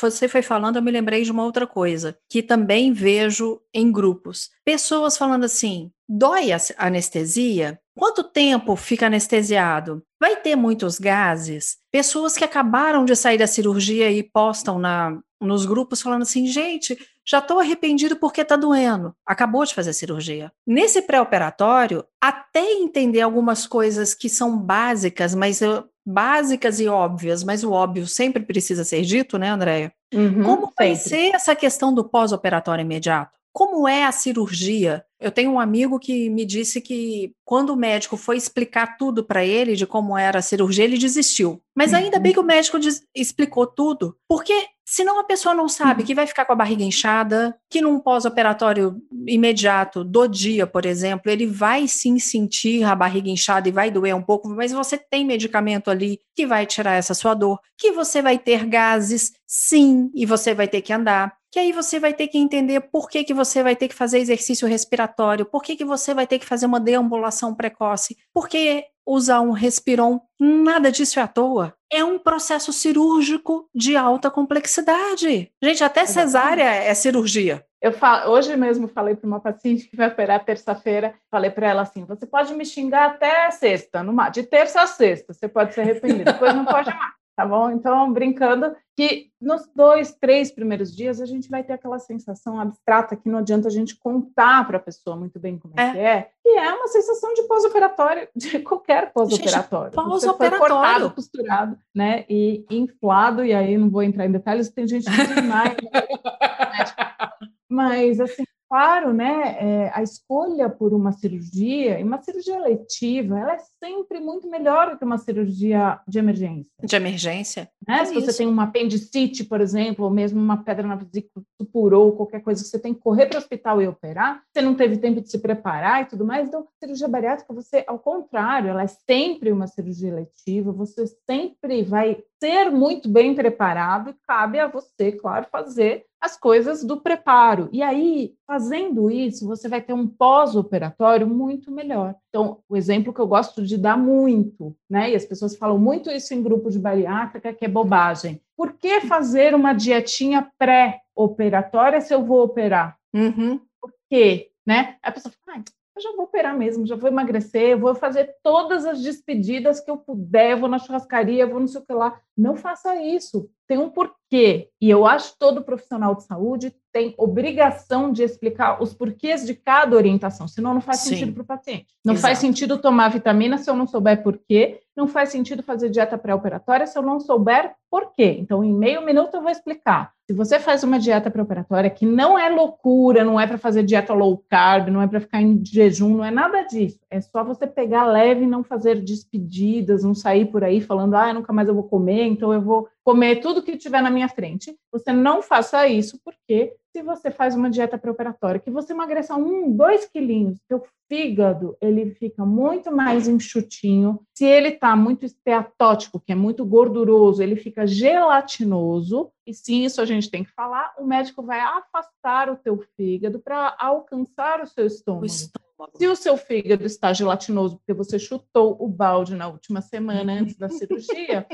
Você 0.00 0.26
foi 0.26 0.42
falando, 0.42 0.76
eu 0.76 0.82
me 0.82 0.90
lembrei 0.90 1.22
de 1.22 1.30
uma 1.30 1.44
outra 1.44 1.66
coisa, 1.66 2.18
que 2.28 2.42
também 2.42 2.92
vejo 2.92 3.60
em 3.72 3.92
grupos. 3.92 4.50
Pessoas 4.64 5.16
falando 5.16 5.44
assim: 5.44 5.90
Dói 6.08 6.52
a 6.52 6.58
anestesia? 6.78 7.78
Quanto 7.96 8.24
tempo 8.24 8.74
fica 8.74 9.06
anestesiado? 9.06 10.02
Vai 10.20 10.36
ter 10.36 10.56
muitos 10.56 10.98
gases? 10.98 11.76
Pessoas 11.90 12.36
que 12.36 12.44
acabaram 12.44 13.04
de 13.04 13.14
sair 13.14 13.38
da 13.38 13.46
cirurgia 13.46 14.10
e 14.10 14.22
postam 14.22 14.78
na, 14.78 15.18
nos 15.40 15.66
grupos 15.66 16.00
falando 16.00 16.22
assim, 16.22 16.46
gente, 16.46 16.96
já 17.26 17.38
estou 17.38 17.58
arrependido 17.58 18.16
porque 18.16 18.40
está 18.40 18.56
doendo. 18.56 19.14
Acabou 19.26 19.64
de 19.64 19.74
fazer 19.74 19.90
a 19.90 19.94
cirurgia. 19.94 20.52
Nesse 20.66 21.02
pré-operatório, 21.02 22.04
até 22.20 22.72
entender 22.72 23.20
algumas 23.20 23.66
coisas 23.66 24.14
que 24.14 24.28
são 24.28 24.56
básicas, 24.56 25.34
mas 25.34 25.60
eu, 25.60 25.84
básicas 26.04 26.80
e 26.80 26.88
óbvias, 26.88 27.44
mas 27.44 27.62
o 27.64 27.72
óbvio 27.72 28.06
sempre 28.06 28.42
precisa 28.42 28.84
ser 28.84 29.02
dito, 29.02 29.38
né, 29.38 29.50
Andréia? 29.50 29.92
Uhum, 30.12 30.42
Como 30.42 30.72
vai 30.76 30.94
sempre. 30.94 31.08
ser 31.08 31.34
essa 31.34 31.54
questão 31.54 31.94
do 31.94 32.04
pós-operatório 32.04 32.82
imediato? 32.82 33.32
Como 33.52 33.86
é 33.86 34.04
a 34.04 34.12
cirurgia? 34.12 35.04
Eu 35.20 35.30
tenho 35.30 35.52
um 35.52 35.60
amigo 35.60 35.98
que 35.98 36.30
me 36.30 36.44
disse 36.44 36.80
que 36.80 37.34
quando 37.44 37.70
o 37.70 37.76
médico 37.76 38.16
foi 38.16 38.36
explicar 38.36 38.96
tudo 38.96 39.22
para 39.22 39.44
ele 39.44 39.76
de 39.76 39.86
como 39.86 40.16
era 40.16 40.38
a 40.38 40.42
cirurgia, 40.42 40.84
ele 40.84 40.96
desistiu. 40.96 41.62
Mas 41.76 41.92
ainda 41.92 42.18
bem 42.18 42.32
que 42.32 42.40
o 42.40 42.44
médico 42.44 42.78
explicou 43.14 43.66
tudo, 43.66 44.16
porque 44.26 44.68
senão 44.84 45.18
a 45.18 45.24
pessoa 45.24 45.54
não 45.54 45.68
sabe 45.68 46.02
que 46.02 46.14
vai 46.14 46.26
ficar 46.26 46.44
com 46.44 46.52
a 46.52 46.56
barriga 46.56 46.82
inchada, 46.82 47.56
que 47.70 47.80
num 47.80 47.98
pós-operatório 47.98 48.96
imediato 49.26 50.04
do 50.04 50.26
dia, 50.26 50.66
por 50.66 50.86
exemplo, 50.86 51.30
ele 51.30 51.46
vai 51.46 51.86
sim 51.88 52.18
sentir 52.18 52.84
a 52.84 52.94
barriga 52.94 53.28
inchada 53.28 53.68
e 53.68 53.72
vai 53.72 53.90
doer 53.90 54.14
um 54.14 54.22
pouco, 54.22 54.48
mas 54.48 54.72
você 54.72 54.98
tem 54.98 55.24
medicamento 55.24 55.90
ali 55.90 56.20
que 56.34 56.46
vai 56.46 56.66
tirar 56.66 56.94
essa 56.94 57.14
sua 57.14 57.34
dor, 57.34 57.58
que 57.78 57.92
você 57.92 58.22
vai 58.22 58.38
ter 58.38 58.66
gases, 58.66 59.32
sim, 59.46 60.10
e 60.14 60.26
você 60.26 60.54
vai 60.54 60.68
ter 60.68 60.82
que 60.82 60.92
andar 60.92 61.32
que 61.52 61.58
aí 61.58 61.70
você 61.70 62.00
vai 62.00 62.14
ter 62.14 62.28
que 62.28 62.38
entender 62.38 62.80
por 62.80 63.10
que, 63.10 63.22
que 63.22 63.34
você 63.34 63.62
vai 63.62 63.76
ter 63.76 63.86
que 63.86 63.94
fazer 63.94 64.18
exercício 64.18 64.66
respiratório, 64.66 65.44
por 65.44 65.62
que, 65.62 65.76
que 65.76 65.84
você 65.84 66.14
vai 66.14 66.26
ter 66.26 66.38
que 66.38 66.46
fazer 66.46 66.64
uma 66.64 66.80
deambulação 66.80 67.54
precoce, 67.54 68.16
por 68.32 68.48
que 68.48 68.86
usar 69.06 69.42
um 69.42 69.50
respiron, 69.50 70.20
nada 70.40 70.90
disso 70.90 71.18
é 71.18 71.22
à 71.22 71.28
toa. 71.28 71.74
É 71.92 72.02
um 72.02 72.18
processo 72.18 72.72
cirúrgico 72.72 73.68
de 73.74 73.94
alta 73.96 74.30
complexidade. 74.30 75.52
Gente, 75.62 75.84
até 75.84 76.06
cesárea 76.06 76.64
é 76.64 76.94
cirurgia. 76.94 77.62
Eu 77.82 77.92
falo, 77.92 78.32
hoje 78.32 78.56
mesmo 78.56 78.88
falei 78.88 79.14
para 79.14 79.26
uma 79.26 79.40
paciente 79.40 79.88
que 79.88 79.96
vai 79.96 80.08
operar 80.08 80.44
terça-feira, 80.44 81.14
falei 81.30 81.50
para 81.50 81.68
ela 81.68 81.82
assim: 81.82 82.04
você 82.04 82.24
pode 82.24 82.54
me 82.54 82.64
xingar 82.64 83.10
até 83.10 83.50
sexta, 83.50 84.02
numa, 84.02 84.30
de 84.30 84.44
terça 84.44 84.82
a 84.82 84.86
sexta, 84.86 85.34
você 85.34 85.48
pode 85.48 85.74
ser 85.74 85.82
arrependido, 85.82 86.32
depois 86.32 86.54
não 86.54 86.64
pode 86.64 86.88
mais 86.96 87.21
tá 87.36 87.46
bom? 87.46 87.70
Então, 87.70 88.12
brincando 88.12 88.74
que 88.96 89.30
nos 89.40 89.66
dois, 89.74 90.12
três 90.12 90.52
primeiros 90.52 90.94
dias 90.94 91.20
a 91.20 91.26
gente 91.26 91.48
vai 91.48 91.64
ter 91.64 91.72
aquela 91.72 91.98
sensação 91.98 92.60
abstrata 92.60 93.16
que 93.16 93.28
não 93.28 93.38
adianta 93.38 93.68
a 93.68 93.70
gente 93.70 93.96
contar 93.98 94.66
para 94.66 94.76
a 94.76 94.80
pessoa 94.80 95.16
muito 95.16 95.40
bem 95.40 95.58
como 95.58 95.74
é, 95.78 95.82
é 95.82 95.92
que 95.92 95.98
é, 95.98 96.30
e 96.44 96.58
é 96.58 96.74
uma 96.74 96.88
sensação 96.88 97.32
de 97.32 97.42
pós-operatório, 97.44 98.28
de 98.36 98.58
qualquer 98.60 99.12
pós-operatório. 99.12 99.92
Pós-operatório. 99.92 101.10
costurado, 101.10 101.78
né, 101.94 102.26
e 102.28 102.66
inflado, 102.70 103.44
e 103.44 103.54
aí 103.54 103.78
não 103.78 103.88
vou 103.88 104.02
entrar 104.02 104.26
em 104.26 104.32
detalhes, 104.32 104.68
tem 104.68 104.86
gente 104.86 105.04
que 105.10 105.34
demais, 105.34 105.76
né? 105.90 106.02
mas 107.68 108.20
assim, 108.20 108.44
claro, 108.72 109.12
né, 109.12 109.58
é, 109.60 109.90
a 109.92 110.02
escolha 110.02 110.66
por 110.66 110.94
uma 110.94 111.12
cirurgia, 111.12 112.00
e 112.00 112.02
uma 112.02 112.22
cirurgia 112.22 112.58
letiva, 112.58 113.38
ela 113.38 113.52
é 113.52 113.58
sempre 113.84 114.18
muito 114.18 114.48
melhor 114.48 114.92
do 114.92 114.96
que 114.96 115.04
uma 115.04 115.18
cirurgia 115.18 116.00
de 116.08 116.18
emergência. 116.18 116.72
De 116.82 116.96
emergência? 116.96 117.68
Né? 117.86 118.00
É 118.00 118.04
Se 118.06 118.16
isso. 118.16 118.24
você 118.24 118.38
tem 118.38 118.46
uma 118.46 118.62
apendicite, 118.62 119.44
por 119.44 119.60
exemplo, 119.60 120.06
ou 120.06 120.10
mesmo 120.10 120.40
uma 120.40 120.56
pedra 120.64 120.86
na 120.86 120.96
vesícula 120.96 121.44
supurou, 121.60 122.12
qualquer 122.16 122.40
coisa, 122.40 122.64
você 122.64 122.78
tem 122.78 122.94
que 122.94 123.00
correr 123.00 123.26
para 123.26 123.36
o 123.36 123.42
hospital 123.42 123.82
e 123.82 123.86
operar, 123.86 124.42
você 124.50 124.62
não 124.62 124.74
teve 124.74 124.96
tempo 124.96 125.20
de 125.20 125.30
se 125.30 125.38
preparar 125.38 126.00
e 126.00 126.06
tudo 126.06 126.24
mais, 126.24 126.48
então, 126.48 126.66
cirurgia 126.82 127.08
bariátrica, 127.08 127.52
você, 127.52 127.84
ao 127.86 127.98
contrário, 127.98 128.70
ela 128.70 128.84
é 128.84 128.86
sempre 128.86 129.52
uma 129.52 129.66
cirurgia 129.66 130.14
letiva, 130.14 130.72
você 130.72 131.06
sempre 131.28 131.82
vai 131.82 132.24
ser 132.42 132.72
muito 132.72 133.08
bem 133.08 133.36
preparado 133.36 134.16
cabe 134.26 134.58
a 134.58 134.66
você, 134.66 135.12
claro, 135.12 135.46
fazer 135.48 136.04
as 136.20 136.36
coisas 136.36 136.82
do 136.82 137.00
preparo. 137.00 137.68
E 137.70 137.80
aí, 137.80 138.34
fazendo 138.44 139.08
isso, 139.08 139.46
você 139.46 139.68
vai 139.68 139.80
ter 139.80 139.92
um 139.92 140.08
pós-operatório 140.08 141.24
muito 141.24 141.70
melhor. 141.70 142.16
Então, 142.28 142.58
o 142.68 142.76
exemplo 142.76 143.12
que 143.12 143.20
eu 143.20 143.28
gosto 143.28 143.64
de 143.64 143.78
dar 143.78 143.96
muito, 143.96 144.76
né? 144.90 145.12
E 145.12 145.14
as 145.14 145.24
pessoas 145.24 145.54
falam 145.54 145.78
muito 145.78 146.10
isso 146.10 146.34
em 146.34 146.42
grupo 146.42 146.68
de 146.68 146.80
bariátrica, 146.80 147.52
que 147.52 147.64
é 147.64 147.68
bobagem. 147.68 148.42
Por 148.56 148.72
que 148.72 149.02
fazer 149.02 149.54
uma 149.54 149.72
dietinha 149.72 150.50
pré-operatória 150.58 152.00
se 152.00 152.12
eu 152.12 152.24
vou 152.24 152.42
operar? 152.42 152.98
Uhum. 153.14 153.60
Por 153.80 153.92
quê? 154.10 154.50
Né? 154.66 154.96
A 155.00 155.12
pessoa 155.12 155.32
fala, 155.44 155.58
ah, 155.58 155.62
eu 155.94 156.02
já 156.02 156.12
vou 156.12 156.24
operar 156.24 156.56
mesmo, 156.56 156.86
já 156.86 156.96
vou 156.96 157.10
emagrecer, 157.10 157.78
vou 157.78 157.94
fazer 157.94 158.34
todas 158.42 158.86
as 158.86 159.02
despedidas 159.02 159.80
que 159.80 159.90
eu 159.90 159.98
puder, 159.98 160.56
vou 160.56 160.68
na 160.68 160.78
churrascaria, 160.78 161.46
vou 161.46 161.60
não 161.60 161.66
sei 161.66 161.80
o 161.80 161.84
que 161.84 161.92
lá. 161.92 162.18
Não 162.36 162.56
faça 162.56 162.96
isso. 162.96 163.50
Tem 163.66 163.78
um 163.78 163.90
porquê. 163.90 164.70
E 164.80 164.88
eu 164.88 165.06
acho 165.06 165.36
todo 165.38 165.64
profissional 165.64 166.14
de 166.14 166.24
saúde 166.24 166.74
tem 166.92 167.14
obrigação 167.16 168.12
de 168.12 168.22
explicar 168.22 168.82
os 168.82 168.92
porquês 168.92 169.46
de 169.46 169.54
cada 169.54 169.96
orientação, 169.96 170.46
senão 170.46 170.74
não 170.74 170.80
faz 170.80 171.00
Sim. 171.00 171.10
sentido 171.10 171.32
para 171.32 171.42
o 171.42 171.46
paciente. 171.46 171.86
Não 172.04 172.14
Exato. 172.14 172.26
faz 172.28 172.38
sentido 172.38 172.78
tomar 172.78 173.08
vitamina 173.08 173.56
se 173.56 173.70
eu 173.70 173.74
não 173.74 173.86
souber 173.86 174.22
porquê, 174.22 174.80
não 174.94 175.08
faz 175.08 175.30
sentido 175.30 175.62
fazer 175.62 175.88
dieta 175.88 176.18
pré-operatória 176.18 176.86
se 176.86 176.98
eu 176.98 177.02
não 177.02 177.18
souber 177.18 177.72
porquê. 177.90 178.36
Então, 178.38 178.62
em 178.62 178.72
meio 178.72 179.04
minuto, 179.04 179.34
eu 179.34 179.40
vou 179.40 179.50
explicar. 179.50 180.12
Se 180.26 180.34
você 180.34 180.60
faz 180.60 180.84
uma 180.84 180.98
dieta 180.98 181.30
pré-operatória 181.30 181.90
que 181.90 182.04
não 182.04 182.38
é 182.38 182.48
loucura, 182.48 183.24
não 183.24 183.40
é 183.40 183.46
para 183.46 183.58
fazer 183.58 183.82
dieta 183.82 184.12
low 184.12 184.42
carb, 184.48 184.88
não 184.88 185.00
é 185.00 185.06
para 185.06 185.20
ficar 185.20 185.40
em 185.40 185.64
jejum, 185.64 186.16
não 186.16 186.24
é 186.24 186.30
nada 186.30 186.62
disso. 186.62 186.98
É 187.10 187.20
só 187.20 187.42
você 187.42 187.66
pegar 187.66 188.06
leve 188.06 188.44
e 188.44 188.46
não 188.46 188.62
fazer 188.62 189.00
despedidas, 189.02 190.04
não 190.04 190.14
sair 190.14 190.46
por 190.46 190.62
aí 190.62 190.80
falando, 190.80 191.14
ah, 191.14 191.32
nunca 191.32 191.52
mais 191.52 191.68
eu 191.68 191.74
vou 191.74 191.84
comer, 191.84 192.24
então 192.26 192.52
eu 192.52 192.60
vou 192.60 192.88
comer 193.04 193.36
tudo 193.36 193.62
que 193.62 193.76
tiver 193.76 194.02
na 194.02 194.10
minha 194.10 194.28
frente. 194.28 194.76
Você 194.92 195.12
não 195.12 195.42
faça 195.42 195.86
isso, 195.88 196.20
porque 196.24 196.74
se 196.94 197.02
você 197.02 197.30
faz 197.30 197.56
uma 197.56 197.70
dieta 197.70 197.98
pré-operatória, 197.98 198.60
que 198.60 198.70
você 198.70 198.92
emagreça 198.92 199.34
um, 199.34 199.74
dois 199.74 200.04
quilinhos, 200.04 200.58
seu 200.68 200.84
fígado 201.08 201.76
ele 201.80 202.14
fica 202.14 202.44
muito 202.44 202.94
mais 202.94 203.26
enxutinho. 203.26 204.20
Se 204.36 204.44
ele 204.44 204.68
está 204.68 204.94
muito 204.94 205.24
esteatótico, 205.24 206.20
que 206.20 206.32
é 206.32 206.34
muito 206.34 206.64
gorduroso, 206.64 207.42
ele 207.42 207.56
fica 207.56 207.86
gelatinoso. 207.86 209.32
E 209.46 209.54
sim, 209.54 209.84
isso 209.84 210.00
a 210.00 210.04
gente 210.04 210.30
tem 210.30 210.44
que 210.44 210.52
falar. 210.52 210.94
O 210.98 211.04
médico 211.04 211.42
vai 211.42 211.60
afastar 211.60 212.50
o 212.50 212.56
teu 212.56 212.82
fígado 212.96 213.40
para 213.40 213.74
alcançar 213.78 214.60
o 214.60 214.66
seu 214.66 214.86
estômago. 214.86 215.24
O 215.24 215.26
estômago. 215.26 215.61
Se 215.96 216.06
o 216.06 216.16
seu 216.16 216.36
fígado 216.36 216.84
está 216.84 217.12
gelatinoso 217.12 217.76
porque 217.76 217.92
você 217.92 218.18
chutou 218.18 218.76
o 218.80 218.88
balde 218.88 219.34
na 219.34 219.48
última 219.48 219.80
semana 219.80 220.32
antes 220.32 220.56
da 220.56 220.68
cirurgia, 220.68 221.46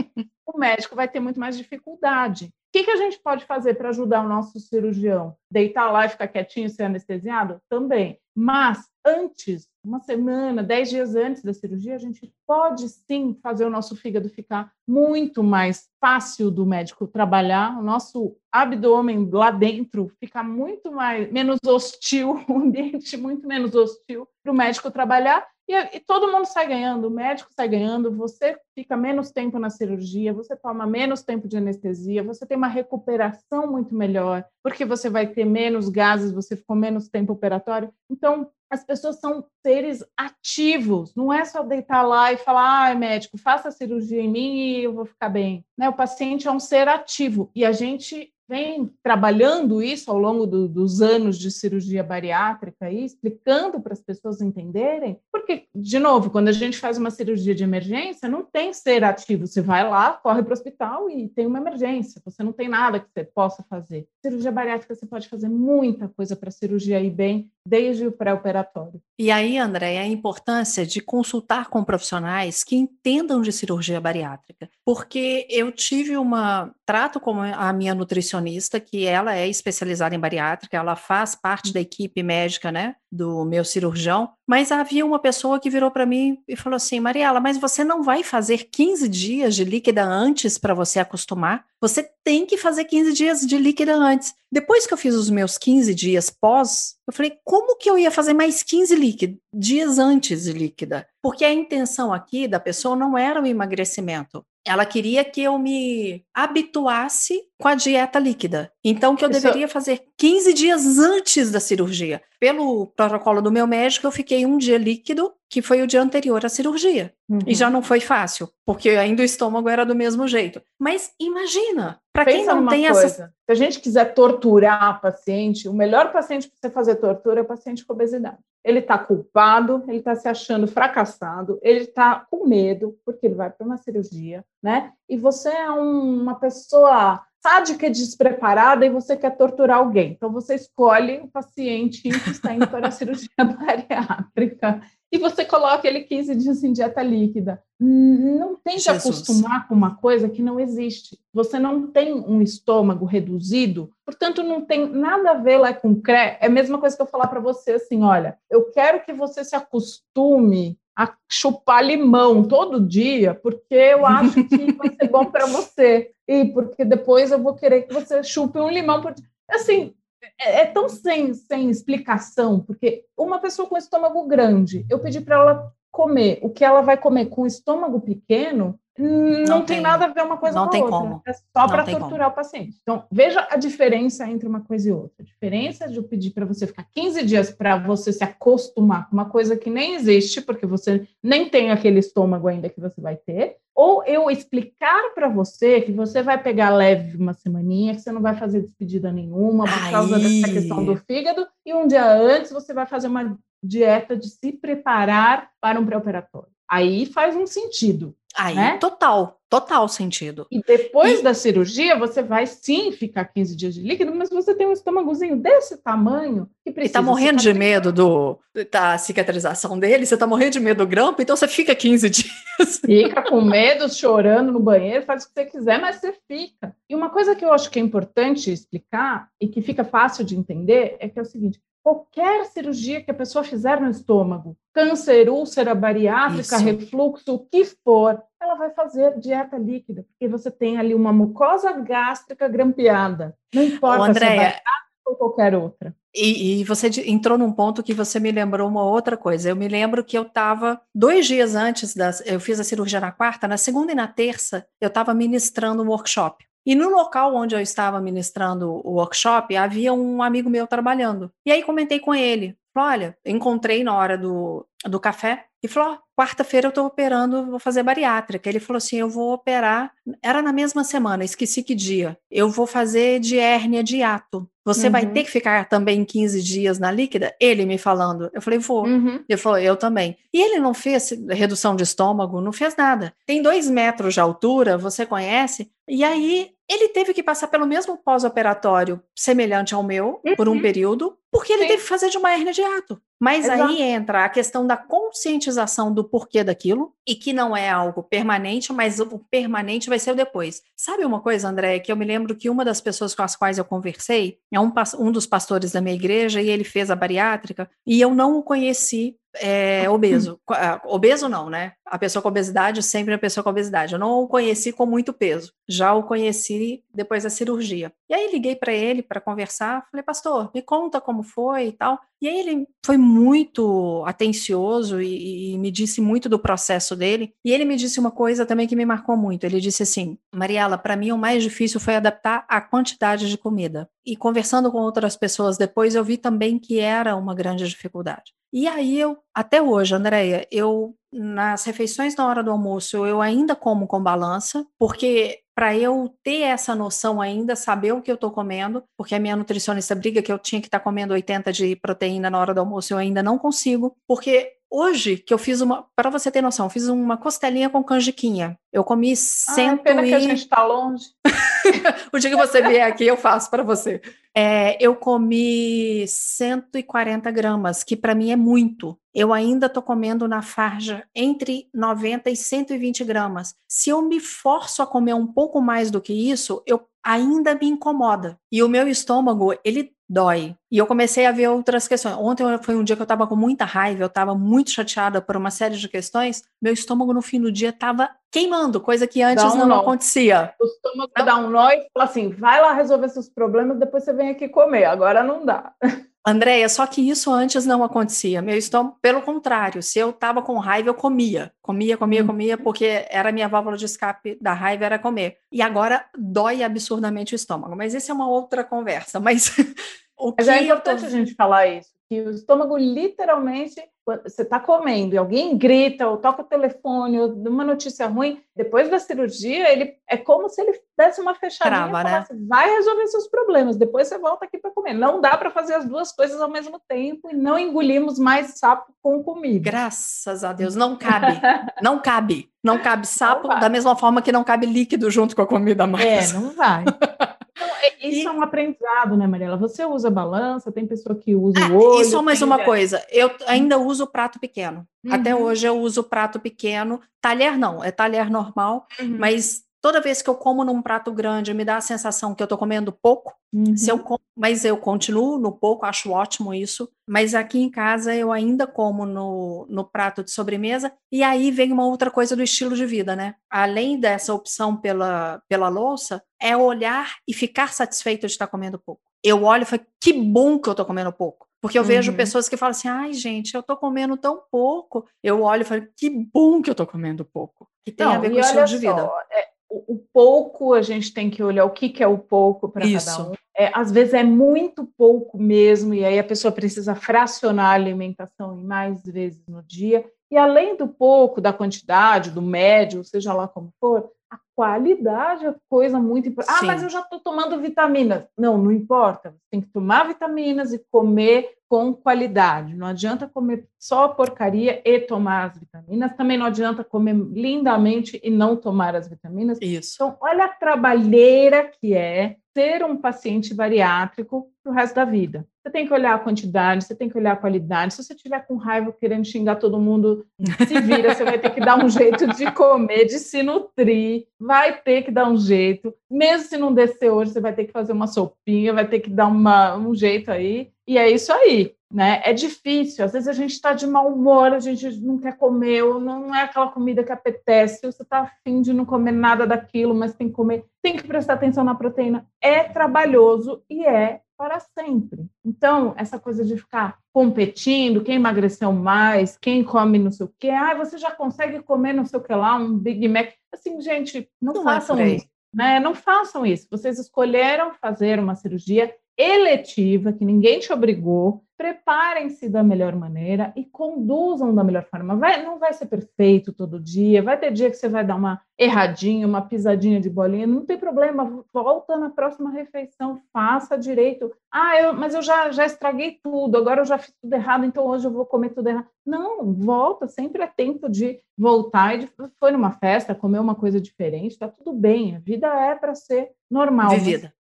o 0.47 0.59
médico 0.59 0.97
vai 0.97 1.09
ter 1.09 1.21
muito 1.21 1.39
mais 1.39 1.57
dificuldade. 1.57 2.47
O 2.47 2.51
que, 2.73 2.85
que 2.85 2.91
a 2.91 2.97
gente 2.97 3.19
pode 3.19 3.45
fazer 3.45 3.75
para 3.75 3.89
ajudar 3.89 4.25
o 4.25 4.29
nosso 4.29 4.59
cirurgião? 4.61 5.37
Deitar 5.51 5.91
lá 5.91 6.07
e 6.07 6.11
ficar 6.11 6.29
quietinho 6.29 6.69
ser 6.69 6.85
anestesiado? 6.85 7.61
Também. 7.69 8.19
Mas 8.35 8.87
antes, 9.09 9.69
uma 9.83 10.01
semana, 10.01 10.63
dez 10.63 10.91
dias 10.91 11.17
antes 11.17 11.43
da 11.43 11.53
cirurgia, 11.53 11.95
a 11.95 11.99
gente 11.99 12.33
pode 12.47 12.89
sim 12.89 13.39
fazer 13.43 13.65
o 13.65 13.71
nosso 13.71 13.97
fígado 13.97 14.29
ficar 14.29 14.73
muito 14.87 15.43
mais 15.43 15.89
fácil 16.01 16.51
do 16.51 16.67
médico 16.67 17.07
trabalhar, 17.07 17.79
o 17.79 17.83
nosso 17.83 18.37
abdômen 18.53 19.29
lá 19.31 19.51
dentro 19.51 20.13
ficar 20.21 20.43
muito 20.43 20.93
mais 20.93 21.31
menos 21.33 21.59
hostil, 21.67 22.45
um 22.49 22.61
ambiente 22.61 23.17
muito 23.17 23.47
menos 23.47 23.75
hostil 23.75 24.29
para 24.43 24.53
o 24.53 24.57
médico 24.57 24.91
trabalhar 24.91 25.47
e, 25.69 25.97
e, 25.97 26.01
todo 26.01 26.33
mundo 26.33 26.47
sai 26.47 26.67
ganhando, 26.67 27.09
o 27.09 27.11
médico 27.11 27.51
sai 27.55 27.69
ganhando, 27.69 28.11
você 28.11 28.59
fica 28.75 28.97
menos 28.97 29.31
tempo 29.31 29.59
na 29.59 29.69
cirurgia, 29.69 30.33
você 30.33 30.57
toma 30.57 30.87
menos 30.87 31.23
tempo 31.23 31.47
de 31.47 31.59
anestesia, 31.59 32.23
você 32.23 32.47
tem 32.47 32.57
uma 32.57 32.69
recuperação 32.69 33.71
muito 33.71 33.95
melhor, 33.95 34.45
porque 34.63 34.85
você 34.85 35.11
vai 35.11 35.27
ter 35.27 35.45
menos 35.45 35.89
gases, 35.89 36.33
você 36.33 36.57
ficou 36.57 36.75
menos 36.75 37.09
tempo 37.09 37.35
operatório. 37.35 37.93
Então, 38.11 38.51
as 38.71 38.85
pessoas 38.85 39.19
são 39.19 39.45
seres 39.65 40.05
ativos, 40.17 41.15
não 41.15 41.33
é 41.33 41.45
só 41.45 41.63
deitar 41.63 42.03
lá 42.03 42.33
e 42.33 42.37
falar, 42.37 42.87
ai, 42.87 42.95
médico, 42.95 43.39
faça 43.39 43.69
a 43.69 43.73
cirurgia 43.73 44.21
em 44.21 44.31
mim 44.31 44.57
e 44.57 44.85
eu 44.85 44.93
vou 44.93 45.07
ficar 45.07 45.29
bem. 45.29 45.65
Né? 45.77 45.89
O 45.89 45.95
paciente 45.95 46.47
é 46.47 46.51
um 46.51 46.61
ser 46.61 46.89
ativo 46.89 47.51
e 47.55 47.65
a 47.65 47.73
gente 47.73 48.33
vem 48.49 48.91
trabalhando 49.03 49.83
isso 49.83 50.11
ao 50.11 50.19
longo 50.19 50.47
do, 50.47 50.67
dos 50.67 51.03
anos 51.03 51.39
de 51.39 51.51
cirurgia 51.51 52.03
bariátrica 52.03 52.91
e 52.91 53.05
explicando 53.05 53.81
para 53.81 53.93
as 53.93 54.01
pessoas 54.01 54.41
entenderem, 54.41 55.21
porque, 55.31 55.65
de 55.75 55.99
novo, 55.99 56.31
quando 56.31 56.49
a 56.49 56.53
gente 56.53 56.79
faz 56.79 56.97
uma 56.97 57.11
cirurgia 57.11 57.55
de 57.55 57.63
emergência, 57.63 58.29
não 58.29 58.43
tem 58.43 58.73
ser 58.73 59.05
ativo. 59.05 59.47
Você 59.47 59.61
vai 59.61 59.89
lá, 59.89 60.13
corre 60.13 60.43
para 60.43 60.51
o 60.51 60.55
hospital 60.55 61.11
e 61.11 61.29
tem 61.29 61.47
uma 61.47 61.59
emergência, 61.59 62.23
você 62.25 62.43
não 62.43 62.53
tem 62.53 62.69
nada 62.69 63.01
que 63.01 63.11
você 63.13 63.25
possa 63.25 63.63
fazer. 63.69 64.09
Cirurgia 64.25 64.51
bariátrica, 64.51 64.95
você 64.95 65.07
pode 65.07 65.29
fazer 65.29 65.49
muita 65.49 66.09
coisa 66.09 66.35
para 66.35 66.49
a 66.49 66.53
cirurgia 66.53 67.01
ir 67.01 67.11
bem, 67.11 67.51
desde 67.67 68.07
o 68.07 68.13
pré-operatório. 68.13 69.01
E 69.19 69.31
aí, 69.31 69.59
André, 69.59 69.99
a 69.99 70.07
importância 70.07 70.87
de 70.87 71.01
consultar 71.01 71.69
com 71.69 71.83
profissionais 71.83 72.63
que 72.63 72.77
entendam 72.77 73.41
de 73.41 73.51
cirurgia 73.53 74.01
bariátrica, 74.01 74.71
porque 74.85 75.47
eu 75.51 75.73
tive 75.73 76.17
uma 76.17 76.73
trato 76.87 77.19
com 77.19 77.41
a 77.41 77.73
minha 77.73 77.95
nutricionista 77.95 78.19
nutricionista, 78.29 78.81
que 78.81 79.07
ela 79.07 79.35
é 79.35 79.49
especializada 79.49 80.15
em 80.15 80.21
bariátrica, 80.21 80.77
ela 80.77 80.97
faz 80.97 81.35
parte 81.35 81.73
da 81.73 81.81
equipe 81.81 82.23
médica, 82.23 82.71
né, 82.73 82.95
do 83.11 83.45
meu 83.45 83.65
cirurgião, 83.65 84.31
mas 84.49 84.73
havia 84.73 85.05
uma 85.05 85.19
pessoa 85.19 85.61
que 85.61 85.69
virou 85.69 85.91
para 85.91 86.07
mim 86.07 86.43
e 86.49 86.57
falou 86.57 86.79
assim: 86.79 86.99
Mariela, 86.99 87.39
mas 87.39 87.59
você 87.59 87.85
não 87.85 88.03
vai 88.03 88.23
fazer 88.23 88.69
15 88.73 89.07
dias 89.07 89.55
de 89.55 89.63
líquida 89.63 90.03
antes 90.03 90.57
para 90.57 90.73
você 90.73 90.99
acostumar? 90.99 91.67
Você 91.83 92.03
tem 92.25 92.47
que 92.47 92.57
fazer 92.57 92.87
15 92.87 93.13
dias 93.13 93.41
de 93.43 93.59
líquida 93.59 93.95
antes. 93.95 94.35
Depois 94.51 94.87
que 94.87 94.95
eu 94.95 94.99
fiz 94.99 95.15
os 95.15 95.29
meus 95.29 95.59
15 95.59 95.95
dias 95.95 96.31
pós, 96.31 96.97
eu 97.07 97.13
falei: 97.13 97.35
como 97.45 97.77
que 97.77 97.91
eu 97.91 97.99
ia 97.99 98.11
fazer 98.11 98.33
mais 98.33 98.63
15 98.63 98.95
líquida, 98.95 99.37
dias 99.53 99.99
antes 99.99 100.45
de 100.45 100.53
líquida? 100.55 101.07
Porque 101.23 101.45
a 101.45 101.53
intenção 101.53 102.11
aqui 102.11 102.49
da 102.49 102.59
pessoa 102.59 102.97
não 102.97 103.19
era 103.19 103.43
o 103.43 103.47
emagrecimento. 103.47 104.43
Ela 104.69 104.85
queria 104.85 105.25
que 105.25 105.43
eu 105.43 105.59
me 105.59 106.23
habituasse 106.35 107.41
com 107.59 107.69
a 107.69 107.75
dieta 107.75 108.19
líquida. 108.19 108.71
Então, 108.85 109.17
que 109.17 109.25
eu 109.25 109.31
Isso... 109.31 109.41
deveria 109.41 109.67
fazer 109.67 110.03
15 110.17 110.53
dias 110.53 110.99
antes 110.99 111.51
da 111.51 111.59
cirurgia. 111.59 112.21
Pelo 112.39 112.87
protocolo 112.89 113.41
do 113.41 113.51
meu 113.51 113.67
médico, 113.67 114.07
eu 114.07 114.13
fiquei 114.13 114.45
um 114.47 114.59
dia 114.59 114.79
líquido, 114.79 115.33
que 115.51 115.63
foi 115.63 115.83
o 115.83 115.87
dia 115.87 116.03
anterior 116.03 116.45
à 116.45 116.49
cirurgia. 116.49 117.13
Uhum. 117.29 117.41
E 117.47 117.55
já 117.55 117.71
não 117.71 117.83
foi 117.83 118.01
fácil, 118.01 118.49
porque 118.65 118.91
ainda 118.91 119.23
o 119.23 119.25
estômago 119.25 119.69
era 119.69 119.85
do 119.85 119.95
mesmo 119.95 120.29
jeito. 120.29 120.61
Mas 120.79 121.13
imagina, 121.19 121.99
para 122.13 122.25
quem 122.27 122.45
não 122.45 122.67
tem 122.67 122.85
coisa. 122.85 123.07
essa. 123.07 123.35
Se 123.47 123.53
a 123.53 123.55
gente 123.55 123.81
quiser 123.81 124.13
torturar 124.15 124.85
a 124.85 124.95
paciente, 124.95 125.69
o 125.69 125.73
melhor 125.73 126.13
paciente 126.13 126.49
para 126.49 126.57
você 126.61 126.71
fazer 126.71 126.97
tortura 126.97 127.41
é 127.41 127.43
o 127.43 127.47
paciente 127.47 127.85
com 127.85 127.93
obesidade. 127.93 128.39
Ele 128.69 128.81
está 128.81 128.99
culpado, 128.99 129.83
ele 129.89 129.99
está 129.99 130.15
se 130.15 130.29
achando 130.29 130.67
fracassado, 130.67 131.59
ele 131.63 131.81
está 131.81 132.27
com 132.31 132.47
medo, 132.47 132.99
porque 133.05 133.27
ele 133.27 133.35
vai 133.35 133.51
para 133.51 133.67
uma 133.67 133.79
cirurgia, 133.79 134.45
né? 134.63 134.93
E 135.09 135.17
você 135.17 135.49
é 135.49 135.71
um, 135.71 136.21
uma 136.21 136.35
pessoa 136.35 137.25
sádica 137.43 137.87
e 137.87 137.91
despreparada 137.91 138.85
e 138.85 138.91
você 138.91 139.17
quer 139.17 139.37
torturar 139.37 139.79
alguém. 139.79 140.13
Então, 140.13 140.31
você 140.31 140.55
escolhe 140.55 141.19
o 141.19 141.29
paciente 141.29 142.03
que 142.03 142.31
está 142.31 142.53
indo 142.53 142.69
para 142.69 142.89
a 142.89 142.91
cirurgia 142.93 143.31
bariátrica 143.39 144.83
e 145.11 145.19
você 145.19 145.45
coloca 145.45 145.89
ele 145.89 146.01
15 146.01 146.35
dias 146.35 146.63
em 146.63 146.73
dieta 146.73 147.03
líquida. 147.03 147.63
Não 147.81 148.57
tente 148.57 148.83
Jesus. 148.83 149.05
acostumar 149.05 149.67
com 149.67 149.75
uma 149.75 149.97
coisa 149.97 150.29
que 150.29 150.43
não 150.43 150.61
existe. 150.61 151.19
Você 151.33 151.59
não 151.59 151.87
tem 151.87 152.13
um 152.13 152.43
estômago 152.43 153.05
reduzido, 153.05 153.91
portanto, 154.05 154.43
não 154.43 154.63
tem 154.63 154.89
nada 154.89 155.31
a 155.31 155.35
ver 155.35 155.59
lá 155.59 155.73
com 155.73 156.01
CRE. 156.01 156.13
É 156.41 156.47
a 156.47 156.51
mesma 156.51 156.79
coisa 156.79 156.97
que 156.97 157.03
eu 157.03 157.07
falar 157.07 157.29
para 157.29 157.41
você 157.41 157.73
assim: 157.73 158.03
olha, 158.03 158.37
eu 158.51 158.71
quero 158.71 159.05
que 159.05 159.13
você 159.13 159.45
se 159.45 159.57
acostume 159.57 160.79
a 160.97 161.15
chupar 161.31 161.85
limão 161.85 162.43
todo 162.43 162.85
dia, 162.85 163.33
porque 163.33 163.75
eu 163.75 164.05
acho 164.05 164.43
que 164.45 164.73
vai 164.75 164.95
ser 164.95 165.09
bom 165.09 165.25
para 165.27 165.47
você. 165.47 166.11
E 166.27 166.47
porque 166.47 166.85
depois 166.85 167.31
eu 167.31 167.39
vou 167.41 167.55
querer 167.55 167.83
que 167.83 167.95
você 167.95 168.23
chupe 168.23 168.59
um 168.59 168.69
limão. 168.69 169.01
Por... 169.01 169.15
Assim, 169.49 169.95
é, 170.41 170.61
é, 170.61 170.65
tão 170.67 170.89
sem, 170.89 171.35
sem 171.35 171.71
explicação, 171.71 172.61
porque 172.61 173.05
uma 173.17 173.39
pessoa 173.39 173.69
com 173.69 173.77
estômago 173.77 174.27
grande, 174.27 174.87
eu 174.89 174.99
pedi 174.99 175.21
para 175.21 175.37
ela 175.37 175.73
comer 175.91 176.39
o 176.43 176.51
que 176.51 176.65
ela 176.65 176.81
vai 176.81 176.97
comer 176.97 177.27
com 177.27 177.47
estômago 177.47 178.01
pequeno, 178.01 178.79
não, 178.99 179.45
não 179.45 179.57
tem, 179.59 179.77
tem, 179.77 179.81
nada 179.81 180.07
a 180.07 180.09
ver 180.09 180.25
uma 180.25 180.37
coisa 180.37 180.59
não 180.59 180.69
com 180.69 180.77
a 180.77 180.81
outra. 180.81 180.99
Como. 180.99 181.23
É 181.25 181.33
só 181.33 181.69
para 181.69 181.85
torturar 181.85 182.31
como. 182.31 182.31
o 182.31 182.35
paciente. 182.35 182.79
Então, 182.83 183.05
veja 183.11 183.47
a 183.49 183.57
diferença 183.57 184.29
entre 184.29 184.49
uma 184.49 184.61
coisa 184.61 184.89
e 184.89 184.93
outra. 184.93 185.15
A 185.21 185.23
diferença 185.23 185.89
de 185.89 185.97
eu 185.97 186.03
pedir 186.03 186.31
para 186.31 186.45
você 186.45 186.67
ficar 186.67 186.85
15 186.93 187.25
dias 187.25 187.51
para 187.51 187.79
você 187.79 188.13
se 188.13 188.25
acostumar 188.25 189.09
com 189.09 189.15
uma 189.15 189.27
coisa 189.31 189.57
que 189.57 189.71
nem 189.71 189.95
existe, 189.95 190.41
porque 190.41 190.67
você 190.67 191.07
nem 191.23 191.49
tem 191.49 191.71
aquele 191.71 192.01
estômago 192.01 192.49
ainda 192.49 192.69
que 192.69 192.81
você 192.81 193.01
vai 193.01 193.17
ter, 193.17 193.57
ou 193.79 194.03
eu 194.03 194.29
explicar 194.29 195.15
para 195.15 195.29
você 195.29 195.81
que 195.81 195.93
você 195.93 196.21
vai 196.21 196.43
pegar 196.43 196.71
leve 196.71 197.17
uma 197.17 197.33
semaninha, 197.33 197.95
que 197.95 198.01
você 198.01 198.11
não 198.11 198.21
vai 198.21 198.35
fazer 198.35 198.61
despedida 198.61 199.13
nenhuma 199.13 199.67
por 199.67 199.85
Aí. 199.85 199.93
causa 199.93 200.19
dessa 200.19 200.53
questão 200.53 200.85
do 200.85 200.97
fígado, 200.97 201.47
e 201.65 201.73
um 201.73 201.87
dia 201.87 202.05
antes 202.13 202.51
você 202.51 202.75
vai 202.75 202.87
fazer 202.87 203.07
uma 203.07 203.39
dieta 203.63 204.17
de 204.17 204.29
se 204.31 204.51
preparar 204.51 205.51
para 205.61 205.79
um 205.79 205.87
pré-operatório. 205.87 206.51
Aí 206.69 207.07
faz 207.07 207.35
um 207.35 207.47
sentido. 207.47 208.15
Aí, 208.37 208.55
né? 208.55 208.79
total, 208.79 209.41
total 209.49 209.89
sentido. 209.89 210.47
E 210.49 210.61
depois 210.63 211.19
e... 211.19 211.23
da 211.25 211.35
cirurgia, 211.35 211.99
você 211.99 212.23
vai 212.23 212.47
sim 212.47 212.93
ficar 212.93 213.25
15 213.25 213.57
dias 213.57 213.75
de 213.75 213.81
líquido, 213.81 214.15
mas 214.15 214.31
você 214.31 214.55
tem 214.55 214.67
um 214.67 214.73
estômagozinho 214.73 215.37
desse 215.37 215.77
tamanho 215.79 216.49
que 216.65 216.71
precisa. 216.71 216.93
E 216.93 216.93
tá 216.93 217.03
morrendo 217.03 217.43
de 217.43 217.53
medo 217.53 217.93
do, 217.93 218.39
da 218.71 218.97
cicatrização 218.97 219.77
dele, 219.77 220.07
você 220.07 220.17
tá 220.17 220.25
morrendo 220.25 220.53
de 220.53 220.61
medo 220.61 220.85
do 220.85 220.87
grampo, 220.87 221.21
então 221.21 221.37
você 221.37 221.49
fica 221.49 221.75
15 221.75 222.09
dias. 222.11 222.81
Fica 222.85 223.23
com 223.23 223.41
medo, 223.41 223.93
chorando 223.93 224.53
no 224.53 224.61
banheiro, 224.61 225.05
faz 225.05 225.25
o 225.25 225.29
que 225.29 225.35
você 225.35 225.45
quiser, 225.47 225.81
mas 225.81 225.97
você 225.97 226.15
fica. 226.29 226.77
E 226.89 226.95
uma 226.95 227.11
coisa 227.11 227.35
que 227.35 227.45
eu 227.45 227.53
acho 227.53 227.69
que 227.71 227.81
é 227.81 227.83
importante 227.83 228.53
explicar 228.53 229.29
e 229.41 229.49
que 229.49 229.61
fica 229.61 229.83
fácil 229.83 230.25
de 230.25 230.37
entender 230.37 230.97
é 231.01 231.09
que 231.09 231.19
é 231.19 231.23
o 231.23 231.27
seguinte: 231.27 231.61
qualquer 231.89 232.45
cirurgia 232.45 233.03
que 233.03 233.11
a 233.11 233.15
pessoa 233.15 233.43
fizer 233.43 233.81
no 233.81 233.89
estômago, 233.89 234.55
câncer, 234.75 235.31
úlcera 235.31 235.75
bariátrica, 235.75 236.57
Isso. 236.57 236.65
refluxo, 236.65 237.35
o 237.35 237.39
que 237.39 237.65
for, 237.65 238.23
ela 238.41 238.57
vai 238.57 238.71
fazer 238.71 239.19
dieta 239.19 239.57
líquida, 239.57 240.05
porque 240.11 240.29
você 240.29 240.51
tem 240.51 240.77
ali 240.77 240.95
uma 240.95 241.15
mucosa 241.15 241.73
gástrica 241.73 242.47
grampeada. 242.47 243.35
Não 243.55 243.63
importa 243.63 244.03
Ô, 244.03 244.05
Andréia, 244.05 244.31
se 244.31 244.37
é 244.37 244.37
bariátrica 244.37 244.71
ou 245.07 245.17
qualquer 245.17 245.55
outra. 245.55 245.97
E, 246.15 246.61
e, 246.61 246.65
você 246.65 246.91
entrou 247.07 247.39
num 247.39 247.53
ponto 247.53 247.83
que 247.83 247.95
você 247.95 248.21
me 248.21 248.33
lembrou 248.33 248.69
uma 248.69 248.85
outra 248.85 249.17
coisa. 249.17 249.49
Eu 249.49 249.57
me 249.57 249.69
lembro 249.69 250.05
que 250.05 250.19
eu 250.19 250.23
estava 250.23 250.81
dois 250.95 251.27
dias 251.27 251.55
antes 251.55 251.95
das. 251.95 252.23
Eu 252.27 252.41
fiz 252.41 252.59
a 252.61 252.65
cirurgia 252.65 253.01
na 253.01 253.13
quarta, 253.13 253.49
na 253.49 253.57
segunda 253.57 253.93
e 253.93 253.95
na 253.95 254.09
terça, 254.09 254.67
eu 254.81 254.89
estava 254.89 255.15
ministrando 255.15 255.83
um 255.83 255.89
workshop. 255.89 256.45
E 256.69 256.75
no 256.75 256.91
local 256.91 257.35
onde 257.35 257.55
eu 257.55 257.61
estava 257.63 257.99
ministrando 257.99 258.83
o 258.85 258.97
workshop, 258.97 259.57
havia 259.57 259.91
um 259.91 260.23
amigo 260.23 260.51
meu 260.51 260.67
trabalhando. 260.67 261.33
E 261.47 261.51
aí 261.51 261.63
comentei 261.63 261.99
com 261.99 262.15
ele. 262.15 262.59
Falei, 262.75 262.93
olha, 262.93 263.19
encontrei 263.25 263.83
na 263.83 263.95
hora 263.95 264.19
do, 264.19 264.67
do 264.85 265.01
café 265.01 265.47
e 265.63 265.67
falou: 265.67 265.95
oh, 265.95 266.21
quarta-feira 266.21 266.67
eu 266.67 266.69
estou 266.69 266.85
operando, 266.85 267.47
vou 267.47 267.59
fazer 267.59 267.83
bariátrica. 267.83 268.51
Ele 268.51 268.61
falou 268.61 268.77
assim: 268.77 268.97
eu 268.97 269.09
vou 269.09 269.33
operar. 269.33 269.93
Era 270.23 270.43
na 270.43 270.53
mesma 270.53 270.85
semana, 270.85 271.25
esqueci 271.25 271.63
que 271.63 271.75
dia. 271.75 272.19
Eu 272.31 272.51
vou 272.51 272.67
fazer 272.67 273.19
de 273.19 273.39
hérnia 273.39 273.83
de 273.83 274.03
ato. 274.03 274.47
Você 274.63 274.89
uhum. 274.89 274.93
vai 274.93 275.07
ter 275.07 275.25
que 275.25 275.31
ficar 275.31 275.67
também 275.71 276.05
15 276.05 276.43
dias 276.43 276.79
na 276.79 276.93
líquida? 276.93 277.35
Ele 277.41 277.65
me 277.65 277.79
falando. 277.79 278.29
Eu 278.35 278.43
falei, 278.43 278.59
vou. 278.59 278.85
Uhum. 278.85 279.25
Ele 279.27 279.39
falou, 279.39 279.59
eu 279.59 279.75
também. 279.75 280.19
E 280.31 280.39
ele 280.39 280.61
não 280.61 280.75
fez 280.75 281.15
redução 281.31 281.75
de 281.75 281.83
estômago, 281.83 282.43
não 282.43 282.53
fez 282.53 282.77
nada. 282.77 283.15
Tem 283.25 283.41
dois 283.41 283.71
metros 283.71 284.13
de 284.13 284.21
altura, 284.21 284.77
você 284.77 285.07
conhece? 285.07 285.71
E 285.89 286.05
aí 286.05 286.51
ele 286.69 286.89
teve 286.91 287.15
que 287.15 287.23
passar 287.23 287.49
pelo 287.49 287.67
mesmo 287.67 287.97
pós-operatório 287.97 289.03
semelhante 289.17 289.75
ao 289.75 289.83
meu, 289.83 290.21
uhum. 290.25 290.37
por 290.37 290.49
um 290.49 290.53
uhum. 290.53 290.61
período, 290.61 291.17
porque 291.31 291.53
ele 291.53 291.63
Sim. 291.63 291.69
teve 291.69 291.83
que 291.83 291.89
fazer 291.89 292.11
de 292.11 292.19
uma 292.19 292.33
hernia 292.33 292.53
de 292.53 292.63
ato. 292.63 293.01
Mas 293.21 293.47
Exato. 293.47 293.63
aí 293.65 293.83
entra 293.83 294.25
a 294.25 294.29
questão 294.29 294.67
da 294.67 294.77
conscientização 294.77 295.93
do 295.93 296.05
porquê 296.05 296.45
daquilo, 296.45 296.93
e 297.07 297.15
que 297.15 297.33
não 297.33 297.57
é 297.57 297.69
algo 297.69 298.03
permanente, 298.03 298.73
mas 298.73 299.01
o 299.01 299.19
permanente 299.31 299.89
vai 299.89 299.99
ser 299.99 300.13
o 300.13 300.17
depois. 300.17 300.63
Sabe 300.77 301.05
uma 301.05 301.21
coisa, 301.21 301.49
André, 301.49 301.79
que 301.81 301.91
eu 301.91 301.97
me 301.97 302.05
lembro 302.05 302.37
que 302.37 302.51
uma 302.51 302.65
das 302.65 302.81
pessoas 302.81 303.15
com 303.15 303.23
as 303.23 303.35
quais 303.35 303.59
eu 303.59 303.65
conversei 303.65 304.39
é 304.53 304.61
um, 304.61 304.73
um 304.99 305.11
dos 305.11 305.27
pastores 305.27 305.73
da 305.73 305.81
minha 305.81 305.97
igreja, 305.97 306.41
e 306.41 306.51
ele 306.51 306.65
fez 306.65 306.91
a 306.91 306.97
bariátrica, 306.97 307.69
e 307.87 308.01
eu 308.01 308.15
não 308.15 308.37
o 308.37 308.43
conheci 308.43 309.17
é, 309.41 309.89
obeso. 309.89 310.41
Ah, 310.51 310.81
obeso 310.87 311.29
não, 311.29 311.49
né? 311.49 311.73
A 311.85 311.99
pessoa 311.99 312.23
com 312.23 312.29
obesidade 312.29 312.83
sempre 312.83 313.13
é 313.13 313.17
a 313.17 313.19
pessoa 313.19 313.43
com 313.43 313.51
obesidade. 313.51 313.93
Eu 313.93 313.99
não 313.99 314.21
o 314.21 314.29
conheci 314.29 314.73
com 314.73 314.87
muito 314.87 315.13
peso, 315.13 315.53
já 315.69 315.95
o 315.95 316.03
conheci 316.03 316.85
depois 316.93 317.25
da 317.25 317.31
cirurgia. 317.31 317.93
E 318.09 318.15
aí 318.15 318.31
liguei 318.31 318.57
para 318.57 318.73
ele 318.73 319.03
para 319.03 319.21
conversar, 319.21 319.87
falei, 319.91 320.03
pastor, 320.03 320.51
me 320.55 320.63
conta 320.63 321.01
como 321.01 321.23
foi 321.23 321.69
e 321.69 321.73
tal. 321.73 321.99
E 322.21 322.29
aí 322.29 322.41
ele 322.41 322.67
foi 322.85 322.97
muito 322.97 324.03
atencioso 324.05 325.01
e, 325.01 325.55
e 325.55 325.59
me 325.59 325.71
disse 325.71 326.01
muito 326.01 326.29
do 326.29 326.39
processo 326.39 326.97
dele. 326.97 327.33
E 327.45 327.53
ele 327.53 327.65
me 327.65 327.77
disse 327.77 328.01
uma 328.01 328.11
coisa 328.11 328.45
também 328.45 328.67
que 328.67 328.75
me 328.75 328.85
marcou 328.85 329.17
muito. 329.17 329.45
Ele 329.45 329.61
disse 329.61 329.83
assim: 329.85 330.19
Mariela, 330.35 330.77
para 330.77 330.97
mim 330.97 331.13
o 331.13 331.19
mais 331.19 331.43
difícil 331.43 331.79
foi 331.79 331.95
adaptar 331.95 332.45
a 332.49 332.61
quantidade 332.61 333.29
de 333.29 333.39
comida. 333.39 333.89
E 334.05 334.17
conversando 334.17 334.73
com 334.73 334.79
outras 334.79 335.17
pessoas 335.17 335.57
depois, 335.57 335.95
eu 335.95 336.03
vi 336.03 336.17
também 336.17 336.59
que 336.59 336.81
era 336.81 337.15
uma 337.15 337.35
grande 337.35 337.69
dificuldade. 337.69 338.33
E 338.53 338.67
aí 338.67 338.99
eu, 338.99 339.19
até 339.35 339.61
hoje, 339.61 339.95
Andréia, 339.95 340.47
eu 340.51 340.95
nas 341.13 341.65
refeições 341.65 342.15
na 342.17 342.27
hora 342.27 342.43
do 342.43 342.51
almoço, 342.51 343.07
eu 343.07 343.21
ainda 343.21 343.57
como 343.57 343.87
com 343.87 344.03
balança, 344.03 344.67
porque 344.79 345.41
para 345.55 345.77
eu 345.77 346.15
ter 346.23 346.43
essa 346.43 346.75
noção 346.75 347.21
ainda, 347.21 347.57
saber 347.57 347.93
o 347.93 348.01
que 348.01 348.11
eu 348.11 348.15
estou 348.15 348.31
comendo, 348.31 348.85
porque 348.97 349.15
a 349.15 349.19
minha 349.19 349.35
nutricionista 349.35 349.95
briga 349.95 350.23
que 350.23 350.31
eu 350.31 350.39
tinha 350.39 350.61
que 350.61 350.69
estar 350.69 350.79
tá 350.79 350.85
comendo 350.85 351.15
80 351.15 351.53
de 351.53 351.75
proteína 351.77 352.31
na 352.31 352.39
hora 352.39 352.55
do 352.55 352.61
almoço, 352.61 352.93
eu 352.93 352.99
ainda 352.99 353.23
não 353.23 353.39
consigo, 353.39 353.97
porque 354.07 354.53
hoje 354.71 355.17
que 355.17 355.33
eu 355.33 355.39
fiz 355.39 355.61
uma, 355.61 355.87
para 355.95 356.11
você 356.11 356.31
ter 356.31 356.43
noção, 356.43 356.67
eu 356.67 356.71
fiz 356.71 356.89
uma 356.89 357.17
costelinha 357.17 357.69
com 357.69 357.83
canjiquinha. 357.83 358.59
Eu 358.73 358.85
comi 358.85 359.17
cento 359.17 359.81
ah, 359.81 359.83
pena 359.83 360.05
e... 360.05 360.09
que 360.09 360.15
a 360.15 360.21
gente 360.21 360.43
está 360.43 360.63
longe. 360.65 361.07
o 362.13 362.19
dia 362.19 362.31
que 362.31 362.37
você 362.37 362.63
vier 362.63 362.87
aqui, 362.87 363.07
eu 363.07 363.17
faço 363.17 363.51
para 363.51 363.63
você. 363.63 364.01
É, 364.37 364.77
eu 364.81 364.95
comi 364.95 366.07
140 366.07 367.31
gramas, 367.31 367.83
que 367.83 367.97
para 367.97 368.15
mim 368.15 368.31
é 368.31 368.37
muito. 368.37 368.97
Eu 369.13 369.33
ainda 369.33 369.67
estou 369.67 369.83
comendo 369.83 370.29
na 370.29 370.43
farja 370.43 371.05
entre 371.15 371.69
90 371.75 372.31
e 372.31 372.37
120 372.37 373.05
gramas. 373.05 373.55
Se 373.67 373.91
eu 373.91 374.01
me 374.03 374.21
forço 374.21 374.83
a 374.83 374.87
comer 374.87 375.15
um 375.15 375.27
pouco 375.27 375.61
mais 375.61 375.91
do 375.91 376.01
que 376.01 376.13
isso, 376.13 376.63
eu 376.67 376.87
ainda 377.03 377.55
me 377.55 377.67
incomoda. 377.67 378.39
E 378.53 378.63
o 378.63 378.69
meu 378.69 378.87
estômago, 378.87 379.59
ele 379.65 379.93
dói. 380.09 380.55
E 380.71 380.77
eu 380.79 380.87
comecei 380.87 381.25
a 381.25 381.33
ver 381.33 381.49
outras 381.49 381.89
questões. 381.89 382.15
Ontem 382.17 382.45
foi 382.63 382.77
um 382.77 382.85
dia 382.85 382.95
que 382.95 383.03
eu 383.03 383.05
estava 383.05 383.27
com 383.27 383.35
muita 383.35 383.65
raiva, 383.65 384.03
eu 384.03 384.07
estava 384.07 384.35
muito 384.35 384.71
chateada 384.71 385.21
por 385.21 385.37
uma 385.37 385.51
série 385.51 385.77
de 385.77 385.89
questões. 385.89 386.45
Meu 386.61 386.73
estômago 386.73 387.13
no 387.15 387.23
fim 387.23 387.41
do 387.41 387.51
dia 387.51 387.71
estava 387.71 388.11
queimando, 388.31 388.81
coisa 388.81 389.07
que 389.07 389.23
antes 389.23 389.45
um 389.45 389.67
não 389.67 389.81
acontecia. 389.81 390.53
O 390.61 390.67
estômago 390.67 391.13
dá 391.17 391.37
um 391.37 391.49
nó 391.49 391.71
e 391.71 391.87
fala 391.93 392.05
assim: 392.05 392.29
vai 392.31 392.61
lá 392.61 392.73
resolver 392.73 393.09
seus 393.09 393.29
problemas, 393.29 393.79
depois 393.79 394.05
você 394.05 394.13
vem 394.13 394.31
aqui 394.31 394.49
comer. 394.49 394.85
Agora 394.85 395.23
não 395.23 395.45
dá. 395.45 395.73
Andréia, 396.27 396.69
só 396.69 396.87
que 396.87 397.01
isso 397.01 397.33
antes 397.33 397.65
não 397.65 397.83
acontecia. 397.83 398.43
Meu 398.43 398.57
estômago, 398.59 398.99
pelo 399.01 399.23
contrário, 399.23 399.83
se 399.83 399.99
eu 399.99 400.11
estava 400.11 400.43
com 400.43 400.59
raiva, 400.59 400.91
eu 400.91 400.95
comia. 400.95 401.51
Comia, 401.63 401.97
comia, 401.97 402.23
comia, 402.23 402.57
uhum. 402.57 402.63
porque 402.63 403.07
era 403.09 403.31
a 403.31 403.33
minha 403.33 403.49
válvula 403.49 403.79
de 403.79 403.87
escape 403.87 404.37
da 404.39 404.53
raiva, 404.53 404.85
era 404.85 404.99
comer. 404.99 405.39
E 405.51 405.63
agora 405.63 406.05
dói 406.15 406.63
absurdamente 406.63 407.35
o 407.35 407.37
estômago. 407.37 407.75
Mas 407.75 407.95
isso 407.95 408.11
é 408.11 408.15
uma 408.15 408.29
outra 408.29 408.63
conversa. 408.63 409.19
Mas 409.19 409.57
o 410.19 410.35
Mas 410.37 410.49
é 410.49 410.63
importante 410.63 411.01
tô... 411.01 411.07
a 411.07 411.11
gente 411.11 411.35
falar 411.35 411.67
isso, 411.67 411.91
que 412.09 412.21
o 412.21 412.31
estômago 412.31 412.77
literalmente 412.77 413.83
você 414.25 414.41
está 414.43 414.59
comendo 414.59 415.15
e 415.15 415.19
alguém 415.19 415.57
grita 415.57 416.09
ou 416.09 416.17
toca 416.17 416.41
o 416.41 416.47
telefone 416.47 417.21
ou 417.21 417.29
uma 417.47 417.63
notícia 417.63 418.07
ruim, 418.07 418.41
depois 418.57 418.89
da 418.89 418.99
cirurgia, 418.99 419.71
ele 419.71 419.95
é 420.09 420.17
como 420.17 420.49
se 420.49 420.63
ele 420.63 420.81
desse 420.97 421.21
uma 421.21 421.35
fechadinha 421.35 421.89
Trava, 421.89 422.01
e 422.01 422.03
falasse, 422.03 422.33
né? 422.33 422.47
vai 422.49 422.71
resolver 422.71 423.07
seus 423.09 423.29
problemas, 423.29 423.77
depois 423.77 424.09
você 424.09 424.19
volta 424.19 424.47
aqui 424.47 424.57
para 424.57 424.71
comer. 424.71 424.95
Não 424.95 425.21
dá 425.21 425.37
para 425.37 425.51
fazer 425.51 425.75
as 425.75 425.85
duas 425.85 426.11
coisas 426.11 426.41
ao 426.41 426.49
mesmo 426.49 426.81
tempo 426.89 427.29
e 427.31 427.35
não 427.35 427.59
engolimos 427.59 428.19
mais 428.19 428.59
sapo 428.59 428.93
com 429.03 429.23
comida. 429.23 429.71
Graças 429.71 430.43
a 430.43 430.53
Deus, 430.55 430.75
não 430.75 430.97
cabe. 430.97 431.39
não 431.83 432.01
cabe. 432.01 432.49
Não 432.65 432.79
cabe 432.79 433.07
sapo 433.07 433.49
não 433.49 433.61
da 433.61 433.69
mesma 433.69 433.95
forma 433.95 434.23
que 434.23 434.33
não 434.33 434.43
cabe 434.43 434.67
líquido 434.67 435.11
junto 435.11 435.37
com 435.37 435.43
a 435.43 435.47
comida 435.47 435.87
mais. 435.87 436.33
É, 436.33 436.35
não 436.35 436.51
vai. 436.51 436.85
Então, 437.59 437.69
é, 437.83 438.09
isso 438.09 438.21
e... 438.21 438.27
é 438.27 438.31
um 438.31 438.41
aprendizado, 438.41 439.17
né, 439.17 439.27
Mariela? 439.27 439.57
Você 439.57 439.85
usa 439.85 440.09
balança, 440.09 440.71
tem 440.71 440.87
pessoa 440.87 441.17
que 441.17 441.35
usa 441.35 441.59
ah, 441.65 441.69
o 441.73 441.77
olho. 441.77 442.03
Isso 442.03 442.17
é 442.17 442.23
mais 442.23 442.41
uma 442.41 442.61
coisa. 442.61 443.05
Eu 443.11 443.31
ainda 443.47 443.77
uso 443.79 444.07
prato 444.07 444.39
pequeno. 444.39 444.87
Uhum. 445.05 445.13
Até 445.13 445.35
hoje 445.35 445.67
eu 445.67 445.77
uso 445.79 446.05
prato 446.05 446.39
pequeno. 446.39 447.01
Talher 447.21 447.59
não, 447.59 447.83
é 447.83 447.91
talher 447.91 448.31
normal, 448.31 448.87
uhum. 449.01 449.17
mas 449.19 449.65
toda 449.81 450.01
vez 450.01 450.23
que 450.23 450.29
eu 450.29 450.35
como 450.35 450.65
num 450.65 450.83
prato 450.83 451.13
grande, 451.13 451.55
me 451.55 451.65
dá 451.65 451.77
a 451.77 451.81
sensação 451.81 452.35
que 452.35 452.43
eu 452.43 452.47
estou 452.47 452.59
comendo 452.59 452.93
pouco. 452.93 453.35
Uhum. 453.53 453.77
Se 453.77 453.91
eu 453.91 453.99
como, 453.99 454.21
mas 454.37 454.65
eu 454.65 454.77
continuo 454.77 455.39
no 455.39 455.53
pouco, 455.53 455.87
acho 455.87 456.11
ótimo 456.11 456.53
isso. 456.53 456.89
Mas 457.09 457.35
aqui 457.35 457.61
em 457.61 457.71
casa 457.71 458.15
eu 458.15 458.33
ainda 458.33 458.67
como 458.67 459.07
no, 459.07 459.67
no 459.69 459.85
prato 459.85 460.23
de 460.23 460.31
sobremesa. 460.31 460.93
E 461.11 461.23
aí 461.23 461.51
vem 461.51 461.73
uma 461.73 461.87
outra 461.87 462.11
coisa 462.11 462.37
do 462.37 462.43
estilo 462.43 462.77
de 462.77 462.87
vida, 462.87 463.17
né? 463.17 463.35
Além 463.51 463.99
dessa 463.99 464.35
opção 464.35 464.77
pela, 464.77 465.43
pela 465.49 465.69
louça, 465.69 466.23
é 466.41 466.57
olhar 466.57 467.17
e 467.27 467.33
ficar 467.33 467.73
satisfeito 467.73 468.27
de 468.27 468.33
estar 468.33 468.47
comendo 468.47 468.79
pouco. 468.79 469.03
Eu 469.23 469.45
olho 469.45 469.63
e 469.63 469.67
falo, 469.67 469.83
que 470.01 470.13
bom 470.13 470.59
que 470.59 470.69
eu 470.69 470.73
estou 470.73 470.87
comendo 470.87 471.13
pouco. 471.13 471.49
Porque 471.61 471.77
eu 471.77 471.83
uhum. 471.83 471.89
vejo 471.89 472.13
pessoas 472.13 472.49
que 472.49 472.57
falam 472.57 472.71
assim, 472.71 472.89
ai, 472.89 473.13
gente, 473.13 473.55
eu 473.55 473.63
tô 473.63 473.77
comendo 473.77 474.17
tão 474.17 474.41
pouco. 474.51 475.05
Eu 475.23 475.43
olho 475.43 475.63
e 475.63 475.65
falo, 475.65 475.87
que 475.97 476.09
bom 476.09 476.63
que 476.63 476.71
eu 476.71 476.75
tô 476.75 476.87
comendo 476.87 477.25
pouco. 477.25 477.69
Que 477.85 477.91
tem 477.91 478.07
Não, 478.07 478.15
a 478.15 478.19
ver 478.19 478.31
com 478.31 478.37
o 478.37 478.41
estilo 478.41 478.65
de 478.65 478.79
vida. 478.79 479.11
é, 479.33 479.49
o, 479.71 479.95
o, 479.95 479.99
pouco, 480.13 480.73
a 480.73 480.83
gente 480.83 481.13
tem 481.13 481.29
que 481.29 481.43
olhar 481.43 481.65
o 481.65 481.71
que, 481.71 481.89
que 481.89 482.03
é 482.03 482.07
o 482.07 482.19
pouco 482.19 482.69
para 482.69 482.83
cada 482.91 483.31
um. 483.31 483.33
É, 483.57 483.71
às 483.75 483.91
vezes 483.91 484.15
é 484.15 484.23
muito 484.23 484.87
pouco 484.97 485.37
mesmo, 485.37 485.93
e 485.93 486.05
aí 486.05 486.19
a 486.19 486.25
pessoa 486.25 486.53
precisa 486.53 486.95
fracionar 486.95 487.67
a 487.67 487.75
alimentação 487.75 488.57
em 488.57 488.65
mais 488.65 489.03
vezes 489.03 489.43
no 489.47 489.63
dia. 489.63 490.05
E 490.31 490.37
além 490.37 490.77
do 490.77 490.87
pouco, 490.87 491.41
da 491.41 491.53
quantidade, 491.53 492.31
do 492.31 492.43
médio, 492.43 493.03
seja 493.03 493.33
lá 493.33 493.49
como 493.49 493.73
for, 493.81 494.11
a 494.31 494.39
qualidade 494.55 495.47
é 495.47 495.55
coisa 495.69 495.99
muito 495.99 496.29
importante. 496.29 496.59
Ah, 496.63 496.67
mas 496.67 496.83
eu 496.83 496.89
já 496.89 497.01
estou 497.01 497.21
tomando 497.21 497.61
vitaminas. 497.61 498.25
Não, 498.37 498.59
não 498.59 498.71
importa. 498.71 499.31
Você 499.31 499.39
tem 499.51 499.61
que 499.61 499.69
tomar 499.69 500.07
vitaminas 500.07 500.73
e 500.73 500.85
comer 500.91 501.59
com 501.69 501.93
qualidade. 501.93 502.75
Não 502.75 502.87
adianta 502.87 503.29
comer 503.29 503.69
só 503.79 504.09
porcaria 504.09 504.83
e 504.85 505.01
tomar 505.01 505.51
as 505.51 505.59
vitaminas. 505.59 506.17
Também 506.17 506.39
não 506.39 506.47
adianta 506.47 506.83
comer 506.83 507.15
lindamente 507.15 508.21
e 508.23 508.31
não 508.31 508.57
tomar 508.57 508.97
as 508.97 509.09
vitaminas. 509.09 509.59
Isso. 509.61 509.95
Então, 509.95 510.17
olha 510.21 510.47
a 510.47 510.49
trabalheira 510.49 511.71
que 511.81 511.95
é 511.95 512.37
ser 512.57 512.85
um 512.85 512.97
paciente 512.97 513.55
bariátrico 513.55 514.51
para 514.63 514.73
o 514.73 514.75
resto 514.75 514.95
da 514.95 515.05
vida. 515.05 515.47
Você 515.69 515.73
tem 515.73 515.87
que 515.87 515.93
olhar 515.93 516.15
a 516.15 516.19
quantidade, 516.19 516.85
você 516.85 516.95
tem 516.95 517.11
que 517.11 517.19
olhar 517.19 517.33
a 517.33 517.37
qualidade. 517.37 517.93
Se 517.93 518.03
você 518.03 518.15
tiver 518.15 518.41
com 518.47 518.57
raiva 518.57 518.91
querendo 518.91 519.27
xingar 519.27 519.57
todo 519.57 519.79
mundo, 519.79 520.27
se 520.67 520.81
vira, 520.81 521.15
você 521.15 521.25
vai 521.25 521.39
ter 521.39 521.51
que 521.51 521.61
dar 521.61 521.85
um 521.85 521.91
jeito 521.91 522.27
de 522.29 522.51
comer, 522.53 523.05
de 523.05 523.19
se 523.19 523.43
nutrir, 523.43 524.27
vai 524.41 524.81
ter 524.81 525.03
que 525.03 525.11
dar 525.11 525.29
um 525.29 525.37
jeito. 525.37 525.95
Mesmo 526.11 526.49
se 526.49 526.57
não 526.57 526.73
descer 526.73 527.11
hoje, 527.11 527.33
você 527.33 527.41
vai 527.41 527.53
ter 527.53 527.67
que 527.67 527.73
fazer 527.73 527.93
uma 527.93 528.07
sopinha, 528.07 528.73
vai 528.73 528.89
ter 528.89 529.01
que 529.01 529.11
dar 529.11 529.27
uma, 529.27 529.77
um 529.77 529.95
jeito 529.95 530.31
aí. 530.31 530.71
E 530.87 530.97
é 530.97 531.11
isso 531.11 531.31
aí, 531.31 531.75
né? 531.93 532.23
É 532.25 532.33
difícil. 532.33 533.05
Às 533.05 533.13
vezes 533.13 533.29
a 533.29 533.35
gente 533.35 533.53
está 533.53 533.75
de 533.75 533.87
mau 533.87 534.11
humor, 534.11 534.55
a 534.55 534.61
gente 534.61 534.91
não 535.03 535.19
quer 535.19 535.37
comer, 535.37 535.83
ou 535.83 536.01
não 536.01 536.35
é 536.35 536.45
aquela 536.45 536.69
comida 536.69 537.05
que 537.05 537.13
apetece, 537.13 537.83
você 537.83 538.03
está 538.03 538.21
afim 538.21 538.63
de 538.63 538.73
não 538.73 538.87
comer 538.87 539.13
nada 539.13 539.47
daquilo, 539.47 539.95
mas 539.95 540.15
tem 540.15 540.29
que 540.29 540.35
comer, 540.35 540.65
tem 540.83 540.97
que 540.97 541.07
prestar 541.07 541.35
atenção 541.35 541.63
na 541.63 541.75
proteína. 541.75 542.27
É 542.41 542.65
trabalhoso 542.65 543.63
e 543.69 543.85
é 543.85 544.23
para 544.39 544.61
sempre. 544.61 545.27
Então, 545.45 545.93
essa 545.97 546.17
coisa 546.17 546.45
de 546.45 546.57
ficar 546.57 546.99
competindo, 547.13 548.05
quem 548.05 548.15
emagreceu 548.15 548.73
mais, 548.73 549.37
quem 549.37 549.65
come 549.65 549.99
não 549.99 550.13
sei 550.13 550.27
o 550.27 550.35
quê, 550.39 550.51
ah, 550.51 550.77
você 550.77 550.97
já 550.97 551.11
consegue 551.11 551.61
comer 551.61 551.93
não 551.93 552.07
sei 552.07 552.21
o 552.21 552.23
que 552.23 552.33
lá, 552.33 552.55
um 552.55 552.79
Big 552.79 553.09
Mac. 553.09 553.31
Assim, 553.53 553.81
gente, 553.81 554.31
não, 554.41 554.55
não 554.55 554.63
é 554.63 554.65
façam 554.65 554.99
é 555.01 555.09
isso. 555.17 555.27
Né? 555.53 555.81
Não 555.81 555.95
façam 555.95 556.47
isso. 556.47 556.69
Vocês 556.71 557.01
escolheram 557.01 557.73
fazer 557.75 558.21
uma 558.21 558.37
cirurgia 558.37 558.95
eletiva, 559.19 560.13
que 560.13 560.25
ninguém 560.25 560.61
te 560.61 560.73
obrigou, 560.73 561.43
preparem-se 561.59 562.49
da 562.49 562.63
melhor 562.63 562.95
maneira 562.95 563.53
e 563.57 563.65
conduzam 563.65 564.55
da 564.55 564.63
melhor 564.63 564.85
forma. 564.85 565.17
Vai, 565.17 565.43
não 565.43 565.59
vai 565.59 565.73
ser 565.73 565.87
perfeito 565.87 566.53
todo 566.53 566.79
dia, 566.79 567.21
vai 567.21 567.37
ter 567.37 567.53
dia 567.53 567.69
que 567.69 567.77
você 567.77 567.89
vai 567.89 568.07
dar 568.07 568.15
uma 568.15 568.41
erradinha, 568.57 569.27
uma 569.27 569.43
pisadinha 569.43 570.01
de 570.01 570.09
bolinha, 570.09 570.47
não 570.47 570.65
tem 570.65 570.79
problema, 570.79 571.45
volta 571.53 571.97
na 571.97 572.11
próxima 572.11 572.51
refeição, 572.51 573.21
faça 573.33 573.77
direito. 573.77 574.33
Ah, 574.53 574.81
eu, 574.81 574.95
mas 574.95 575.15
eu 575.15 575.23
já, 575.23 575.51
já 575.51 575.67
estraguei 575.67 576.19
tudo, 576.23 576.57
agora 576.57 576.81
eu 576.81 576.85
já 576.85 576.99
fiz 576.99 577.13
tudo 577.21 577.33
errado, 577.33 577.65
então 577.65 577.87
hoje 577.87 578.07
eu 578.07 578.11
vou 578.11 578.25
comer 578.25 578.51
tudo 578.51 578.69
errado. 578.69 578.87
Não, 579.05 579.53
volta, 579.53 580.07
sempre 580.09 580.43
é 580.43 580.47
tempo 580.47 580.89
de 580.89 581.21
voltar 581.37 581.95
e 581.95 581.99
de, 582.01 582.11
foi 582.39 582.51
numa 582.51 582.73
festa, 582.73 583.15
comer 583.15 583.39
uma 583.39 583.55
coisa 583.55 583.81
diferente, 583.81 584.39
tá 584.39 584.49
tudo 584.49 584.73
bem, 584.73 585.17
a 585.17 585.19
vida 585.19 585.47
é 585.47 585.75
para 585.75 585.95
ser 585.95 586.31
normal. 586.51 586.91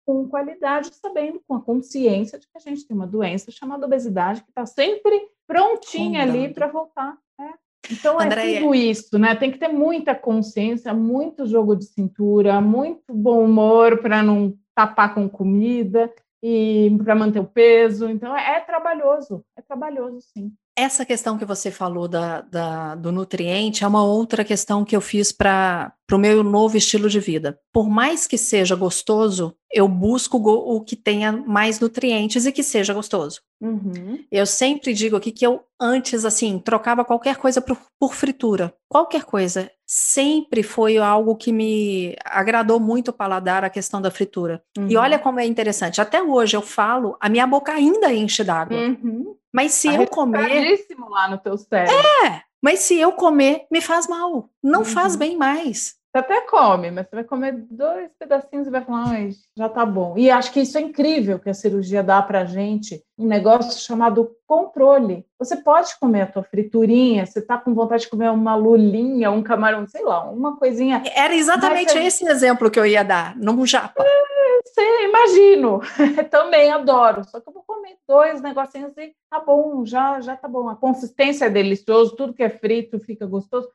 Com 0.04 0.28
qualidade, 0.28 0.90
sabendo, 0.92 1.40
com 1.48 1.54
a 1.54 1.62
consciência 1.62 2.38
de 2.38 2.46
que 2.46 2.58
a 2.58 2.60
gente 2.60 2.86
tem 2.86 2.94
uma 2.94 3.06
doença 3.06 3.50
chamada 3.50 3.86
obesidade 3.86 4.03
que 4.10 4.50
está 4.50 4.66
sempre 4.66 5.28
prontinha 5.46 6.22
ali 6.22 6.52
para 6.52 6.66
voltar. 6.66 7.16
Né? 7.38 7.52
Então 7.90 8.18
Andréia. 8.20 8.58
é 8.58 8.60
tudo 8.60 8.74
isso, 8.74 9.18
né? 9.18 9.34
Tem 9.34 9.50
que 9.50 9.58
ter 9.58 9.68
muita 9.68 10.14
consciência, 10.14 10.92
muito 10.94 11.46
jogo 11.46 11.76
de 11.76 11.84
cintura, 11.84 12.60
muito 12.60 13.12
bom 13.12 13.44
humor 13.44 14.00
para 14.00 14.22
não 14.22 14.54
tapar 14.74 15.14
com 15.14 15.28
comida 15.28 16.12
e 16.42 16.94
para 17.02 17.14
manter 17.14 17.40
o 17.40 17.46
peso. 17.46 18.08
Então 18.08 18.36
é, 18.36 18.56
é 18.56 18.60
trabalhoso, 18.60 19.44
é 19.56 19.62
trabalhoso 19.62 20.20
sim. 20.20 20.52
Essa 20.76 21.06
questão 21.06 21.38
que 21.38 21.44
você 21.44 21.70
falou 21.70 22.08
da, 22.08 22.40
da, 22.40 22.94
do 22.96 23.12
nutriente 23.12 23.84
é 23.84 23.86
uma 23.86 24.04
outra 24.04 24.44
questão 24.44 24.84
que 24.84 24.96
eu 24.96 25.00
fiz 25.00 25.30
para 25.30 25.92
o 26.14 26.18
meu 26.18 26.42
novo 26.42 26.76
estilo 26.76 27.08
de 27.08 27.20
vida. 27.20 27.58
Por 27.72 27.88
mais 27.88 28.26
que 28.26 28.38
seja 28.38 28.74
gostoso, 28.74 29.56
eu 29.72 29.88
busco 29.88 30.38
o 30.38 30.80
que 30.80 30.94
tenha 30.94 31.32
mais 31.32 31.80
nutrientes 31.80 32.46
e 32.46 32.52
que 32.52 32.62
seja 32.62 32.94
gostoso. 32.94 33.40
Uhum. 33.60 34.24
Eu 34.30 34.46
sempre 34.46 34.92
digo 34.92 35.16
aqui 35.16 35.32
que 35.32 35.46
eu 35.46 35.62
antes, 35.80 36.24
assim, 36.24 36.58
trocava 36.58 37.04
qualquer 37.04 37.36
coisa 37.36 37.60
por, 37.60 37.76
por 37.98 38.14
fritura. 38.14 38.74
Qualquer 38.88 39.24
coisa. 39.24 39.70
Sempre 39.86 40.62
foi 40.62 40.96
algo 40.96 41.36
que 41.36 41.52
me 41.52 42.16
agradou 42.24 42.78
muito 42.78 43.08
o 43.08 43.12
paladar, 43.12 43.64
a 43.64 43.70
questão 43.70 44.00
da 44.00 44.10
fritura. 44.10 44.62
Uhum. 44.78 44.88
E 44.88 44.96
olha 44.96 45.18
como 45.18 45.40
é 45.40 45.46
interessante. 45.46 46.00
Até 46.00 46.22
hoje 46.22 46.56
eu 46.56 46.62
falo, 46.62 47.16
a 47.20 47.28
minha 47.28 47.46
boca 47.46 47.72
ainda 47.72 48.12
enche 48.12 48.44
d'água. 48.44 48.76
Uhum. 48.76 49.36
Mas 49.52 49.72
se 49.72 49.88
eu 49.88 50.06
comer. 50.06 50.78
lá 51.10 51.28
no 51.28 51.38
teu 51.38 51.56
cérebro. 51.56 51.94
É, 52.24 52.42
mas 52.62 52.80
se 52.80 52.98
eu 52.98 53.12
comer, 53.12 53.66
me 53.70 53.80
faz 53.80 54.08
mal. 54.08 54.48
Não 54.62 54.80
uhum. 54.80 54.84
faz 54.86 55.16
bem 55.16 55.36
mais. 55.36 55.96
Você 56.14 56.18
até 56.18 56.40
come, 56.42 56.92
mas 56.92 57.08
você 57.08 57.16
vai 57.16 57.24
comer 57.24 57.56
dois 57.68 58.08
pedacinhos 58.16 58.68
e 58.68 58.70
vai 58.70 58.84
falar, 58.84 59.08
ai, 59.08 59.30
já 59.58 59.68
tá 59.68 59.84
bom. 59.84 60.16
E 60.16 60.30
acho 60.30 60.52
que 60.52 60.60
isso 60.60 60.78
é 60.78 60.80
incrível 60.80 61.40
que 61.40 61.50
a 61.50 61.54
cirurgia 61.54 62.04
dá 62.04 62.22
pra 62.22 62.44
gente, 62.44 63.02
um 63.18 63.26
negócio 63.26 63.84
chamado 63.84 64.30
controle. 64.46 65.26
Você 65.40 65.56
pode 65.56 65.98
comer 65.98 66.22
a 66.22 66.26
tua 66.28 66.44
friturinha, 66.44 67.26
você 67.26 67.42
tá 67.42 67.58
com 67.58 67.74
vontade 67.74 68.04
de 68.04 68.10
comer 68.10 68.30
uma 68.30 68.54
lulinha, 68.54 69.32
um 69.32 69.42
camarão, 69.42 69.88
sei 69.88 70.04
lá, 70.04 70.30
uma 70.30 70.56
coisinha. 70.56 71.02
Era 71.16 71.34
exatamente 71.34 71.98
esse 71.98 72.24
exemplo 72.28 72.70
que 72.70 72.78
eu 72.78 72.86
ia 72.86 73.02
dar, 73.02 73.36
num 73.36 73.66
japa. 73.66 74.04
É, 74.04 74.60
sei, 74.66 75.06
imagino. 75.06 75.80
Também 76.30 76.70
adoro. 76.70 77.24
Só 77.24 77.40
que 77.40 77.48
eu 77.48 77.52
vou 77.52 77.64
comer 77.66 77.96
dois 78.08 78.40
negocinhos 78.40 78.96
e 78.96 79.12
tá 79.34 79.40
bom, 79.40 79.84
já, 79.84 80.20
já 80.20 80.36
tá 80.36 80.46
bom. 80.46 80.68
A 80.68 80.76
consistência 80.76 81.46
é 81.46 81.50
delicioso, 81.50 82.14
tudo 82.14 82.32
que 82.32 82.42
é 82.42 82.48
frito 82.48 83.00
fica 83.00 83.26
gostoso. 83.26 83.68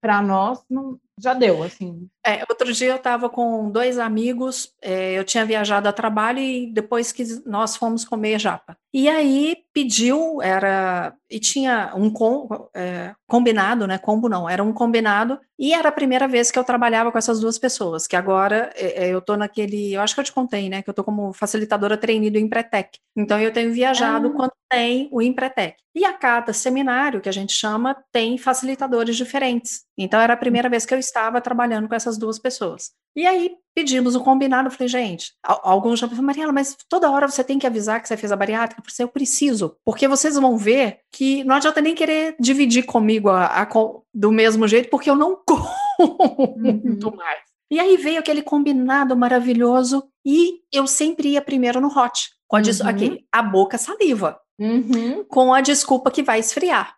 Para 0.00 0.20
nós, 0.20 0.62
não, 0.68 0.98
já 1.18 1.34
deu, 1.34 1.62
assim. 1.62 2.08
É, 2.24 2.44
outro 2.48 2.72
dia 2.72 2.88
eu 2.88 2.96
estava 2.96 3.28
com 3.28 3.70
dois 3.70 3.98
amigos, 3.98 4.72
é, 4.82 5.18
eu 5.18 5.24
tinha 5.24 5.44
viajado 5.44 5.88
a 5.88 5.92
trabalho 5.92 6.38
e 6.38 6.70
depois 6.72 7.10
que 7.10 7.24
nós 7.46 7.76
fomos 7.76 8.04
comer 8.04 8.38
japa. 8.38 8.76
E 8.92 9.08
aí 9.08 9.56
pediu, 9.72 10.40
era, 10.42 11.14
e 11.30 11.38
tinha 11.38 11.92
um 11.94 12.10
com, 12.10 12.68
é, 12.74 13.14
combinado, 13.26 13.86
né, 13.86 13.98
combo 13.98 14.28
não, 14.28 14.48
era 14.48 14.62
um 14.62 14.72
combinado, 14.72 15.38
e 15.58 15.72
era 15.72 15.88
a 15.88 15.92
primeira 15.92 16.26
vez 16.26 16.50
que 16.50 16.58
eu 16.58 16.64
trabalhava 16.64 17.12
com 17.12 17.18
essas 17.18 17.38
duas 17.38 17.58
pessoas, 17.58 18.06
que 18.06 18.16
agora 18.16 18.72
é, 18.74 19.06
é 19.06 19.08
eu 19.08 19.20
tô 19.20 19.36
naquele, 19.36 19.94
eu 19.94 20.00
acho 20.00 20.14
que 20.14 20.20
eu 20.20 20.24
te 20.24 20.32
contei, 20.32 20.68
né, 20.68 20.82
que 20.82 20.90
eu 20.90 20.94
tô 20.94 21.04
como 21.04 21.32
facilitadora 21.32 21.96
treinada 21.96 22.32
do 22.32 22.38
Empretec, 22.38 22.98
então 23.16 23.38
eu 23.38 23.52
tenho 23.52 23.72
viajado 23.72 24.28
ah. 24.28 24.32
quando 24.34 24.52
tem 24.68 24.97
o 25.12 25.20
Empretec. 25.20 25.76
E 25.94 26.04
a 26.04 26.12
cada 26.12 26.52
seminário, 26.52 27.20
que 27.20 27.28
a 27.28 27.32
gente 27.32 27.52
chama, 27.52 27.96
tem 28.10 28.38
facilitadores 28.38 29.16
diferentes. 29.16 29.82
Então 29.96 30.20
era 30.20 30.32
a 30.32 30.36
primeira 30.36 30.68
vez 30.68 30.86
que 30.86 30.94
eu 30.94 30.98
estava 30.98 31.40
trabalhando 31.40 31.88
com 31.88 31.94
essas 31.94 32.16
duas 32.16 32.38
pessoas. 32.38 32.90
E 33.14 33.26
aí 33.26 33.52
pedimos 33.74 34.14
o 34.14 34.22
combinado, 34.22 34.68
eu 34.68 34.72
falei, 34.72 34.88
gente, 34.88 35.32
alguns 35.42 35.98
já 35.98 36.06
falaram, 36.06 36.26
Mariela, 36.26 36.52
mas 36.52 36.76
toda 36.88 37.10
hora 37.10 37.28
você 37.28 37.44
tem 37.44 37.58
que 37.58 37.66
avisar 37.66 38.00
que 38.00 38.08
você 38.08 38.16
fez 38.16 38.32
a 38.32 38.36
bariátrica, 38.36 38.80
eu 38.80 38.84
falei, 38.84 39.08
eu 39.08 39.12
preciso, 39.12 39.76
porque 39.84 40.08
vocês 40.08 40.36
vão 40.36 40.56
ver 40.56 41.00
que 41.12 41.44
não 41.44 41.56
adianta 41.56 41.80
nem 41.80 41.94
querer 41.94 42.36
dividir 42.40 42.84
comigo 42.84 43.28
a, 43.28 43.46
a, 43.46 43.68
do 44.14 44.32
mesmo 44.32 44.66
jeito, 44.66 44.88
porque 44.90 45.10
eu 45.10 45.16
não 45.16 45.36
conto 45.46 47.08
uhum. 47.08 47.16
mais. 47.16 47.40
E 47.70 47.78
aí 47.78 47.96
veio 47.96 48.18
aquele 48.18 48.42
combinado 48.42 49.16
maravilhoso 49.16 50.08
e 50.24 50.60
eu 50.72 50.86
sempre 50.86 51.30
ia 51.30 51.42
primeiro 51.42 51.80
no 51.80 51.88
hot, 51.88 52.30
a, 52.50 52.56
uhum. 52.56 52.88
aquele, 52.88 53.26
a 53.30 53.42
boca 53.42 53.76
saliva, 53.76 54.40
uhum. 54.58 55.24
com 55.24 55.52
a 55.52 55.60
desculpa 55.60 56.10
que 56.10 56.22
vai 56.22 56.40
esfriar. 56.40 56.94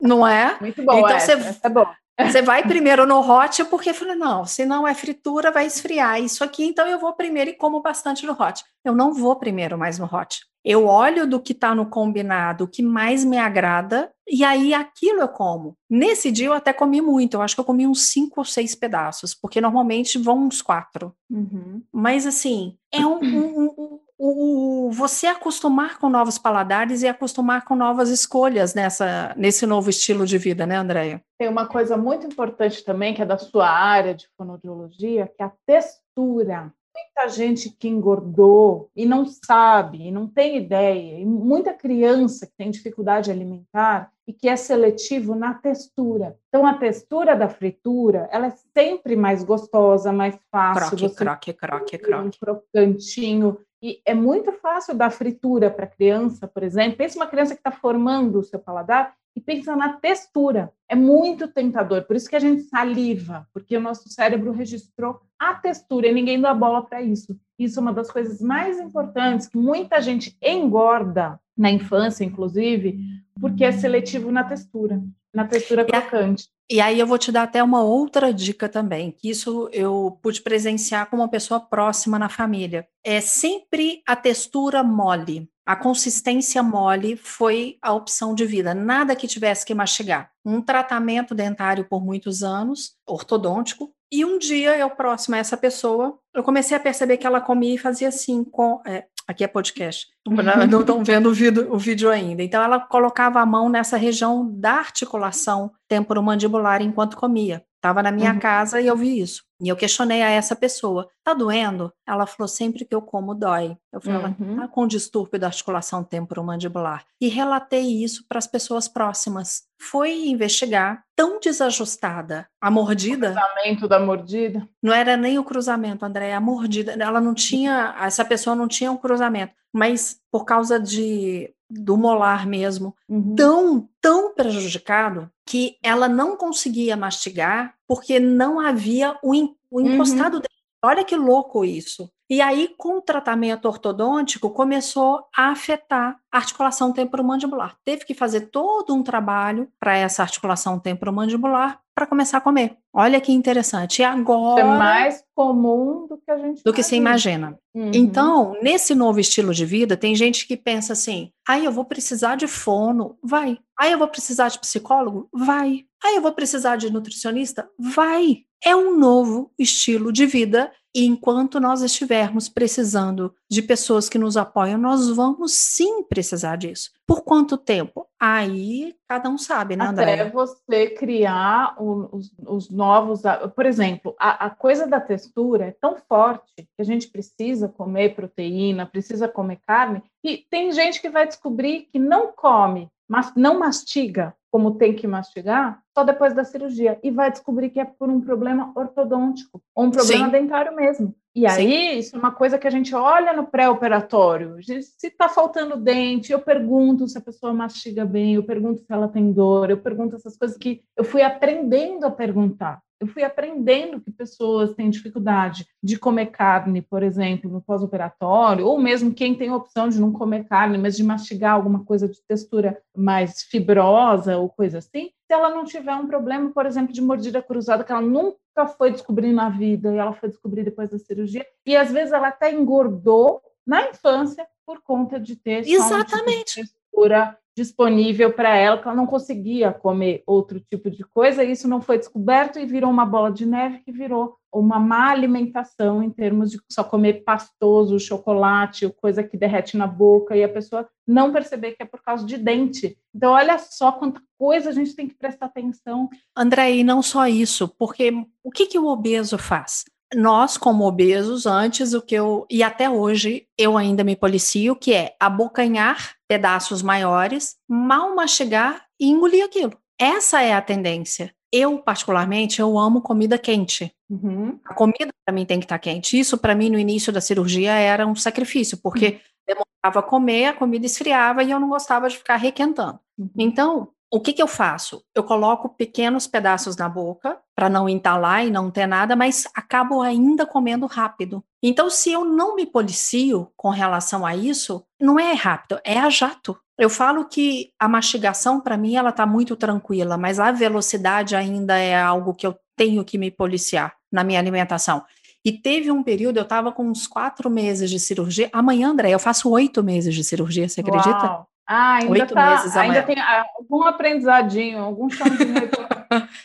não 0.00 0.26
é? 0.26 0.56
Muito 0.60 0.82
bom, 0.82 0.98
então 0.98 1.08
essa, 1.08 1.36
você, 1.36 1.60
é 1.62 1.68
bom. 1.68 1.86
Você 2.18 2.40
vai 2.40 2.62
primeiro 2.62 3.06
no 3.06 3.20
hot, 3.20 3.64
porque 3.66 3.90
eu 3.90 3.94
falei, 3.94 4.14
não, 4.14 4.46
se 4.46 4.64
não 4.64 4.88
é 4.88 4.94
fritura, 4.94 5.50
vai 5.50 5.66
esfriar 5.66 6.20
isso 6.20 6.42
aqui, 6.42 6.64
então 6.64 6.86
eu 6.86 6.98
vou 6.98 7.12
primeiro 7.12 7.50
e 7.50 7.54
como 7.54 7.82
bastante 7.82 8.24
no 8.24 8.32
hot. 8.32 8.64
Eu 8.84 8.94
não 8.94 9.12
vou 9.12 9.36
primeiro 9.36 9.76
mais 9.76 9.98
no 9.98 10.06
hot. 10.06 10.40
Eu 10.64 10.86
olho 10.86 11.28
do 11.28 11.40
que 11.40 11.52
está 11.52 11.74
no 11.74 11.86
combinado, 11.86 12.64
o 12.64 12.68
que 12.68 12.82
mais 12.82 13.22
me 13.24 13.38
agrada, 13.38 14.10
e 14.26 14.42
aí 14.42 14.74
aquilo 14.74 15.20
eu 15.20 15.28
como. 15.28 15.76
Nesse 15.88 16.32
dia 16.32 16.46
eu 16.46 16.54
até 16.54 16.72
comi 16.72 17.00
muito, 17.00 17.34
eu 17.34 17.42
acho 17.42 17.54
que 17.54 17.60
eu 17.60 17.64
comi 17.64 17.86
uns 17.86 18.06
cinco 18.06 18.40
ou 18.40 18.44
seis 18.44 18.74
pedaços, 18.74 19.34
porque 19.34 19.60
normalmente 19.60 20.18
vão 20.18 20.38
uns 20.38 20.62
quatro. 20.62 21.14
Uhum. 21.30 21.82
Mas 21.92 22.26
assim, 22.26 22.76
é 22.92 23.06
um, 23.06 23.22
um, 23.22 23.64
um, 23.78 24.00
o, 24.18 24.90
você 24.90 25.26
acostumar 25.26 25.98
com 25.98 26.08
novos 26.08 26.38
paladares 26.38 27.02
e 27.02 27.08
acostumar 27.08 27.64
com 27.64 27.74
novas 27.74 28.08
escolhas 28.08 28.74
nessa, 28.74 29.34
nesse 29.36 29.66
novo 29.66 29.90
estilo 29.90 30.26
de 30.26 30.38
vida, 30.38 30.66
né, 30.66 30.76
Andréia? 30.76 31.22
Tem 31.38 31.48
uma 31.48 31.66
coisa 31.66 31.96
muito 31.96 32.26
importante 32.26 32.84
também, 32.84 33.14
que 33.14 33.22
é 33.22 33.26
da 33.26 33.38
sua 33.38 33.68
área 33.68 34.14
de 34.14 34.28
fonoaudiologia, 34.36 35.30
que 35.36 35.42
é 35.42 35.46
a 35.46 35.52
textura. 35.66 36.72
Muita 36.94 37.28
gente 37.28 37.68
que 37.68 37.88
engordou 37.88 38.90
e 38.96 39.04
não 39.04 39.26
sabe, 39.26 40.06
e 40.06 40.10
não 40.10 40.26
tem 40.26 40.56
ideia, 40.56 41.20
e 41.20 41.26
muita 41.26 41.74
criança 41.74 42.46
que 42.46 42.54
tem 42.56 42.70
dificuldade 42.70 43.30
alimentar 43.30 44.10
e 44.26 44.32
que 44.32 44.48
é 44.48 44.56
seletivo 44.56 45.34
na 45.34 45.54
textura. 45.54 46.36
Então, 46.48 46.66
a 46.66 46.74
textura 46.74 47.36
da 47.36 47.48
fritura, 47.48 48.28
ela 48.32 48.46
é 48.46 48.54
sempre 48.76 49.14
mais 49.14 49.44
gostosa, 49.44 50.10
mais 50.10 50.36
fácil. 50.50 50.96
Croque, 50.96 51.14
croque, 51.14 51.52
croque, 51.52 51.98
croque. 51.98 52.26
Um 52.26 52.30
crocantinho. 52.30 53.58
E 53.82 54.00
é 54.04 54.14
muito 54.14 54.52
fácil 54.52 54.94
dar 54.94 55.10
fritura 55.10 55.70
para 55.70 55.86
criança, 55.86 56.48
por 56.48 56.62
exemplo. 56.62 56.96
Pensa 56.96 57.18
uma 57.18 57.26
criança 57.26 57.54
que 57.54 57.60
está 57.60 57.70
formando 57.70 58.38
o 58.38 58.42
seu 58.42 58.58
paladar 58.58 59.14
e 59.36 59.40
pensa 59.40 59.76
na 59.76 59.92
textura. 59.92 60.72
É 60.88 60.94
muito 60.94 61.46
tentador. 61.48 62.02
Por 62.04 62.16
isso 62.16 62.28
que 62.28 62.36
a 62.36 62.40
gente 62.40 62.62
saliva, 62.62 63.46
porque 63.52 63.76
o 63.76 63.80
nosso 63.80 64.08
cérebro 64.08 64.50
registrou 64.50 65.20
a 65.38 65.54
textura 65.54 66.08
e 66.08 66.14
ninguém 66.14 66.40
dá 66.40 66.54
bola 66.54 66.82
para 66.82 67.02
isso. 67.02 67.38
Isso 67.58 67.78
é 67.78 67.82
uma 67.82 67.92
das 67.92 68.10
coisas 68.10 68.40
mais 68.40 68.80
importantes 68.80 69.46
que 69.46 69.58
muita 69.58 70.00
gente 70.00 70.36
engorda 70.42 71.38
na 71.56 71.70
infância, 71.70 72.24
inclusive, 72.24 72.98
porque 73.40 73.64
é 73.64 73.72
seletivo 73.72 74.30
na 74.30 74.44
textura, 74.44 75.02
na 75.34 75.46
textura 75.46 75.84
crocante. 75.84 76.48
E 76.68 76.80
aí 76.80 76.98
eu 76.98 77.06
vou 77.06 77.16
te 77.16 77.30
dar 77.30 77.44
até 77.44 77.62
uma 77.62 77.82
outra 77.82 78.34
dica 78.34 78.68
também, 78.68 79.12
que 79.12 79.30
isso 79.30 79.68
eu 79.72 80.18
pude 80.20 80.42
presenciar 80.42 81.08
com 81.08 81.16
uma 81.16 81.28
pessoa 81.28 81.60
próxima 81.60 82.18
na 82.18 82.28
família. 82.28 82.88
É 83.04 83.20
sempre 83.20 84.02
a 84.04 84.16
textura 84.16 84.82
mole. 84.82 85.48
A 85.64 85.76
consistência 85.76 86.62
mole 86.62 87.16
foi 87.16 87.76
a 87.80 87.92
opção 87.92 88.34
de 88.34 88.44
vida, 88.44 88.74
nada 88.74 89.16
que 89.16 89.28
tivesse 89.28 89.64
que 89.64 89.74
mastigar. 89.74 90.30
Um 90.44 90.60
tratamento 90.60 91.34
dentário 91.34 91.84
por 91.84 92.04
muitos 92.04 92.42
anos, 92.42 92.94
ortodôntico, 93.06 93.92
e 94.10 94.24
um 94.24 94.38
dia 94.38 94.76
eu 94.76 94.90
próximo 94.90 95.34
a 95.34 95.38
essa 95.38 95.56
pessoa, 95.56 96.18
eu 96.32 96.42
comecei 96.42 96.76
a 96.76 96.80
perceber 96.80 97.16
que 97.16 97.26
ela 97.26 97.40
comia 97.40 97.74
e 97.74 97.78
fazia 97.78 98.08
assim 98.08 98.44
com 98.44 98.80
é, 98.86 99.06
aqui 99.26 99.44
é 99.44 99.48
podcast, 99.48 100.06
não 100.70 100.80
estão 100.80 101.02
vendo 101.04 101.28
o 101.28 101.34
vídeo, 101.34 101.72
o 101.72 101.78
vídeo 101.78 102.10
ainda. 102.10 102.42
Então, 102.42 102.62
ela 102.62 102.80
colocava 102.80 103.40
a 103.40 103.46
mão 103.46 103.68
nessa 103.68 103.96
região 103.96 104.48
da 104.50 104.74
articulação 104.74 105.70
temporomandibular 105.88 106.82
enquanto 106.82 107.16
comia. 107.16 107.64
Estava 107.86 108.02
na 108.02 108.10
minha 108.10 108.32
uhum. 108.32 108.40
casa 108.40 108.80
e 108.80 108.86
eu 108.88 108.96
vi 108.96 109.20
isso. 109.20 109.44
E 109.62 109.68
eu 109.68 109.76
questionei 109.76 110.20
a 110.20 110.28
essa 110.28 110.56
pessoa: 110.56 111.08
tá 111.22 111.32
doendo? 111.32 111.92
Ela 112.04 112.26
falou: 112.26 112.48
sempre 112.48 112.84
que 112.84 112.92
eu 112.92 113.00
como, 113.00 113.32
dói. 113.32 113.76
Eu 113.92 114.00
falei: 114.00 114.34
uhum. 114.40 114.56
tá 114.56 114.66
com 114.66 114.88
distúrbio 114.88 115.38
da 115.38 115.46
articulação 115.46 116.02
temporomandibular. 116.02 117.04
E 117.20 117.28
relatei 117.28 118.02
isso 118.02 118.24
para 118.28 118.38
as 118.38 118.46
pessoas 118.48 118.88
próximas. 118.88 119.62
Foi 119.80 120.12
investigar, 120.26 121.04
tão 121.14 121.38
desajustada. 121.38 122.48
A 122.60 122.72
mordida. 122.72 123.30
O 123.30 123.34
cruzamento 123.34 123.88
da 123.88 124.00
mordida? 124.00 124.68
Não 124.82 124.92
era 124.92 125.16
nem 125.16 125.38
o 125.38 125.44
cruzamento, 125.44 126.04
André, 126.04 126.34
a 126.34 126.40
mordida. 126.40 126.92
Ela 126.92 127.20
não 127.20 127.34
tinha. 127.34 127.94
Essa 128.00 128.24
pessoa 128.24 128.56
não 128.56 128.66
tinha 128.66 128.90
um 128.90 128.96
cruzamento. 128.96 129.54
Mas 129.72 130.18
por 130.32 130.44
causa 130.44 130.80
de 130.80 131.54
do 131.68 131.96
molar 131.96 132.46
mesmo, 132.46 132.94
uhum. 133.08 133.34
tão, 133.34 133.88
tão 134.00 134.34
prejudicado 134.34 135.30
que 135.44 135.76
ela 135.82 136.08
não 136.08 136.36
conseguia 136.36 136.96
mastigar 136.96 137.74
porque 137.86 138.20
não 138.20 138.60
havia 138.60 139.16
o, 139.22 139.32
o 139.32 139.80
uhum. 139.80 139.94
encostado 139.94 140.34
uhum. 140.34 140.40
dele. 140.40 140.56
Olha 140.84 141.04
que 141.04 141.16
louco 141.16 141.64
isso. 141.64 142.10
E 142.28 142.40
aí, 142.40 142.74
com 142.76 142.98
o 142.98 143.00
tratamento 143.00 143.66
ortodôntico, 143.66 144.50
começou 144.50 145.24
a 145.36 145.50
afetar 145.50 146.18
a 146.30 146.36
articulação 146.36 146.92
temporomandibular. 146.92 147.76
Teve 147.84 148.04
que 148.04 148.14
fazer 148.14 148.50
todo 148.50 148.92
um 148.94 149.02
trabalho 149.02 149.68
para 149.78 149.96
essa 149.96 150.22
articulação 150.22 150.78
temporomandibular 150.78 151.80
para 151.94 152.06
começar 152.06 152.38
a 152.38 152.40
comer. 152.40 152.76
Olha 152.98 153.20
que 153.20 153.30
interessante. 153.30 154.00
E 154.00 154.04
agora. 154.04 154.62
Isso 154.62 154.72
é 154.72 154.78
mais 154.78 155.24
comum 155.34 156.06
do 156.06 156.16
que 156.16 156.30
a 156.30 156.38
gente. 156.38 156.62
Do 156.64 156.72
que 156.72 156.82
se 156.82 156.96
imagina. 156.96 157.58
Uhum. 157.74 157.90
Então, 157.92 158.56
nesse 158.62 158.94
novo 158.94 159.20
estilo 159.20 159.52
de 159.52 159.66
vida, 159.66 159.98
tem 159.98 160.14
gente 160.14 160.46
que 160.48 160.56
pensa 160.56 160.94
assim: 160.94 161.30
aí 161.46 161.66
eu 161.66 161.72
vou 161.72 161.84
precisar 161.84 162.36
de 162.36 162.46
fono? 162.46 163.18
Vai. 163.22 163.58
Aí 163.78 163.92
eu 163.92 163.98
vou 163.98 164.08
precisar 164.08 164.48
de 164.48 164.58
psicólogo? 164.58 165.28
Vai. 165.30 165.84
Aí 166.02 166.16
eu 166.16 166.22
vou 166.22 166.32
precisar 166.32 166.76
de 166.76 166.90
nutricionista? 166.90 167.68
Vai. 167.78 168.38
É 168.64 168.74
um 168.74 168.96
novo 168.96 169.52
estilo 169.58 170.10
de 170.10 170.24
vida 170.24 170.72
e 170.96 171.04
enquanto 171.04 171.60
nós 171.60 171.82
estivermos 171.82 172.48
precisando 172.48 173.34
de 173.50 173.60
pessoas 173.60 174.08
que 174.08 174.16
nos 174.16 174.34
apoiam, 174.34 174.78
nós 174.78 175.10
vamos 175.10 175.52
sim 175.52 176.02
precisar 176.04 176.56
disso. 176.56 176.90
Por 177.06 177.20
quanto 177.22 177.58
tempo? 177.58 178.06
Aí 178.18 178.94
cada 179.06 179.28
um 179.28 179.36
sabe, 179.36 179.76
né, 179.76 179.84
André? 179.84 180.14
Até 180.14 180.30
você 180.30 180.86
criar 180.88 181.76
os, 181.78 182.32
os 182.46 182.70
novos. 182.86 183.22
Por 183.54 183.66
exemplo, 183.66 184.14
a, 184.18 184.46
a, 184.46 184.50
coisa 184.50 184.86
da 184.86 185.00
textura 185.00 185.66
é 185.66 185.70
tão 185.72 185.96
forte 185.96 186.52
que 186.56 186.80
a 186.80 186.84
gente 186.84 187.08
precisa 187.08 187.68
comer 187.68 188.14
proteína, 188.14 188.86
precisa 188.86 189.26
comer 189.26 189.58
carne, 189.66 190.02
e 190.22 190.38
tem 190.50 190.70
gente 190.70 191.00
que 191.00 191.10
vai 191.10 191.26
descobrir 191.26 191.88
que 191.92 191.98
não 191.98 192.32
come, 192.32 192.88
mas 193.08 193.32
não 193.36 193.58
mastiga 193.58 194.34
como 194.50 194.76
tem 194.76 194.94
que 194.94 195.06
mastigar, 195.06 195.82
só 195.92 196.02
depois 196.02 196.32
da 196.32 196.42
cirurgia. 196.42 196.98
E 197.02 197.10
vai 197.10 197.30
descobrir 197.30 197.68
que 197.68 197.78
é 197.78 197.84
por 197.84 198.08
um 198.08 198.20
problema 198.20 198.72
ortodôntico, 198.74 199.62
ou 199.74 199.84
um 199.84 199.90
problema 199.90 200.26
Sim. 200.26 200.32
dentário 200.32 200.74
mesmo. 200.74 201.14
E 201.34 201.46
aí, 201.46 201.54
Sim. 201.54 201.98
isso 201.98 202.16
é 202.16 202.18
uma 202.18 202.32
coisa 202.32 202.56
que 202.56 202.66
a 202.66 202.70
gente 202.70 202.94
olha 202.94 203.34
no 203.34 203.46
pré-operatório. 203.46 204.56
Se 204.62 205.08
está 205.08 205.28
faltando 205.28 205.76
dente, 205.76 206.32
eu 206.32 206.40
pergunto 206.40 207.06
se 207.06 207.18
a 207.18 207.20
pessoa 207.20 207.52
mastiga 207.52 208.06
bem, 208.06 208.36
eu 208.36 208.42
pergunto 208.42 208.80
se 208.80 208.90
ela 208.90 209.08
tem 209.08 209.30
dor, 209.30 209.68
eu 209.68 209.76
pergunto 209.76 210.16
essas 210.16 210.34
coisas 210.38 210.56
que 210.56 210.82
eu 210.96 211.04
fui 211.04 211.20
aprendendo 211.20 212.06
a 212.06 212.10
perguntar. 212.10 212.80
Eu 213.00 213.06
fui 213.06 213.22
aprendendo 213.22 214.00
que 214.00 214.10
pessoas 214.10 214.74
têm 214.74 214.90
dificuldade 214.90 215.66
de 215.82 215.98
comer 215.98 216.26
carne, 216.26 216.80
por 216.80 217.02
exemplo, 217.02 217.50
no 217.50 217.60
pós-operatório, 217.60 218.66
ou 218.66 218.78
mesmo 218.78 219.12
quem 219.12 219.34
tem 219.34 219.50
a 219.50 219.56
opção 219.56 219.88
de 219.88 220.00
não 220.00 220.12
comer 220.12 220.44
carne, 220.44 220.78
mas 220.78 220.96
de 220.96 221.04
mastigar 221.04 221.54
alguma 221.54 221.84
coisa 221.84 222.08
de 222.08 222.20
textura 222.26 222.80
mais 222.96 223.42
fibrosa 223.42 224.38
ou 224.38 224.48
coisa 224.48 224.78
assim, 224.78 225.10
se 225.26 225.32
ela 225.32 225.50
não 225.50 225.64
tiver 225.64 225.94
um 225.94 226.06
problema, 226.06 226.50
por 226.50 226.66
exemplo, 226.66 226.92
de 226.92 227.02
mordida 227.02 227.42
cruzada, 227.42 227.84
que 227.84 227.92
ela 227.92 228.00
nunca 228.00 228.66
foi 228.78 228.90
descobrir 228.90 229.32
na 229.32 229.50
vida 229.50 229.92
e 229.92 229.98
ela 229.98 230.12
foi 230.12 230.28
descobrir 230.28 230.64
depois 230.64 230.88
da 230.88 230.98
cirurgia, 230.98 231.46
e 231.66 231.76
às 231.76 231.92
vezes 231.92 232.12
ela 232.12 232.28
até 232.28 232.52
engordou 232.52 233.42
na 233.66 233.90
infância 233.90 234.46
por 234.64 234.80
conta 234.82 235.20
de 235.20 235.36
ter 235.36 235.66
Exatamente. 235.66 236.60
Um 236.60 236.64
tipo 236.64 236.76
textura 236.96 237.38
disponível 237.56 238.30
para 238.32 238.54
ela, 238.54 238.76
que 238.76 238.86
ela 238.86 238.96
não 238.96 239.06
conseguia 239.06 239.72
comer 239.72 240.22
outro 240.26 240.60
tipo 240.60 240.90
de 240.90 241.02
coisa, 241.02 241.42
e 241.42 241.52
isso 241.52 241.66
não 241.66 241.80
foi 241.80 241.96
descoberto 241.96 242.58
e 242.58 242.66
virou 242.66 242.90
uma 242.90 243.06
bola 243.06 243.32
de 243.32 243.46
neve 243.46 243.78
que 243.78 243.90
virou 243.90 244.36
uma 244.52 244.78
má 244.78 245.10
alimentação 245.10 246.02
em 246.02 246.10
termos 246.10 246.50
de 246.50 246.58
só 246.70 246.84
comer 246.84 247.24
pastoso, 247.24 247.98
chocolate, 247.98 248.88
coisa 249.00 249.22
que 249.22 249.36
derrete 249.36 249.76
na 249.76 249.86
boca, 249.86 250.36
e 250.36 250.44
a 250.44 250.48
pessoa 250.48 250.86
não 251.06 251.32
perceber 251.32 251.72
que 251.72 251.82
é 251.82 251.86
por 251.86 252.02
causa 252.02 252.26
de 252.26 252.36
dente. 252.36 252.98
Então, 253.14 253.32
olha 253.32 253.58
só 253.58 253.92
quanta 253.92 254.20
coisa 254.38 254.68
a 254.68 254.72
gente 254.72 254.94
tem 254.94 255.08
que 255.08 255.16
prestar 255.16 255.46
atenção. 255.46 256.10
André, 256.36 256.76
e 256.76 256.84
não 256.84 257.02
só 257.02 257.26
isso, 257.26 257.68
porque 257.78 258.12
o 258.44 258.50
que, 258.50 258.66
que 258.66 258.78
o 258.78 258.86
obeso 258.86 259.38
faz? 259.38 259.84
Nós, 260.14 260.56
como 260.56 260.86
obesos, 260.86 261.46
antes 261.46 261.92
o 261.92 262.02
que 262.02 262.14
eu, 262.14 262.46
e 262.50 262.62
até 262.62 262.88
hoje, 262.88 263.46
eu 263.58 263.76
ainda 263.76 264.04
me 264.04 264.14
policio, 264.14 264.76
que 264.76 264.94
é 264.94 265.16
abocanhar 265.18 266.14
pedaços 266.28 266.82
maiores, 266.82 267.56
mal 267.68 268.14
mastigar 268.14 268.84
e 269.00 269.08
engolir 269.08 269.44
aquilo. 269.44 269.76
Essa 269.98 270.42
é 270.42 270.52
a 270.52 270.62
tendência. 270.62 271.34
Eu, 271.52 271.78
particularmente, 271.78 272.60
eu 272.60 272.78
amo 272.78 273.00
comida 273.00 273.38
quente. 273.38 273.92
Uhum. 274.10 274.58
A 274.64 274.74
comida, 274.74 275.08
para 275.24 275.34
mim, 275.34 275.44
tem 275.44 275.58
que 275.58 275.64
estar 275.64 275.76
tá 275.76 275.82
quente. 275.82 276.18
Isso, 276.18 276.38
para 276.38 276.54
mim, 276.54 276.70
no 276.70 276.78
início 276.78 277.12
da 277.12 277.20
cirurgia, 277.20 277.72
era 277.72 278.06
um 278.06 278.14
sacrifício, 278.14 278.78
porque 278.78 279.06
uhum. 279.06 279.18
demorava 279.46 280.00
a 280.00 280.02
comer, 280.02 280.46
a 280.46 280.52
comida 280.52 280.86
esfriava 280.86 281.42
e 281.42 281.50
eu 281.50 281.58
não 281.58 281.68
gostava 281.68 282.08
de 282.08 282.16
ficar 282.16 282.36
requentando. 282.36 283.00
Uhum. 283.18 283.30
Então, 283.38 283.88
o 284.12 284.20
que, 284.20 284.32
que 284.32 284.42
eu 284.42 284.46
faço? 284.46 285.02
Eu 285.14 285.24
coloco 285.24 285.68
pequenos 285.68 286.26
pedaços 286.26 286.76
na 286.76 286.88
boca 286.88 287.38
para 287.54 287.68
não 287.68 287.88
entalar 287.88 288.46
e 288.46 288.50
não 288.50 288.70
ter 288.70 288.86
nada, 288.86 289.16
mas 289.16 289.46
acabo 289.54 290.00
ainda 290.00 290.46
comendo 290.46 290.86
rápido. 290.86 291.42
Então, 291.62 291.90
se 291.90 292.12
eu 292.12 292.24
não 292.24 292.54
me 292.54 292.64
policio 292.64 293.50
com 293.56 293.70
relação 293.70 294.24
a 294.24 294.36
isso, 294.36 294.84
não 295.00 295.18
é 295.18 295.32
rápido, 295.32 295.80
é 295.84 295.98
a 295.98 296.08
jato. 296.08 296.56
Eu 296.78 296.88
falo 296.88 297.24
que 297.24 297.72
a 297.78 297.88
mastigação, 297.88 298.60
para 298.60 298.76
mim, 298.76 298.96
ela 298.96 299.10
está 299.10 299.26
muito 299.26 299.56
tranquila, 299.56 300.16
mas 300.16 300.38
a 300.38 300.52
velocidade 300.52 301.34
ainda 301.34 301.76
é 301.76 302.00
algo 302.00 302.34
que 302.34 302.46
eu 302.46 302.54
tenho 302.76 303.04
que 303.04 303.18
me 303.18 303.30
policiar 303.30 303.94
na 304.12 304.22
minha 304.22 304.38
alimentação. 304.38 305.02
E 305.44 305.52
teve 305.52 305.90
um 305.90 306.02
período, 306.02 306.38
eu 306.38 306.42
estava 306.42 306.72
com 306.72 306.84
uns 306.88 307.06
quatro 307.06 307.48
meses 307.48 307.88
de 307.88 307.98
cirurgia. 307.98 308.50
Amanhã, 308.52 308.90
André, 308.90 309.10
eu 309.10 309.18
faço 309.18 309.48
oito 309.50 309.82
meses 309.82 310.14
de 310.14 310.22
cirurgia, 310.22 310.68
você 310.68 310.80
acredita? 310.80 311.24
Uau. 311.24 311.48
Ah, 311.66 311.96
ainda 311.96 312.12
Oito 312.12 312.34
tá, 312.34 312.50
meses 312.50 312.76
ainda 312.76 313.02
tem 313.02 313.16
algum 313.20 313.82
aprendizadinho, 313.82 314.78
algum 314.78 315.10
chãozinho 315.10 315.68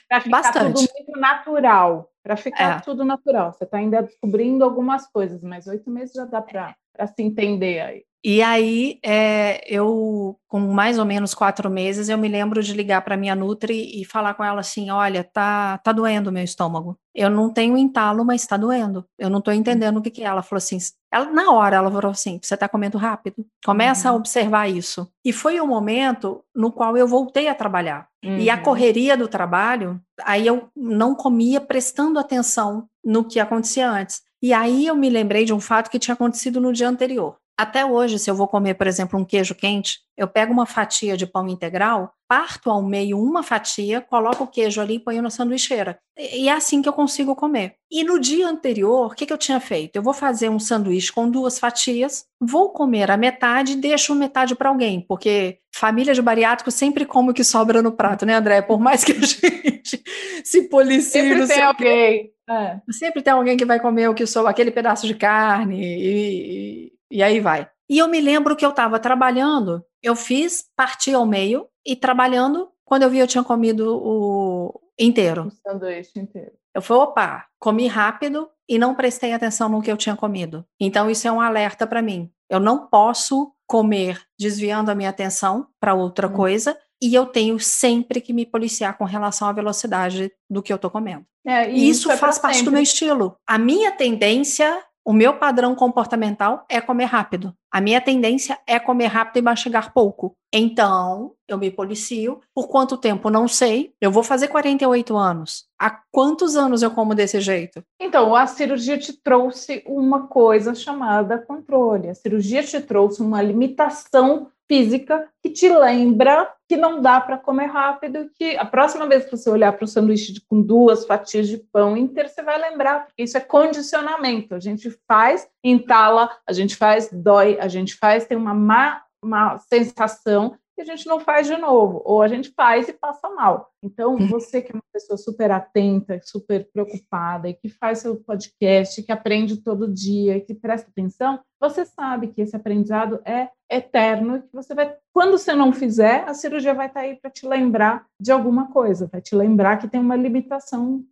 para 0.08 0.22
ficar 0.22 0.30
Bastante. 0.30 0.74
tudo 0.74 0.94
muito 0.94 1.20
natural, 1.20 2.12
para 2.24 2.36
ficar 2.36 2.78
é. 2.78 2.82
tudo 2.82 3.06
natural. 3.06 3.54
Você 3.54 3.64
está 3.64 3.78
ainda 3.78 4.02
descobrindo 4.02 4.64
algumas 4.64 5.06
coisas, 5.12 5.44
mas 5.44 5.68
oito 5.68 5.92
meses 5.92 6.16
já 6.16 6.26
dá 6.26 6.42
para 6.42 6.76
se 7.08 7.22
entender 7.22 7.82
aí. 7.82 8.04
E 8.24 8.42
aí, 8.44 9.00
é, 9.04 9.64
eu, 9.66 10.38
com 10.48 10.60
mais 10.60 11.00
ou 11.00 11.06
menos 11.06 11.34
quatro 11.34 11.72
meses, 11.72 12.08
eu 12.08 12.18
me 12.20 12.28
lembro 12.28 12.62
de 12.62 12.72
ligar 12.74 13.02
para 13.02 13.18
minha 13.18 13.36
Nutri 13.36 14.00
e 14.00 14.06
falar 14.06 14.36
com 14.36 14.44
ela 14.44 14.62
assim: 14.62 14.92
olha, 14.92 15.24
tá, 15.24 15.80
tá 15.80 15.92
doendo 15.92 16.30
o 16.30 16.34
meu 16.34 16.44
estômago. 16.44 16.96
Eu 17.16 17.32
não 17.32 17.52
tenho 17.52 17.76
entalo, 17.76 18.24
mas 18.24 18.42
está 18.42 18.58
doendo. 18.58 19.04
Eu 19.18 19.30
não 19.30 19.40
estou 19.40 19.54
entendendo 19.54 19.98
o 19.98 20.02
que, 20.02 20.12
que 20.12 20.22
é. 20.22 20.26
Ela 20.26 20.44
falou 20.44 20.60
assim: 20.60 20.78
ela, 21.12 21.32
na 21.32 21.52
hora, 21.52 21.78
ela 21.78 21.90
falou 21.90 22.12
assim: 22.12 22.40
você 22.40 22.54
está 22.54 22.70
comendo 22.70 22.98
rápido. 22.98 23.44
Começa 23.66 24.10
uhum. 24.10 24.16
a 24.16 24.18
observar 24.20 24.70
isso. 24.70 25.12
E 25.26 25.34
foi 25.34 25.60
o 25.60 25.64
um 25.64 25.68
momento 25.68 26.44
no 26.56 26.72
qual 26.72 26.96
eu 26.96 27.08
voltei 27.08 27.48
a 27.48 27.56
trabalhar. 27.56 28.08
Uhum. 28.24 28.38
E 28.38 28.52
a 28.52 28.56
uhum. 28.56 28.62
correria 28.62 29.18
do 29.18 29.28
trabalho, 29.28 30.00
aí 30.24 30.46
eu 30.46 30.70
não 30.76 31.16
comia 31.16 31.60
prestando 31.60 32.20
atenção 32.20 32.86
no 33.04 33.24
que 33.24 33.40
acontecia 33.40 33.90
antes. 33.90 34.22
E 34.44 34.54
aí 34.54 34.86
eu 34.86 34.96
me 34.96 35.10
lembrei 35.10 35.44
de 35.44 35.54
um 35.54 35.60
fato 35.60 35.90
que 35.90 36.00
tinha 36.00 36.14
acontecido 36.14 36.62
no 36.62 36.72
dia 36.72 36.88
anterior. 36.88 37.36
Até 37.62 37.86
hoje, 37.86 38.18
se 38.18 38.28
eu 38.28 38.34
vou 38.34 38.48
comer, 38.48 38.74
por 38.74 38.88
exemplo, 38.88 39.20
um 39.20 39.24
queijo 39.24 39.54
quente, 39.54 40.00
eu 40.18 40.28
pego 40.28 40.52
uma 40.52 40.66
fatia 40.66 41.16
de 41.16 41.28
pão 41.28 41.48
integral, 41.48 42.12
parto 42.28 42.72
ao 42.72 42.82
meio 42.82 43.20
uma 43.20 43.44
fatia, 43.44 44.02
coloco 44.02 44.46
o 44.46 44.48
queijo 44.48 44.82
ali 44.82 44.96
e 44.96 45.00
ponho 45.00 45.22
na 45.22 45.30
sanduicheira. 45.30 46.00
E 46.18 46.50
é 46.50 46.54
assim 46.54 46.82
que 46.82 46.90
eu 46.90 46.94
consigo 46.94 47.36
comer. 47.36 47.76
E 47.92 48.04
no 48.04 48.20
dia 48.20 48.48
anterior, 48.48 49.12
o 49.12 49.16
que, 49.16 49.28
que 49.28 49.32
eu 49.32 49.38
tinha 49.38 49.60
feito? 49.60 49.96
Eu 49.96 50.02
vou 50.02 50.12
fazer 50.12 50.50
um 50.50 50.58
sanduíche 50.58 51.14
com 51.14 51.30
duas 51.30 51.60
fatias, 51.60 52.26
vou 52.40 52.72
comer 52.72 53.12
a 53.12 53.16
metade 53.16 53.74
e 53.74 53.76
deixo 53.76 54.16
metade 54.16 54.56
para 54.56 54.70
alguém, 54.70 55.00
porque 55.00 55.60
família 55.72 56.16
de 56.16 56.22
bariátrico 56.22 56.72
sempre 56.72 57.06
come 57.06 57.30
o 57.30 57.34
que 57.34 57.44
sobra 57.44 57.84
no 57.84 57.92
prato, 57.92 58.26
né, 58.26 58.34
André? 58.34 58.64
Por 58.64 58.80
mais 58.80 59.04
que 59.04 59.12
a 59.12 59.16
gente 59.22 60.04
se 60.44 60.64
policie. 60.64 61.12
Sempre 61.12 61.48
tem 61.48 61.62
alguém. 61.62 62.32
É. 62.50 62.82
Sempre 62.90 63.22
tem 63.22 63.34
alguém 63.34 63.56
que 63.56 63.66
vai 63.66 63.80
comer 63.80 64.10
o 64.10 64.16
que 64.16 64.26
sobra, 64.26 64.50
aquele 64.50 64.72
pedaço 64.72 65.06
de 65.06 65.14
carne 65.14 65.80
e, 65.80 66.92
e 67.12 67.22
aí 67.22 67.40
vai. 67.40 67.70
E 67.90 67.98
eu 67.98 68.08
me 68.08 68.22
lembro 68.22 68.56
que 68.56 68.66
eu 68.66 68.70
estava 68.70 69.00
trabalhando, 69.00 69.84
eu 70.02 70.16
fiz 70.16 70.66
partir 70.76 71.14
ao 71.14 71.26
meio 71.26 71.68
e 71.86 71.96
trabalhando, 71.96 72.70
quando 72.86 73.04
eu 73.04 73.10
vi 73.10 73.20
eu 73.20 73.28
tinha 73.28 73.44
comido 73.44 73.98
o 74.02 74.80
inteiro. 74.98 75.48
O 75.48 75.52
sanduíche 75.52 76.20
inteiro. 76.20 76.54
Eu 76.74 76.82
falei, 76.82 77.04
opa, 77.04 77.46
comi 77.60 77.88
rápido 77.88 78.50
e 78.68 78.78
não 78.78 78.96
prestei 78.96 79.34
atenção 79.34 79.68
no 79.68 79.82
que 79.82 79.92
eu 79.92 79.98
tinha 79.98 80.16
comido. 80.16 80.66
Então 80.80 81.10
isso 81.10 81.28
é 81.28 81.32
um 81.32 81.42
alerta 81.42 81.86
para 81.86 82.02
mim. 82.02 82.32
Eu 82.50 82.60
não 82.60 82.88
posso 82.88 83.54
comer 83.68 84.22
desviando 84.40 84.90
a 84.90 84.96
minha 84.96 85.10
atenção 85.10 85.68
para 85.80 85.94
outra 85.94 86.28
hum. 86.28 86.34
coisa 86.34 86.78
e 87.02 87.16
eu 87.16 87.26
tenho 87.26 87.60
sempre 87.60 88.22
que 88.22 88.32
me 88.32 88.46
policiar 88.46 88.98
com 88.98 89.04
relação 89.04 89.48
à 89.48 89.52
velocidade 89.52 90.32
do 90.50 90.62
que 90.62 90.72
eu 90.72 90.76
estou 90.76 90.92
comendo. 90.92 91.26
É, 91.46 91.70
e 91.70 91.90
isso, 91.90 92.02
isso 92.02 92.12
é 92.12 92.18
faz 92.18 92.38
parte 92.38 92.58
sempre. 92.58 92.70
do 92.70 92.74
meu 92.74 92.84
estilo. 92.84 93.36
A 93.48 93.58
minha 93.58 93.92
tendência 93.92 94.82
o 95.04 95.14
meu 95.14 95.38
padrão 95.38 95.76
comportamental 95.76 96.66
é 96.70 96.80
comer 96.80 97.06
rápido. 97.06 97.56
A 97.72 97.80
minha 97.80 98.02
tendência 98.02 98.60
é 98.68 98.78
comer 98.78 99.08
rápido 99.08 99.38
e 99.38 99.42
mastigar 99.42 99.94
pouco. 99.94 100.36
Então, 100.54 101.32
eu 101.48 101.58
me 101.58 101.72
policio. 101.72 102.42
Por 102.54 102.68
quanto 102.68 102.98
tempo? 102.98 103.30
Não 103.30 103.48
sei. 103.48 103.94
Eu 104.02 104.12
vou 104.12 104.24
fazer 104.24 104.50
48 104.50 105.16
anos. 105.16 105.66
Há 105.80 106.02
quantos 106.12 106.58
anos 106.58 106.82
eu 106.82 106.92
como 106.92 107.16
desse 107.16 107.40
jeito? 107.40 107.82
Então, 108.00 108.36
a 108.36 108.46
cirurgia 108.46 108.98
te 108.98 109.14
trouxe 109.14 109.82
uma 109.86 110.28
coisa 110.28 110.76
chamada 110.76 111.38
controle. 111.38 112.10
A 112.10 112.16
cirurgia 112.16 112.62
te 112.62 112.82
trouxe 112.82 113.22
uma 113.22 113.42
limitação 113.42 114.52
física 114.72 115.28
que 115.44 115.50
te 115.50 115.68
lembra 115.68 116.50
que 116.70 116.78
não 116.78 117.02
dá 117.02 117.20
para 117.20 117.38
comer 117.38 117.66
rápido, 117.66 118.32
que 118.34 118.56
a 118.56 118.64
próxima 118.64 119.06
vez 119.06 119.26
que 119.26 119.32
você 119.32 119.50
olhar 119.50 119.74
para 119.74 119.84
o 119.84 119.88
sanduíche 119.88 120.42
com 120.48 120.62
duas 120.62 121.06
fatias 121.06 121.50
de 121.50 121.58
pão 121.58 121.98
inteiro, 121.98 122.30
você 122.30 122.42
vai 122.42 122.58
lembrar, 122.58 123.06
porque 123.06 123.24
isso 123.24 123.36
é 123.36 123.42
condicionamento. 123.42 124.56
A 124.56 124.60
gente 124.62 124.90
faz, 125.06 125.46
entala, 125.62 126.30
a 126.48 126.54
gente 126.54 126.78
faz, 126.78 127.10
dói, 127.12 127.58
a 127.62 127.68
gente 127.68 127.96
faz, 127.96 128.26
tem 128.26 128.38
uma 128.38 128.54
má 128.54 129.04
uma 129.24 129.58
sensação 129.60 130.58
que 130.76 130.82
a 130.82 130.86
gente 130.86 131.06
não 131.06 131.20
faz 131.20 131.46
de 131.46 131.56
novo, 131.58 132.02
ou 132.06 132.22
a 132.22 132.28
gente 132.28 132.50
faz 132.56 132.88
e 132.88 132.94
passa 132.94 133.30
mal. 133.30 133.70
Então, 133.84 134.16
uhum. 134.16 134.28
você 134.28 134.62
que 134.62 134.72
é 134.72 134.76
uma 134.76 134.84
pessoa 134.92 135.18
super 135.18 135.52
atenta, 135.52 136.20
super 136.24 136.68
preocupada 136.72 137.50
e 137.50 137.54
que 137.54 137.70
faz 137.70 138.00
seu 138.00 138.16
podcast, 138.16 139.04
que 139.04 139.12
aprende 139.12 139.58
todo 139.58 139.92
dia, 139.92 140.40
que 140.42 140.56
presta 140.56 140.90
atenção, 140.90 141.40
você 141.60 141.86
sabe 141.86 142.30
que 142.30 142.42
esse 142.42 142.56
aprendizado 142.56 143.22
é 143.26 143.50
eterno 143.70 144.38
e 144.38 144.42
que 144.42 144.54
você 144.54 144.74
vai, 144.74 144.96
quando 145.14 145.38
você 145.38 145.54
não 145.54 145.72
fizer, 145.72 146.24
a 146.28 146.34
cirurgia 146.34 146.74
vai 146.74 146.88
estar 146.88 147.02
aí 147.02 147.16
para 147.16 147.30
te 147.30 147.46
lembrar 147.46 148.06
de 148.20 148.32
alguma 148.32 148.72
coisa, 148.72 149.10
vai 149.12 149.22
te 149.22 149.36
lembrar 149.36 149.78
que 149.78 149.88
tem 149.88 150.00
uma 150.00 150.16
limitação 150.16 151.04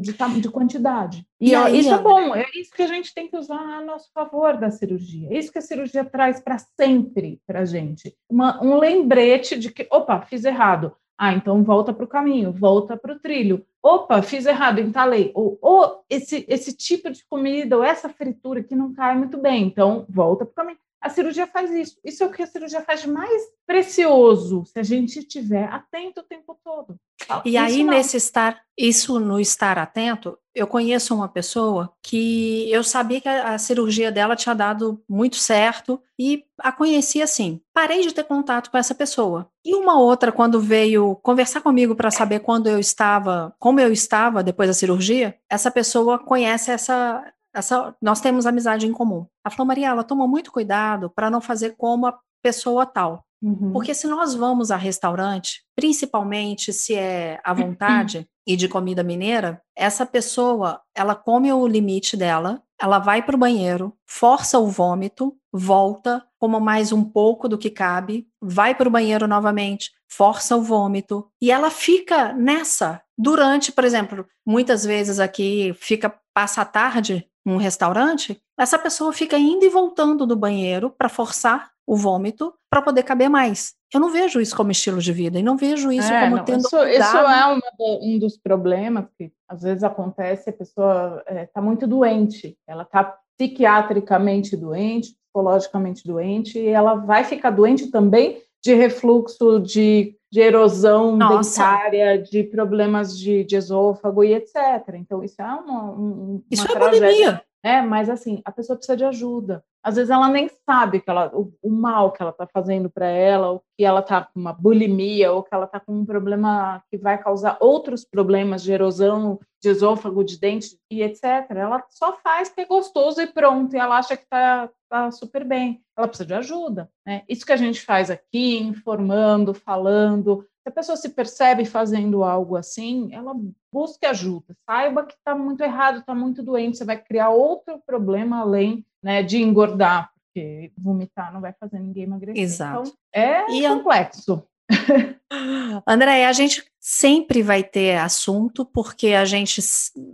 de, 0.00 0.40
de, 0.40 0.50
quantidade. 0.50 1.26
E, 1.40 1.50
e 1.50 1.54
aí, 1.54 1.80
isso 1.80 1.92
é 1.92 1.98
bom, 1.98 2.34
é 2.34 2.44
isso 2.54 2.72
que 2.72 2.82
a 2.82 2.86
gente 2.86 3.14
tem 3.14 3.28
que 3.28 3.36
usar 3.36 3.60
a 3.60 3.80
nosso 3.80 4.10
favor 4.12 4.56
da 4.56 4.70
cirurgia. 4.70 5.28
É 5.30 5.38
isso 5.38 5.52
que 5.52 5.58
a 5.58 5.62
cirurgia 5.62 6.04
traz 6.04 6.40
para 6.40 6.58
sempre 6.58 7.40
para 7.46 7.60
a 7.60 7.64
gente. 7.64 8.14
Uma, 8.28 8.62
um 8.62 8.78
lembrete 8.78 9.58
de 9.58 9.70
que, 9.70 9.86
opa, 9.90 10.20
fiz 10.22 10.44
errado. 10.44 10.94
Ah, 11.16 11.32
então 11.32 11.64
volta 11.64 11.92
para 11.92 12.04
o 12.04 12.08
caminho, 12.08 12.52
volta 12.52 12.96
para 12.96 13.12
o 13.12 13.18
trilho. 13.18 13.66
Opa, 13.82 14.22
fiz 14.22 14.46
errado, 14.46 14.80
entalei. 14.80 15.32
Ou, 15.34 15.58
ou 15.60 16.04
esse, 16.08 16.44
esse 16.48 16.76
tipo 16.76 17.10
de 17.10 17.24
comida, 17.26 17.76
ou 17.76 17.82
essa 17.82 18.08
fritura 18.08 18.62
que 18.62 18.76
não 18.76 18.94
cai 18.94 19.16
muito 19.16 19.36
bem, 19.36 19.64
então 19.64 20.06
volta 20.08 20.44
para 20.44 20.52
o 20.52 20.54
caminho. 20.54 20.78
A 21.00 21.08
cirurgia 21.08 21.46
faz 21.46 21.70
isso. 21.70 21.96
Isso 22.04 22.22
é 22.22 22.26
o 22.26 22.30
que 22.30 22.42
a 22.42 22.46
cirurgia 22.46 22.82
faz 22.82 23.02
de 23.02 23.08
mais 23.08 23.42
precioso, 23.66 24.64
se 24.66 24.78
a 24.78 24.82
gente 24.82 25.18
estiver 25.18 25.64
atento 25.64 26.20
o 26.20 26.24
tempo 26.24 26.58
todo. 26.64 26.98
E 27.44 27.50
isso 27.50 27.58
aí, 27.58 27.84
não. 27.84 27.92
nesse 27.92 28.16
estar, 28.16 28.60
isso 28.76 29.20
no 29.20 29.38
estar 29.38 29.78
atento, 29.78 30.38
eu 30.54 30.66
conheço 30.66 31.14
uma 31.14 31.28
pessoa 31.28 31.92
que 32.02 32.70
eu 32.70 32.82
sabia 32.82 33.20
que 33.20 33.28
a, 33.28 33.54
a, 33.54 33.58
cirurgia 33.58 34.10
dela 34.10 34.34
tinha 34.34 34.54
dado 34.54 35.02
muito 35.08 35.36
certo 35.36 36.00
e 36.18 36.44
a 36.58 36.72
conheci 36.72 37.22
assim. 37.22 37.60
Parei 37.72 38.00
de 38.00 38.12
ter 38.12 38.24
contato 38.24 38.70
com 38.70 38.78
essa 38.78 38.94
pessoa. 38.94 39.48
E 39.64 39.74
uma 39.74 40.00
outra, 40.00 40.32
quando 40.32 40.60
veio 40.60 41.16
conversar 41.16 41.60
comigo 41.60 41.94
para 41.94 42.10
saber 42.10 42.40
quando 42.40 42.68
eu 42.68 42.78
estava, 42.78 43.54
como 43.58 43.78
eu 43.78 43.92
estava 43.92 44.42
depois 44.42 44.68
da 44.68 44.74
cirurgia, 44.74 45.36
essa 45.48 45.70
pessoa 45.70 46.18
conhece 46.18 46.70
essa, 46.70 47.22
essa, 47.58 47.94
nós 48.00 48.20
temos 48.20 48.46
amizade 48.46 48.86
em 48.86 48.92
comum. 48.92 49.26
Ela 49.44 49.54
falou, 49.54 49.66
Maria, 49.66 49.88
ela 49.88 50.04
toma 50.04 50.26
muito 50.26 50.52
cuidado 50.52 51.10
para 51.10 51.30
não 51.30 51.40
fazer 51.40 51.74
como 51.76 52.06
a 52.06 52.18
pessoa 52.42 52.86
tal. 52.86 53.24
Uhum. 53.42 53.72
Porque 53.72 53.94
se 53.94 54.06
nós 54.06 54.34
vamos 54.34 54.70
a 54.70 54.76
restaurante, 54.76 55.62
principalmente 55.76 56.72
se 56.72 56.94
é 56.94 57.40
à 57.44 57.52
vontade 57.52 58.26
e 58.46 58.56
de 58.56 58.68
comida 58.68 59.02
mineira, 59.02 59.60
essa 59.76 60.04
pessoa, 60.04 60.80
ela 60.94 61.14
come 61.14 61.52
o 61.52 61.66
limite 61.66 62.16
dela, 62.16 62.62
ela 62.80 62.98
vai 62.98 63.22
para 63.22 63.36
o 63.36 63.38
banheiro, 63.38 63.92
força 64.06 64.58
o 64.58 64.66
vômito, 64.66 65.36
volta, 65.52 66.24
como 66.38 66.60
mais 66.60 66.92
um 66.92 67.04
pouco 67.04 67.48
do 67.48 67.58
que 67.58 67.70
cabe, 67.70 68.26
vai 68.40 68.74
para 68.74 68.88
o 68.88 68.92
banheiro 68.92 69.26
novamente, 69.26 69.90
força 70.08 70.56
o 70.56 70.62
vômito, 70.62 71.28
e 71.40 71.50
ela 71.50 71.70
fica 71.70 72.32
nessa 72.32 73.02
durante, 73.16 73.72
por 73.72 73.84
exemplo, 73.84 74.26
muitas 74.46 74.84
vezes 74.84 75.18
aqui 75.18 75.74
fica 75.74 76.14
passa 76.32 76.62
a 76.62 76.64
tarde 76.64 77.26
num 77.48 77.56
restaurante, 77.56 78.40
essa 78.58 78.78
pessoa 78.78 79.12
fica 79.12 79.38
indo 79.38 79.64
e 79.64 79.68
voltando 79.68 80.26
do 80.26 80.36
banheiro 80.36 80.90
para 80.90 81.08
forçar 81.08 81.70
o 81.86 81.96
vômito 81.96 82.52
para 82.70 82.82
poder 82.82 83.02
caber 83.02 83.30
mais. 83.30 83.74
Eu 83.92 84.00
não 84.00 84.10
vejo 84.10 84.40
isso 84.40 84.54
como 84.54 84.70
estilo 84.70 85.00
de 85.00 85.12
vida 85.12 85.38
e 85.38 85.42
não 85.42 85.56
vejo 85.56 85.90
isso 85.90 86.12
é, 86.12 86.24
como 86.24 86.36
não, 86.36 86.44
tendo. 86.44 86.60
Isso, 86.60 86.84
isso 86.84 87.16
é 87.16 87.46
uma, 87.46 87.62
um 88.02 88.18
dos 88.18 88.36
problemas 88.36 89.06
que 89.16 89.32
às 89.48 89.62
vezes 89.62 89.82
acontece, 89.82 90.50
a 90.50 90.52
pessoa 90.52 91.22
está 91.26 91.34
é, 91.34 91.46
tá 91.46 91.62
muito 91.62 91.86
doente, 91.86 92.58
ela 92.66 92.82
está 92.82 93.16
psiquiatricamente 93.38 94.54
doente, 94.56 95.14
psicologicamente 95.14 96.06
doente, 96.06 96.58
e 96.58 96.68
ela 96.68 96.96
vai 96.96 97.24
ficar 97.24 97.50
doente 97.50 97.90
também 97.90 98.42
de 98.62 98.74
refluxo, 98.74 99.60
de, 99.60 100.17
de 100.30 100.40
erosão 100.40 101.16
Nossa. 101.16 101.60
dentária, 101.60 102.18
de 102.22 102.44
problemas 102.44 103.18
de, 103.18 103.44
de, 103.44 103.56
esôfago 103.56 104.22
e 104.22 104.34
etc. 104.34 104.94
Então, 104.94 105.24
isso 105.24 105.40
é 105.40 105.44
uma, 105.44 105.82
uma 105.92 106.42
Isso 106.50 106.70
é 106.70 106.74
tragédia. 106.74 107.42
É, 107.62 107.82
mas 107.82 108.08
assim, 108.08 108.40
a 108.44 108.52
pessoa 108.52 108.76
precisa 108.76 108.96
de 108.96 109.04
ajuda. 109.04 109.64
Às 109.82 109.96
vezes 109.96 110.10
ela 110.10 110.28
nem 110.28 110.48
sabe 110.48 111.00
que 111.00 111.08
ela, 111.08 111.30
o, 111.34 111.52
o 111.62 111.70
mal 111.70 112.12
que 112.12 112.20
ela 112.20 112.30
está 112.30 112.46
fazendo 112.46 112.90
para 112.90 113.06
ela, 113.06 113.50
ou 113.50 113.62
que 113.76 113.84
ela 113.84 114.00
está 114.00 114.22
com 114.22 114.38
uma 114.38 114.52
bulimia, 114.52 115.32
ou 115.32 115.42
que 115.42 115.54
ela 115.54 115.64
está 115.64 115.80
com 115.80 115.92
um 115.92 116.04
problema 116.04 116.82
que 116.90 116.98
vai 116.98 117.16
causar 117.16 117.56
outros 117.60 118.04
problemas 118.04 118.62
de 118.62 118.72
erosão 118.72 119.38
de 119.60 119.70
esôfago, 119.70 120.24
de 120.24 120.38
dente 120.38 120.78
e 120.90 121.02
etc. 121.02 121.24
Ela 121.50 121.84
só 121.88 122.16
faz 122.18 122.48
que 122.48 122.60
é 122.60 122.64
gostoso 122.64 123.20
e 123.20 123.26
pronto, 123.26 123.74
e 123.74 123.78
ela 123.78 123.98
acha 123.98 124.16
que 124.16 124.22
está 124.24 124.70
tá 124.88 125.10
super 125.10 125.44
bem. 125.44 125.82
Ela 125.96 126.08
precisa 126.08 126.26
de 126.26 126.34
ajuda. 126.34 126.90
Né? 127.06 127.22
Isso 127.28 127.44
que 127.44 127.52
a 127.52 127.56
gente 127.56 127.80
faz 127.80 128.10
aqui, 128.10 128.58
informando, 128.58 129.52
falando, 129.52 130.46
se 130.68 130.70
a 130.70 130.70
pessoa 130.70 130.96
se 130.96 131.08
percebe 131.08 131.64
fazendo 131.64 132.22
algo 132.22 132.56
assim, 132.56 133.08
ela 133.12 133.34
busque 133.72 134.04
ajuda. 134.04 134.54
Saiba 134.66 135.06
que 135.06 135.14
está 135.14 135.34
muito 135.34 135.62
errado, 135.62 136.00
está 136.00 136.14
muito 136.14 136.42
doente, 136.42 136.76
você 136.76 136.84
vai 136.84 136.98
criar 136.98 137.30
outro 137.30 137.80
problema 137.86 138.40
além 138.40 138.84
né, 139.02 139.22
de 139.22 139.38
engordar, 139.38 140.10
porque 140.14 140.70
vomitar 140.76 141.32
não 141.32 141.40
vai 141.40 141.54
fazer 141.58 141.78
ninguém 141.78 142.04
emagrecer. 142.04 142.42
Exato. 142.42 142.92
Então, 143.10 143.22
é 143.22 143.50
e 143.50 143.66
complexo. 143.66 144.42
André, 145.86 146.26
a 146.26 146.32
gente 146.32 146.64
sempre 146.78 147.42
vai 147.42 147.62
ter 147.62 147.96
assunto, 147.96 148.66
porque 148.66 149.08
a 149.08 149.24
gente, 149.24 149.62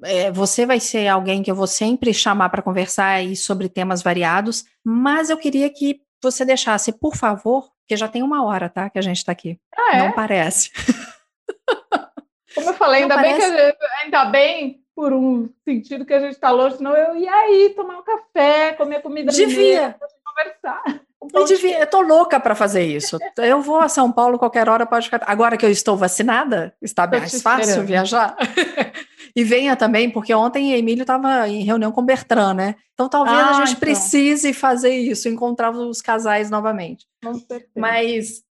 é, 0.05 0.31
você 0.31 0.65
vai 0.65 0.79
ser 0.79 1.09
alguém 1.09 1.43
que 1.43 1.51
eu 1.51 1.57
vou 1.57 1.67
sempre 1.67 2.15
chamar 2.15 2.49
para 2.49 2.63
conversar 2.63 3.07
aí 3.07 3.35
sobre 3.35 3.69
temas 3.69 4.03
variados, 4.03 4.65
mas 4.85 5.31
eu 5.31 5.37
queria 5.37 5.69
que 5.69 6.01
você 6.23 6.45
deixasse, 6.45 6.93
por 6.93 7.17
favor, 7.17 7.74
porque 7.85 7.97
já 7.97 8.09
tem 8.09 8.23
uma 8.23 8.43
hora, 8.45 8.69
tá? 8.69 8.89
Que 8.89 8.99
a 8.99 9.03
gente 9.03 9.19
está 9.19 9.31
aqui. 9.31 9.61
Ah, 9.77 9.97
é? 9.97 9.99
Não 10.01 10.13
parece. 10.13 10.71
Como 12.55 12.71
eu 12.71 12.75
falei, 12.75 13.03
ainda 13.03 13.17
bem, 13.19 13.35
que 13.35 13.43
gente, 13.43 13.79
ainda 14.03 14.25
bem 14.27 14.81
por 14.95 15.13
um 15.13 15.51
sentido 15.65 16.07
que 16.07 16.15
a 16.15 16.21
gente 16.21 16.35
está 16.35 16.51
longe, 16.51 16.77
senão 16.77 16.97
eu 16.97 17.17
ia 17.17 17.33
aí 17.33 17.73
tomar 17.75 17.99
um 17.99 18.03
café, 18.03 18.73
comer 18.75 19.03
comida 19.03 19.33
Devia. 19.33 19.97
conversar. 20.25 20.83
Eu, 21.33 21.45
devia, 21.45 21.81
eu 21.81 21.87
tô 21.87 22.01
louca 22.01 22.39
para 22.39 22.55
fazer 22.55 22.85
isso. 22.85 23.19
Eu 23.39 23.63
vou 23.63 23.81
a 23.81 23.89
São 23.89 24.13
Paulo 24.13 24.39
qualquer 24.39 24.69
hora, 24.69 24.85
pode 24.85 25.07
ficar. 25.07 25.23
Agora 25.27 25.57
que 25.57 25.65
eu 25.65 25.71
estou 25.71 25.97
vacinada, 25.97 26.75
está 26.83 27.07
mais 27.07 27.41
fácil 27.41 27.83
viajar. 27.83 28.37
E 29.37 29.43
venha 29.43 29.75
também, 29.75 30.09
porque 30.09 30.33
ontem 30.33 30.75
Emílio 30.75 31.03
estava 31.03 31.49
em 31.49 31.65
reunião 31.65 31.91
com 31.91 32.05
Bertrand, 32.05 32.55
né? 32.55 32.77
Então 32.93 33.09
talvez 33.09 33.37
ah, 33.37 33.51
a 33.51 33.53
gente 33.55 33.71
então. 33.71 33.81
precise 33.81 34.53
fazer 34.53 34.95
isso, 34.97 35.29
encontrar 35.29 35.71
os 35.73 36.01
casais 36.01 36.51
novamente. 36.51 37.05
Mas 37.77 38.45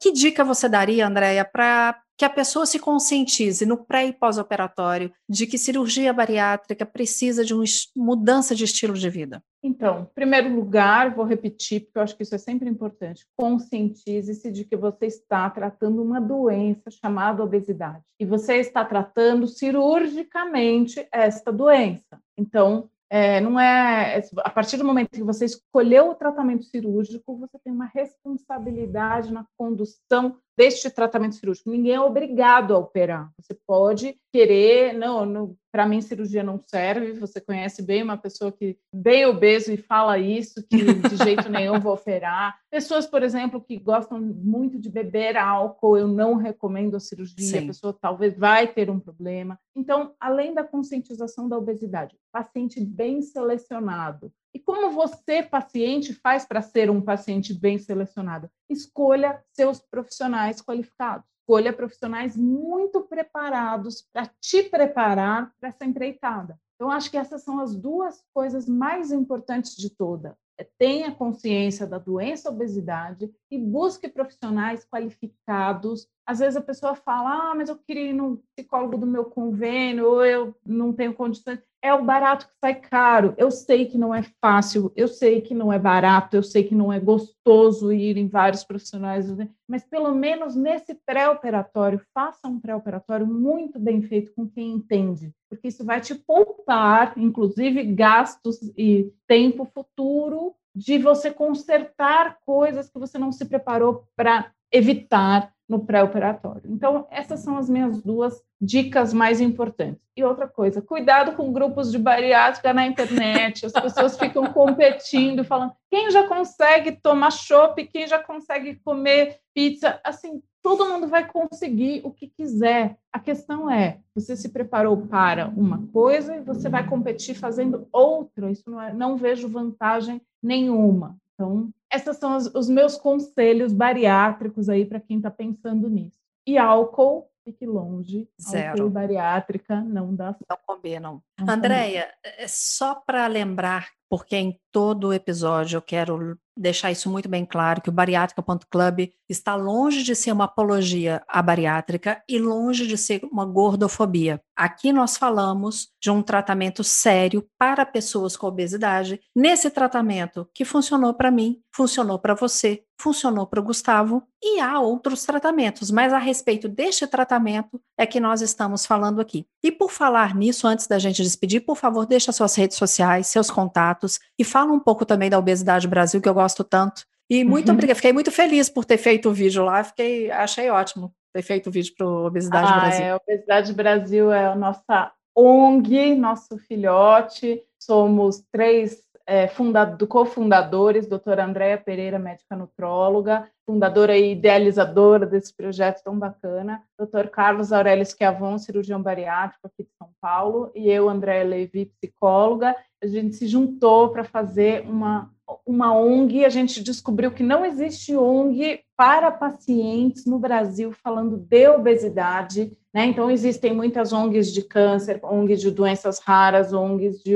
que 0.00 0.12
dica 0.12 0.42
você 0.42 0.68
daria, 0.68 1.06
Andréia, 1.06 1.44
para 1.44 2.00
que 2.20 2.24
a 2.26 2.28
pessoa 2.28 2.66
se 2.66 2.78
conscientize 2.78 3.64
no 3.64 3.78
pré 3.78 4.04
e 4.04 4.12
pós-operatório 4.12 5.10
de 5.26 5.46
que 5.46 5.56
cirurgia 5.56 6.12
bariátrica 6.12 6.84
precisa 6.84 7.42
de 7.42 7.54
uma 7.54 7.64
mudança 7.96 8.54
de 8.54 8.64
estilo 8.64 8.92
de 8.92 9.08
vida? 9.08 9.42
Então, 9.62 10.02
em 10.02 10.14
primeiro 10.14 10.54
lugar, 10.54 11.14
vou 11.14 11.24
repetir, 11.24 11.80
porque 11.80 11.96
eu 11.98 12.02
acho 12.02 12.14
que 12.14 12.22
isso 12.22 12.34
é 12.34 12.38
sempre 12.38 12.68
importante: 12.68 13.26
conscientize-se 13.34 14.52
de 14.52 14.66
que 14.66 14.76
você 14.76 15.06
está 15.06 15.48
tratando 15.48 16.02
uma 16.02 16.20
doença 16.20 16.90
chamada 16.90 17.42
obesidade 17.42 18.04
e 18.20 18.26
você 18.26 18.56
está 18.56 18.84
tratando 18.84 19.46
cirurgicamente 19.46 21.08
esta 21.10 21.50
doença. 21.50 22.20
Então, 22.36 22.90
é, 23.12 23.40
não 23.40 23.58
é 23.58 24.22
a 24.44 24.50
partir 24.50 24.76
do 24.76 24.84
momento 24.84 25.10
que 25.10 25.22
você 25.22 25.44
escolheu 25.44 26.10
o 26.10 26.14
tratamento 26.14 26.62
cirúrgico, 26.64 27.36
você 27.38 27.58
tem 27.58 27.72
uma 27.72 27.86
responsabilidade 27.86 29.32
na 29.32 29.44
condução 29.56 30.36
deste 30.60 30.90
tratamento 30.90 31.36
cirúrgico. 31.36 31.70
Ninguém 31.70 31.94
é 31.94 32.00
obrigado 32.02 32.74
a 32.74 32.78
operar. 32.78 33.32
Você 33.38 33.56
pode 33.66 34.14
querer, 34.30 34.92
não, 34.92 35.24
não 35.24 35.56
para 35.72 35.86
mim 35.86 36.02
cirurgia 36.02 36.42
não 36.42 36.60
serve. 36.60 37.14
Você 37.14 37.40
conhece 37.40 37.80
bem 37.80 38.02
uma 38.02 38.18
pessoa 38.18 38.52
que 38.52 38.76
bem 38.94 39.24
obeso 39.24 39.72
e 39.72 39.78
fala 39.78 40.18
isso, 40.18 40.62
que 40.68 40.76
de 40.92 41.16
jeito 41.16 41.48
nenhum 41.48 41.80
vou 41.80 41.94
operar. 41.94 42.58
Pessoas, 42.70 43.06
por 43.06 43.22
exemplo, 43.22 43.58
que 43.58 43.78
gostam 43.78 44.20
muito 44.20 44.78
de 44.78 44.90
beber 44.90 45.34
álcool, 45.38 45.96
eu 45.96 46.06
não 46.06 46.34
recomendo 46.34 46.94
a 46.94 47.00
cirurgia. 47.00 47.38
Sim. 47.38 47.64
A 47.64 47.66
pessoa 47.68 47.96
talvez 47.98 48.36
vai 48.36 48.66
ter 48.66 48.90
um 48.90 49.00
problema. 49.00 49.58
Então, 49.74 50.14
além 50.20 50.52
da 50.52 50.62
conscientização 50.62 51.48
da 51.48 51.56
obesidade, 51.56 52.14
paciente 52.30 52.84
bem 52.84 53.22
selecionado, 53.22 54.30
e 54.54 54.58
como 54.58 54.90
você, 54.90 55.42
paciente, 55.42 56.12
faz 56.12 56.44
para 56.44 56.60
ser 56.62 56.90
um 56.90 57.00
paciente 57.00 57.54
bem 57.54 57.78
selecionado? 57.78 58.50
Escolha 58.68 59.42
seus 59.52 59.80
profissionais 59.80 60.60
qualificados. 60.60 61.24
Escolha 61.40 61.72
profissionais 61.72 62.36
muito 62.36 63.02
preparados 63.02 64.06
para 64.12 64.30
te 64.40 64.62
preparar 64.64 65.52
para 65.58 65.68
essa 65.68 65.84
empreitada. 65.84 66.58
Então, 66.74 66.90
acho 66.90 67.10
que 67.10 67.16
essas 67.16 67.42
são 67.42 67.60
as 67.60 67.76
duas 67.76 68.24
coisas 68.32 68.66
mais 68.66 69.12
importantes 69.12 69.76
de 69.76 69.90
toda. 69.90 70.36
É, 70.58 70.66
tenha 70.78 71.10
consciência 71.14 71.86
da 71.86 71.98
doença 71.98 72.50
obesidade 72.50 73.32
e 73.50 73.58
busque 73.58 74.08
profissionais 74.08 74.84
qualificados. 74.84 76.06
Às 76.26 76.38
vezes 76.38 76.56
a 76.56 76.60
pessoa 76.60 76.94
fala: 76.94 77.50
ah, 77.50 77.54
mas 77.54 77.68
eu 77.68 77.76
queria 77.76 78.10
ir 78.10 78.12
no 78.12 78.42
psicólogo 78.54 78.98
do 78.98 79.06
meu 79.06 79.24
convênio, 79.24 80.06
ou 80.06 80.24
eu 80.24 80.54
não 80.64 80.92
tenho 80.92 81.14
condições 81.14 81.60
é 81.82 81.94
o 81.94 82.04
barato 82.04 82.46
que 82.46 82.52
sai 82.60 82.74
caro. 82.74 83.34
Eu 83.36 83.50
sei 83.50 83.86
que 83.86 83.96
não 83.96 84.14
é 84.14 84.22
fácil, 84.40 84.92
eu 84.94 85.08
sei 85.08 85.40
que 85.40 85.54
não 85.54 85.72
é 85.72 85.78
barato, 85.78 86.36
eu 86.36 86.42
sei 86.42 86.64
que 86.64 86.74
não 86.74 86.92
é 86.92 87.00
gostoso 87.00 87.92
ir 87.92 88.16
em 88.16 88.28
vários 88.28 88.64
profissionais, 88.64 89.26
mas 89.68 89.84
pelo 89.84 90.14
menos 90.14 90.54
nesse 90.54 90.94
pré-operatório, 90.94 92.00
faça 92.12 92.48
um 92.48 92.60
pré-operatório 92.60 93.26
muito 93.26 93.78
bem 93.78 94.02
feito 94.02 94.32
com 94.34 94.48
quem 94.48 94.72
entende, 94.72 95.32
porque 95.48 95.68
isso 95.68 95.84
vai 95.84 96.00
te 96.00 96.14
poupar, 96.14 97.14
inclusive, 97.16 97.82
gastos 97.84 98.60
e 98.76 99.12
tempo 99.26 99.64
futuro 99.64 100.54
de 100.74 100.98
você 100.98 101.30
consertar 101.30 102.38
coisas 102.44 102.88
que 102.88 102.98
você 102.98 103.18
não 103.18 103.32
se 103.32 103.44
preparou 103.44 104.04
para 104.16 104.52
evitar 104.72 105.52
no 105.70 105.78
pré-operatório. 105.78 106.62
Então, 106.64 107.06
essas 107.12 107.40
são 107.40 107.56
as 107.56 107.70
minhas 107.70 108.02
duas 108.02 108.42
dicas 108.60 109.14
mais 109.14 109.40
importantes. 109.40 110.02
E 110.16 110.24
outra 110.24 110.48
coisa, 110.48 110.82
cuidado 110.82 111.36
com 111.36 111.52
grupos 111.52 111.92
de 111.92 111.98
bariátrica 111.98 112.74
na 112.74 112.84
internet. 112.84 113.64
As 113.64 113.72
pessoas 113.72 114.18
ficam 114.18 114.46
competindo, 114.52 115.44
falando 115.44 115.72
quem 115.88 116.10
já 116.10 116.26
consegue 116.26 116.90
tomar 116.90 117.30
chopp, 117.30 117.86
quem 117.86 118.08
já 118.08 118.18
consegue 118.18 118.80
comer 118.84 119.38
pizza. 119.54 120.00
Assim, 120.02 120.42
todo 120.60 120.88
mundo 120.88 121.06
vai 121.06 121.28
conseguir 121.28 122.00
o 122.04 122.10
que 122.10 122.26
quiser. 122.26 122.96
A 123.12 123.20
questão 123.20 123.70
é, 123.70 124.00
você 124.12 124.34
se 124.34 124.48
preparou 124.48 124.96
para 125.06 125.46
uma 125.56 125.86
coisa 125.92 126.34
e 126.34 126.40
você 126.40 126.68
vai 126.68 126.84
competir 126.84 127.36
fazendo 127.36 127.86
outra. 127.92 128.50
Isso 128.50 128.68
não, 128.68 128.82
é, 128.82 128.92
não 128.92 129.16
vejo 129.16 129.48
vantagem 129.48 130.20
nenhuma. 130.42 131.16
Então, 131.40 131.72
esses 131.90 132.18
são 132.18 132.36
os, 132.36 132.54
os 132.54 132.68
meus 132.68 132.98
conselhos 132.98 133.72
bariátricos 133.72 134.68
aí 134.68 134.84
para 134.84 135.00
quem 135.00 135.16
está 135.16 135.30
pensando 135.30 135.88
nisso. 135.88 136.20
E 136.46 136.58
álcool, 136.58 137.30
fique 137.42 137.64
longe. 137.64 138.28
Zero. 138.38 138.82
Álcool 138.82 138.90
bariátrica 138.90 139.80
não 139.80 140.14
dá. 140.14 140.36
Não 140.48 140.58
combinam. 140.66 141.22
Não 141.38 141.54
Andréia, 141.54 142.12
é 142.22 142.46
só 142.46 142.94
para 142.94 143.26
lembrar, 143.26 143.88
porque 144.06 144.36
em 144.36 144.60
todo 144.72 145.12
episódio 145.12 145.76
eu 145.76 145.82
quero 145.82 146.38
deixar 146.60 146.90
isso 146.90 147.08
muito 147.10 147.28
bem 147.28 147.46
claro, 147.46 147.80
que 147.80 147.88
o 147.88 147.92
bariátrica.club 147.92 149.10
está 149.28 149.54
longe 149.54 150.02
de 150.02 150.14
ser 150.14 150.32
uma 150.32 150.44
apologia 150.44 151.22
à 151.26 151.40
bariátrica 151.40 152.22
e 152.28 152.38
longe 152.38 152.86
de 152.86 152.98
ser 152.98 153.22
uma 153.24 153.46
gordofobia. 153.46 154.42
Aqui 154.54 154.92
nós 154.92 155.16
falamos 155.16 155.88
de 156.02 156.10
um 156.10 156.22
tratamento 156.22 156.84
sério 156.84 157.46
para 157.58 157.86
pessoas 157.86 158.36
com 158.36 158.46
obesidade. 158.46 159.20
Nesse 159.34 159.70
tratamento 159.70 160.46
que 160.52 160.64
funcionou 160.64 161.14
para 161.14 161.30
mim, 161.30 161.62
funcionou 161.74 162.18
para 162.18 162.34
você, 162.34 162.82
funcionou 163.00 163.46
para 163.46 163.60
o 163.60 163.62
Gustavo 163.62 164.22
e 164.42 164.60
há 164.60 164.78
outros 164.78 165.24
tratamentos, 165.24 165.90
mas 165.90 166.12
a 166.12 166.18
respeito 166.18 166.68
deste 166.68 167.06
tratamento 167.06 167.80
é 167.96 168.04
que 168.04 168.20
nós 168.20 168.42
estamos 168.42 168.84
falando 168.84 169.20
aqui. 169.20 169.46
E 169.62 169.72
por 169.72 169.90
falar 169.90 170.34
nisso, 170.34 170.66
antes 170.66 170.86
da 170.86 170.98
gente 170.98 171.22
despedir, 171.22 171.64
por 171.64 171.76
favor, 171.76 172.04
deixa 172.04 172.32
suas 172.32 172.54
redes 172.54 172.76
sociais, 172.76 173.28
seus 173.28 173.50
contatos 173.50 174.18
e 174.38 174.44
fala 174.44 174.59
um 174.68 174.80
pouco 174.80 175.04
também 175.06 175.30
da 175.30 175.38
Obesidade 175.38 175.86
Brasil, 175.88 176.20
que 176.20 176.28
eu 176.28 176.34
gosto 176.34 176.62
tanto. 176.64 177.04
E 177.30 177.44
muito 177.44 177.68
Uhum. 177.68 177.74
obrigada, 177.74 177.94
fiquei 177.96 178.12
muito 178.12 178.30
feliz 178.32 178.68
por 178.68 178.84
ter 178.84 178.98
feito 178.98 179.28
o 179.28 179.32
vídeo 179.32 179.64
lá, 179.64 179.84
fiquei, 179.84 180.30
achei 180.30 180.68
ótimo 180.68 181.12
ter 181.32 181.42
feito 181.42 181.68
o 181.68 181.70
vídeo 181.72 181.94
para 181.96 182.06
o 182.06 182.26
Obesidade 182.26 182.72
Ah, 182.72 182.80
Brasil. 182.80 183.04
é, 183.04 183.14
Obesidade 183.14 183.72
Brasil 183.72 184.32
é 184.32 184.46
a 184.46 184.54
nossa 184.56 185.12
ONG, 185.36 186.14
nosso 186.16 186.58
filhote. 186.58 187.62
Somos 187.78 188.42
três 188.52 189.08
é, 189.26 189.46
funda- 189.46 189.96
cofundadores, 190.08 191.06
doutora 191.06 191.44
Andréa 191.44 191.78
Pereira, 191.78 192.18
médica 192.18 192.56
nutróloga, 192.56 193.48
fundadora 193.64 194.16
e 194.18 194.32
idealizadora 194.32 195.24
desse 195.24 195.54
projeto 195.54 196.02
tão 196.02 196.18
bacana, 196.18 196.82
doutor 196.98 197.28
Carlos 197.28 197.72
Aurélio 197.72 198.04
Schiavon, 198.04 198.58
cirurgião 198.58 199.00
bariátrico 199.00 199.68
aqui 199.68 199.84
de 199.84 199.90
São 199.96 200.10
Paulo, 200.20 200.72
e 200.74 200.90
eu, 200.90 201.08
Andréa 201.08 201.44
Levi, 201.44 201.86
psicóloga. 202.00 202.74
A 203.02 203.06
gente 203.06 203.36
se 203.36 203.46
juntou 203.46 204.10
para 204.10 204.24
fazer 204.24 204.82
uma, 204.86 205.30
uma 205.66 205.94
ONG, 205.94 206.44
a 206.44 206.48
gente 206.48 206.82
descobriu 206.82 207.30
que 207.30 207.42
não 207.42 207.64
existe 207.64 208.14
ONG 208.14 208.80
para 208.96 209.30
pacientes 209.30 210.26
no 210.26 210.38
Brasil 210.38 210.92
falando 210.92 211.36
de 211.36 211.68
obesidade, 211.68 212.76
né? 212.92 213.06
Então 213.06 213.30
existem 213.30 213.74
muitas 213.74 214.12
ONGs 214.12 214.52
de 214.52 214.62
câncer, 214.62 215.20
ONGs 215.22 215.60
de 215.60 215.70
doenças 215.70 216.18
raras, 216.18 216.72
ONGs 216.72 217.22
de 217.22 217.34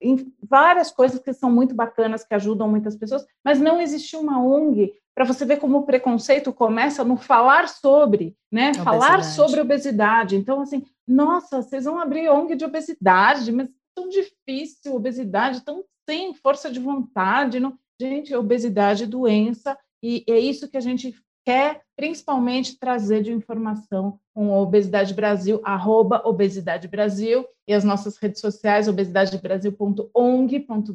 em 0.00 0.32
várias 0.48 0.90
coisas 0.90 1.18
que 1.18 1.32
são 1.32 1.50
muito 1.50 1.74
bacanas 1.74 2.24
que 2.24 2.34
ajudam 2.34 2.68
muitas 2.68 2.94
pessoas, 2.94 3.26
mas 3.44 3.58
não 3.58 3.80
existe 3.80 4.16
uma 4.16 4.40
ONG 4.40 4.92
para 5.14 5.24
você 5.24 5.44
ver 5.44 5.56
como 5.56 5.78
o 5.78 5.82
preconceito 5.82 6.52
começa 6.52 7.02
no 7.02 7.16
falar 7.16 7.68
sobre, 7.68 8.36
né? 8.50 8.72
Falar 8.74 9.14
Obesidade. 9.14 9.34
sobre 9.34 9.60
obesidade. 9.60 10.36
Então 10.36 10.60
assim, 10.60 10.84
nossa, 11.06 11.60
vocês 11.60 11.84
vão 11.84 11.98
abrir 11.98 12.28
ONG 12.28 12.54
de 12.54 12.64
obesidade, 12.64 13.50
mas 13.50 13.68
tão 13.94 14.08
difícil, 14.08 14.94
obesidade, 14.94 15.64
tão 15.64 15.84
sem 16.08 16.34
força 16.34 16.70
de 16.70 16.80
vontade, 16.80 17.60
não... 17.60 17.78
gente, 18.00 18.34
obesidade 18.34 19.04
é 19.04 19.06
doença 19.06 19.76
e 20.02 20.24
é 20.28 20.38
isso 20.38 20.68
que 20.68 20.76
a 20.76 20.80
gente 20.80 21.14
quer 21.44 21.82
principalmente 21.96 22.78
trazer 22.78 23.22
de 23.22 23.32
informação 23.32 24.18
com 24.34 24.52
Obesidade 24.52 25.12
Brasil, 25.12 25.60
arroba 25.64 26.22
Obesidade 26.24 26.88
Brasil, 26.88 27.46
e 27.68 27.74
as 27.74 27.84
nossas 27.84 28.16
redes 28.16 28.40
sociais, 28.40 28.88
obesidadebrasil.ong.br. 28.88 30.94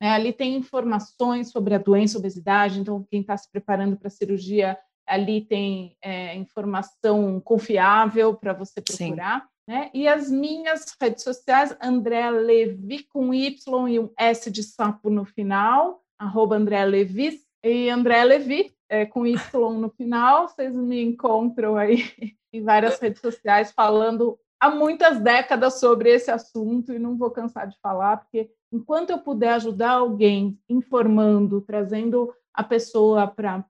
Ali 0.00 0.32
tem 0.32 0.56
informações 0.56 1.50
sobre 1.50 1.74
a 1.74 1.78
doença 1.78 2.18
obesidade, 2.18 2.80
então 2.80 3.06
quem 3.10 3.20
está 3.20 3.36
se 3.36 3.50
preparando 3.50 3.96
para 3.96 4.08
a 4.08 4.10
cirurgia, 4.10 4.78
ali 5.06 5.42
tem 5.42 5.96
é, 6.02 6.34
informação 6.36 7.40
confiável 7.40 8.34
para 8.34 8.52
você 8.52 8.80
procurar. 8.80 9.46
Né? 9.66 9.90
E 9.94 10.08
as 10.08 10.30
minhas 10.30 10.96
redes 11.00 11.22
sociais, 11.22 11.76
André 11.80 12.30
Levi 12.30 13.04
com 13.04 13.32
Y 13.32 13.88
e 13.88 13.98
um 13.98 14.10
S 14.18 14.50
de 14.50 14.62
sapo 14.62 15.08
no 15.08 15.24
final, 15.24 16.02
arroba 16.18 16.56
André 16.56 16.84
Levis, 16.84 17.46
e 17.62 17.88
André 17.88 18.24
Levi, 18.24 18.74
é, 18.88 19.06
com 19.06 19.26
Y 19.26 19.38
no 19.78 19.90
final, 19.90 20.48
vocês 20.48 20.74
me 20.74 21.02
encontram 21.02 21.76
aí 21.76 22.02
em 22.52 22.62
várias 22.62 22.98
redes 22.98 23.20
sociais 23.20 23.72
falando 23.72 24.38
há 24.62 24.70
muitas 24.70 25.18
décadas 25.20 25.80
sobre 25.80 26.10
esse 26.10 26.30
assunto 26.30 26.92
e 26.92 26.98
não 26.98 27.16
vou 27.16 27.32
cansar 27.32 27.66
de 27.66 27.76
falar, 27.80 28.18
porque 28.18 28.48
enquanto 28.72 29.10
eu 29.10 29.18
puder 29.18 29.54
ajudar 29.54 29.90
alguém 29.90 30.56
informando, 30.68 31.60
trazendo 31.60 32.32
a 32.54 32.62
pessoa 32.62 33.26
para 33.26 33.64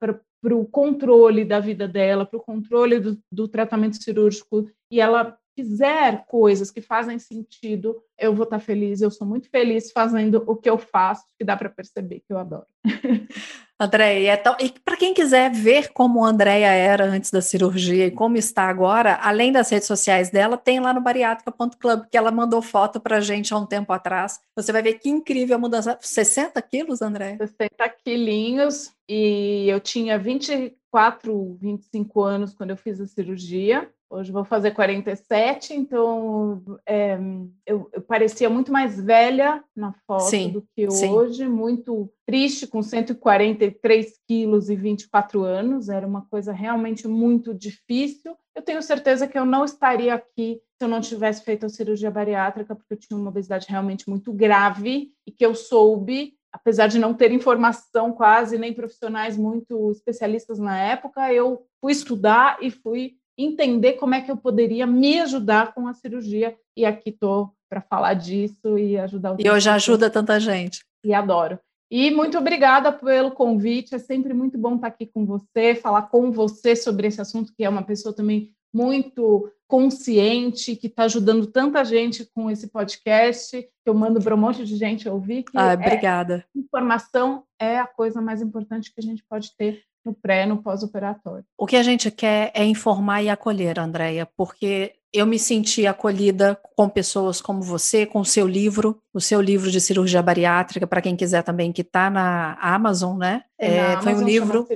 o 0.55 0.67
controle 0.67 1.47
da 1.47 1.61
vida 1.61 1.89
dela, 1.89 2.27
para 2.27 2.39
o 2.39 2.43
controle 2.43 3.01
do, 3.01 3.19
do 3.33 3.49
tratamento 3.49 4.03
cirúrgico, 4.03 4.69
e 4.91 5.01
ela 5.01 5.39
fizer 5.55 6.25
coisas 6.27 6.71
que 6.71 6.81
fazem 6.81 7.19
sentido, 7.19 8.03
eu 8.19 8.35
vou 8.35 8.45
estar 8.45 8.61
feliz. 8.61 9.01
Eu 9.01 9.11
sou 9.11 9.27
muito 9.27 9.49
feliz 9.51 9.91
fazendo 9.91 10.43
o 10.47 10.57
que 10.57 10.69
eu 10.69 10.79
faço, 10.79 11.25
que 11.39 11.45
dá 11.45 11.57
para 11.57 11.69
perceber 11.69 12.21
que 12.27 12.33
eu 12.33 12.39
adoro. 12.39 12.67
Andréia, 13.83 14.33
é 14.33 14.37
tão... 14.37 14.57
e 14.61 14.71
para 14.71 14.97
quem 14.97 15.13
quiser 15.13 15.51
ver 15.51 15.93
como 15.93 16.25
a 16.25 16.29
Andréia 16.29 16.69
era 16.69 17.05
antes 17.05 17.33
da 17.33 17.41
cirurgia 17.41 18.07
e 18.07 18.11
como 18.13 18.37
está 18.37 18.69
agora, 18.69 19.19
além 19.21 19.51
das 19.51 19.71
redes 19.71 19.89
sociais 19.89 20.31
dela, 20.31 20.57
tem 20.57 20.79
lá 20.79 20.95
no 20.95 21.01
bariátrica.club, 21.01 22.05
que 22.09 22.17
ela 22.17 22.31
mandou 22.31 22.63
foto 22.63 23.01
para 23.01 23.21
gente 23.21 23.53
há 23.53 23.57
um 23.57 23.67
tempo 23.67 23.93
atrás. 23.93 24.39
Você 24.55 24.71
vai 24.71 24.83
ver 24.83 25.01
que 25.01 25.09
incrível 25.09 25.57
a 25.57 25.59
mudança. 25.59 25.99
60 26.01 26.63
quilos, 26.63 27.03
Andréia? 27.03 27.39
60 27.39 27.89
quilinhos, 28.05 28.93
e 29.09 29.67
eu 29.69 29.81
tinha 29.81 30.17
24, 30.17 31.59
25 31.61 32.23
anos 32.23 32.55
quando 32.55 32.71
eu 32.71 32.77
fiz 32.77 33.01
a 33.01 33.07
cirurgia. 33.07 33.91
Hoje 34.13 34.31
vou 34.31 34.45
fazer 34.45 34.73
47, 34.73 35.73
então 35.73 36.63
é, 36.85 37.19
eu, 37.65 37.89
eu, 37.95 38.03
parecia 38.03 38.51
muito 38.51 38.71
mais 38.71 39.01
velha 39.01 39.65
na 39.75 39.95
foto 40.07 40.29
sim, 40.29 40.51
do 40.51 40.63
que 40.77 40.91
sim. 40.91 41.09
hoje, 41.09 41.49
muito 41.49 42.13
triste, 42.27 42.67
com 42.67 42.83
143 42.83 44.21
quilos 44.29 44.69
e 44.69 44.77
24 44.77 45.43
anos, 45.43 45.89
era 45.89 46.07
uma 46.07 46.27
coisa 46.27 46.53
realmente 46.53 47.09
muito 47.09 47.55
difícil. 47.55 48.37
Eu 48.55 48.61
tenho 48.61 48.83
certeza 48.83 49.27
que 49.27 49.39
eu 49.39 49.47
não 49.47 49.65
estaria 49.65 50.13
aqui 50.13 50.61
se 50.77 50.85
eu 50.85 50.89
não 50.89 51.01
tivesse 51.01 51.43
feito 51.43 51.65
a 51.65 51.71
cirurgia 51.71 52.11
bariátrica, 52.11 52.75
porque 52.75 52.93
eu 52.93 52.99
tinha 52.99 53.19
uma 53.19 53.31
obesidade 53.31 53.67
realmente 53.67 54.11
muito 54.11 54.31
grave 54.31 55.11
e 55.27 55.33
que 55.33 55.47
eu 55.47 55.55
soube 55.55 56.37
apesar 56.53 56.87
de 56.87 56.99
não 56.99 57.15
ter 57.15 57.33
informação 57.33 58.13
quase, 58.13 58.59
nem 58.59 58.75
profissionais 58.75 59.39
muito 59.39 59.91
especialistas 59.91 60.59
na 60.59 60.79
época, 60.79 61.33
eu 61.33 61.67
fui 61.81 61.93
estudar 61.93 62.59
e 62.61 62.71
fui 62.71 63.17
entender 63.45 63.95
como 63.95 64.15
é 64.15 64.21
que 64.21 64.31
eu 64.31 64.37
poderia 64.37 64.87
me 64.87 65.21
ajudar 65.21 65.75
com 65.75 65.87
a 65.87 65.95
cirurgia. 65.95 66.57
E 66.77 66.85
aqui 66.85 67.11
estou 67.11 67.53
para 67.69 67.81
falar 67.81 68.15
disso 68.15 68.79
e 68.79 68.99
ajudar 68.99 69.33
o 69.33 69.37
E 69.39 69.51
hoje 69.51 69.69
ajuda 69.69 70.11
tanta 70.11 70.39
gente. 70.39 70.85
E 71.05 71.13
adoro. 71.13 71.59
E 71.91 72.11
muito 72.11 72.39
obrigada 72.39 72.91
pelo 72.93 73.33
convite. 73.33 73.95
É 73.95 73.99
sempre 73.99 74.33
muito 74.33 74.57
bom 74.57 74.77
estar 74.77 74.87
aqui 74.87 75.07
com 75.07 75.27
você, 75.27 75.75
falar 75.75 76.03
com 76.03 76.31
você 76.31 76.75
sobre 76.75 77.07
esse 77.07 77.21
assunto, 77.21 77.53
que 77.55 77.65
é 77.65 77.69
uma 77.69 77.83
pessoa 77.83 78.15
também 78.15 78.55
muito 78.73 79.53
consciente, 79.69 80.77
que 80.77 80.87
está 80.87 81.05
ajudando 81.05 81.47
tanta 81.47 81.85
gente 81.85 82.27
com 82.35 82.51
esse 82.51 82.69
podcast, 82.69 83.61
que 83.63 83.69
eu 83.87 83.95
mando 83.95 84.21
para 84.21 84.35
um 84.35 84.39
monte 84.39 84.65
de 84.65 84.77
gente 84.77 85.09
ouvir. 85.09 85.45
Que 85.45 85.57
ah, 85.57 85.75
obrigada. 85.75 86.45
É, 86.55 86.59
informação 86.59 87.45
é 87.59 87.79
a 87.79 87.87
coisa 87.87 88.21
mais 88.21 88.43
importante 88.43 88.93
que 88.93 89.01
a 89.01 89.03
gente 89.03 89.25
pode 89.29 89.57
ter 89.57 89.83
no 90.05 90.15
pré, 90.15 90.47
no 90.47 90.63
pós-operatório. 90.63 91.45
O 91.57 91.67
que 91.67 91.77
a 91.77 91.83
gente 91.83 92.11
quer 92.11 92.51
é 92.55 92.65
informar 92.65 93.23
e 93.23 93.29
acolher, 93.29 93.79
Andréia, 93.79 94.27
porque 94.37 94.95
eu 95.13 95.27
me 95.27 95.39
senti 95.39 95.87
acolhida 95.87 96.59
com 96.75 96.89
pessoas 96.89 97.41
como 97.41 97.61
você, 97.61 98.07
com 98.07 98.21
o 98.21 98.25
seu 98.25 98.47
livro, 98.49 98.99
o 99.13 99.21
seu 99.21 99.41
livro 99.41 99.71
de 99.71 99.81
cirurgia 99.81 100.23
bariátrica, 100.23 100.87
para 100.87 101.03
quem 101.03 101.15
quiser 101.15 101.43
também, 101.43 101.71
que 101.71 101.83
está 101.83 102.09
na 102.09 102.55
Amazon, 102.55 103.19
né? 103.19 103.45
É, 103.59 103.77
é, 103.77 103.95
na 103.95 104.03
foi 104.03 104.13
Amazon 104.13 104.25
um 104.25 104.31
livro. 104.31 104.67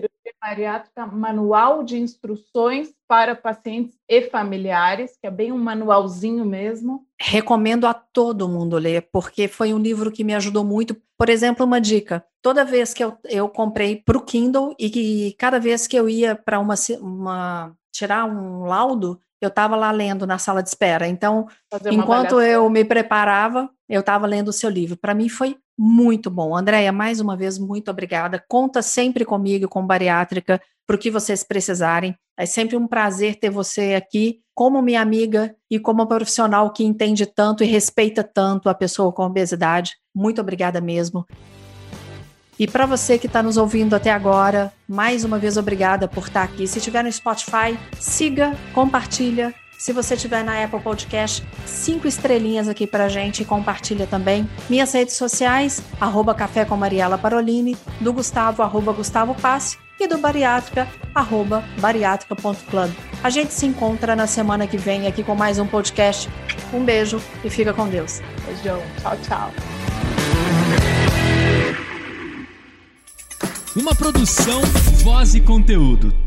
Bariátrica, 0.47 1.05
manual 1.07 1.83
de 1.83 1.99
instruções 1.99 2.95
para 3.09 3.35
pacientes 3.35 3.99
e 4.09 4.23
familiares, 4.23 5.17
que 5.21 5.27
é 5.27 5.31
bem 5.31 5.51
um 5.51 5.59
manualzinho 5.59 6.45
mesmo. 6.45 7.05
Recomendo 7.21 7.85
a 7.85 7.93
todo 7.93 8.49
mundo 8.49 8.79
ler, 8.79 9.09
porque 9.11 9.49
foi 9.49 9.75
um 9.75 9.79
livro 9.79 10.13
que 10.13 10.23
me 10.23 10.37
ajudou 10.37 10.63
muito. 10.63 10.97
Por 11.19 11.29
exemplo, 11.29 11.67
uma 11.67 11.81
dica: 11.81 12.25
toda 12.41 12.65
vez 12.65 12.95
que 12.95 13.03
eu, 13.03 13.19
eu 13.25 13.49
comprei 13.49 13.97
para 13.97 14.17
o 14.17 14.23
Kindle 14.23 14.73
e 14.79 14.89
que 14.89 15.35
cada 15.37 15.59
vez 15.59 15.89
que 15.89 15.97
eu 15.97 16.09
ia 16.09 16.37
para 16.37 16.61
uma, 16.61 16.75
uma 17.01 17.77
tirar 17.93 18.25
um 18.25 18.67
laudo, 18.67 19.21
eu 19.41 19.49
estava 19.49 19.77
lá 19.77 19.91
lendo 19.91 20.27
na 20.27 20.39
sala 20.39 20.63
de 20.63 20.69
espera. 20.69 21.07
Então, 21.07 21.47
enquanto 21.91 22.41
eu 22.41 22.69
me 22.71 22.85
preparava, 22.85 23.69
eu 23.89 24.01
estava 24.01 24.27
lendo 24.27 24.49
o 24.49 24.53
seu 24.53 24.71
livro. 24.71 24.97
Para 24.97 25.15
mim 25.15 25.29
foi 25.29 25.57
muito 25.79 26.31
bom. 26.31 26.57
Andréia, 26.57 26.93
mais 26.93 27.21
uma 27.21 27.37
vez, 27.37 27.59
muito 27.59 27.91
obrigada. 27.91 28.43
Conta 28.49 28.81
sempre 28.81 29.25
comigo, 29.25 29.69
com 29.69 29.87
bariátrica, 29.87 30.61
para 30.87 30.97
o 30.97 30.99
que 30.99 31.11
vocês 31.11 31.43
precisarem. 31.43 32.17
É 32.39 32.47
sempre 32.47 32.77
um 32.77 32.87
prazer 32.87 33.37
ter 33.39 33.51
você 33.51 33.95
aqui 33.95 34.41
como 34.55 34.81
minha 34.81 35.03
amiga 35.03 35.55
e 35.71 35.79
como 35.79 36.07
profissional 36.07 36.73
que 36.73 36.85
entende 36.85 37.27
tanto 37.27 37.63
e 37.63 37.67
respeita 37.67 38.23
tanto 38.23 38.69
a 38.69 38.75
pessoa 38.75 39.13
com 39.13 39.25
obesidade. 39.25 39.97
Muito 40.15 40.41
obrigada 40.41 40.81
mesmo. 40.81 41.27
E 42.59 42.67
para 42.67 42.87
você 42.87 43.19
que 43.19 43.27
está 43.27 43.43
nos 43.43 43.57
ouvindo 43.57 43.95
até 43.95 44.11
agora, 44.11 44.73
mais 44.89 45.25
uma 45.25 45.39
vez 45.39 45.57
obrigada 45.57 46.09
por 46.09 46.27
estar 46.27 46.47
tá 46.47 46.53
aqui. 46.53 46.67
Se 46.67 46.79
estiver 46.79 47.05
no 47.05 47.13
Spotify, 47.13 47.79
siga, 47.99 48.57
compartilha. 48.73 49.55
Se 49.79 49.93
você 49.93 50.15
estiver 50.15 50.43
na 50.43 50.65
Apple 50.65 50.81
Podcast, 50.81 51.47
cinco 51.67 52.09
estrelinhas 52.09 52.67
aqui 52.67 52.87
para 52.87 53.09
gente 53.09 53.43
e 53.43 53.45
compartilha 53.45 54.07
também. 54.07 54.49
Minhas 54.71 54.93
redes 54.93 55.17
sociais, 55.17 55.83
arroba 56.01 56.35
Café 56.35 56.65
com 56.65 56.77
Mariela 56.77 57.19
Parolini, 57.19 57.77
do 58.01 58.13
Gustavo, 58.13 58.63
arroba 58.63 58.93
Gustavo 58.93 59.35
Passe 59.35 59.77
e 60.01 60.07
do 60.07 60.17
Bariátrica, 60.19 60.89
arroba 61.15 61.63
bariátrica.club. 61.79 62.91
A 63.23 63.31
gente 63.31 63.53
se 63.53 63.67
encontra 63.67 64.17
na 64.17 64.27
semana 64.27 64.67
que 64.67 64.79
vem 64.79 65.07
aqui 65.07 65.23
com 65.23 65.35
mais 65.35 65.59
um 65.59 65.67
podcast. 65.67 66.29
Um 66.73 66.83
beijo 66.83 67.21
e 67.45 67.51
fica 67.51 67.75
com 67.75 67.87
Deus. 67.87 68.21
Beijão. 68.47 68.81
Tchau, 69.03 69.17
tchau. 69.23 69.86
Uma 73.77 73.95
produção, 73.95 74.63
voz 75.05 75.35
e 75.35 75.41
conteúdo. 75.43 76.26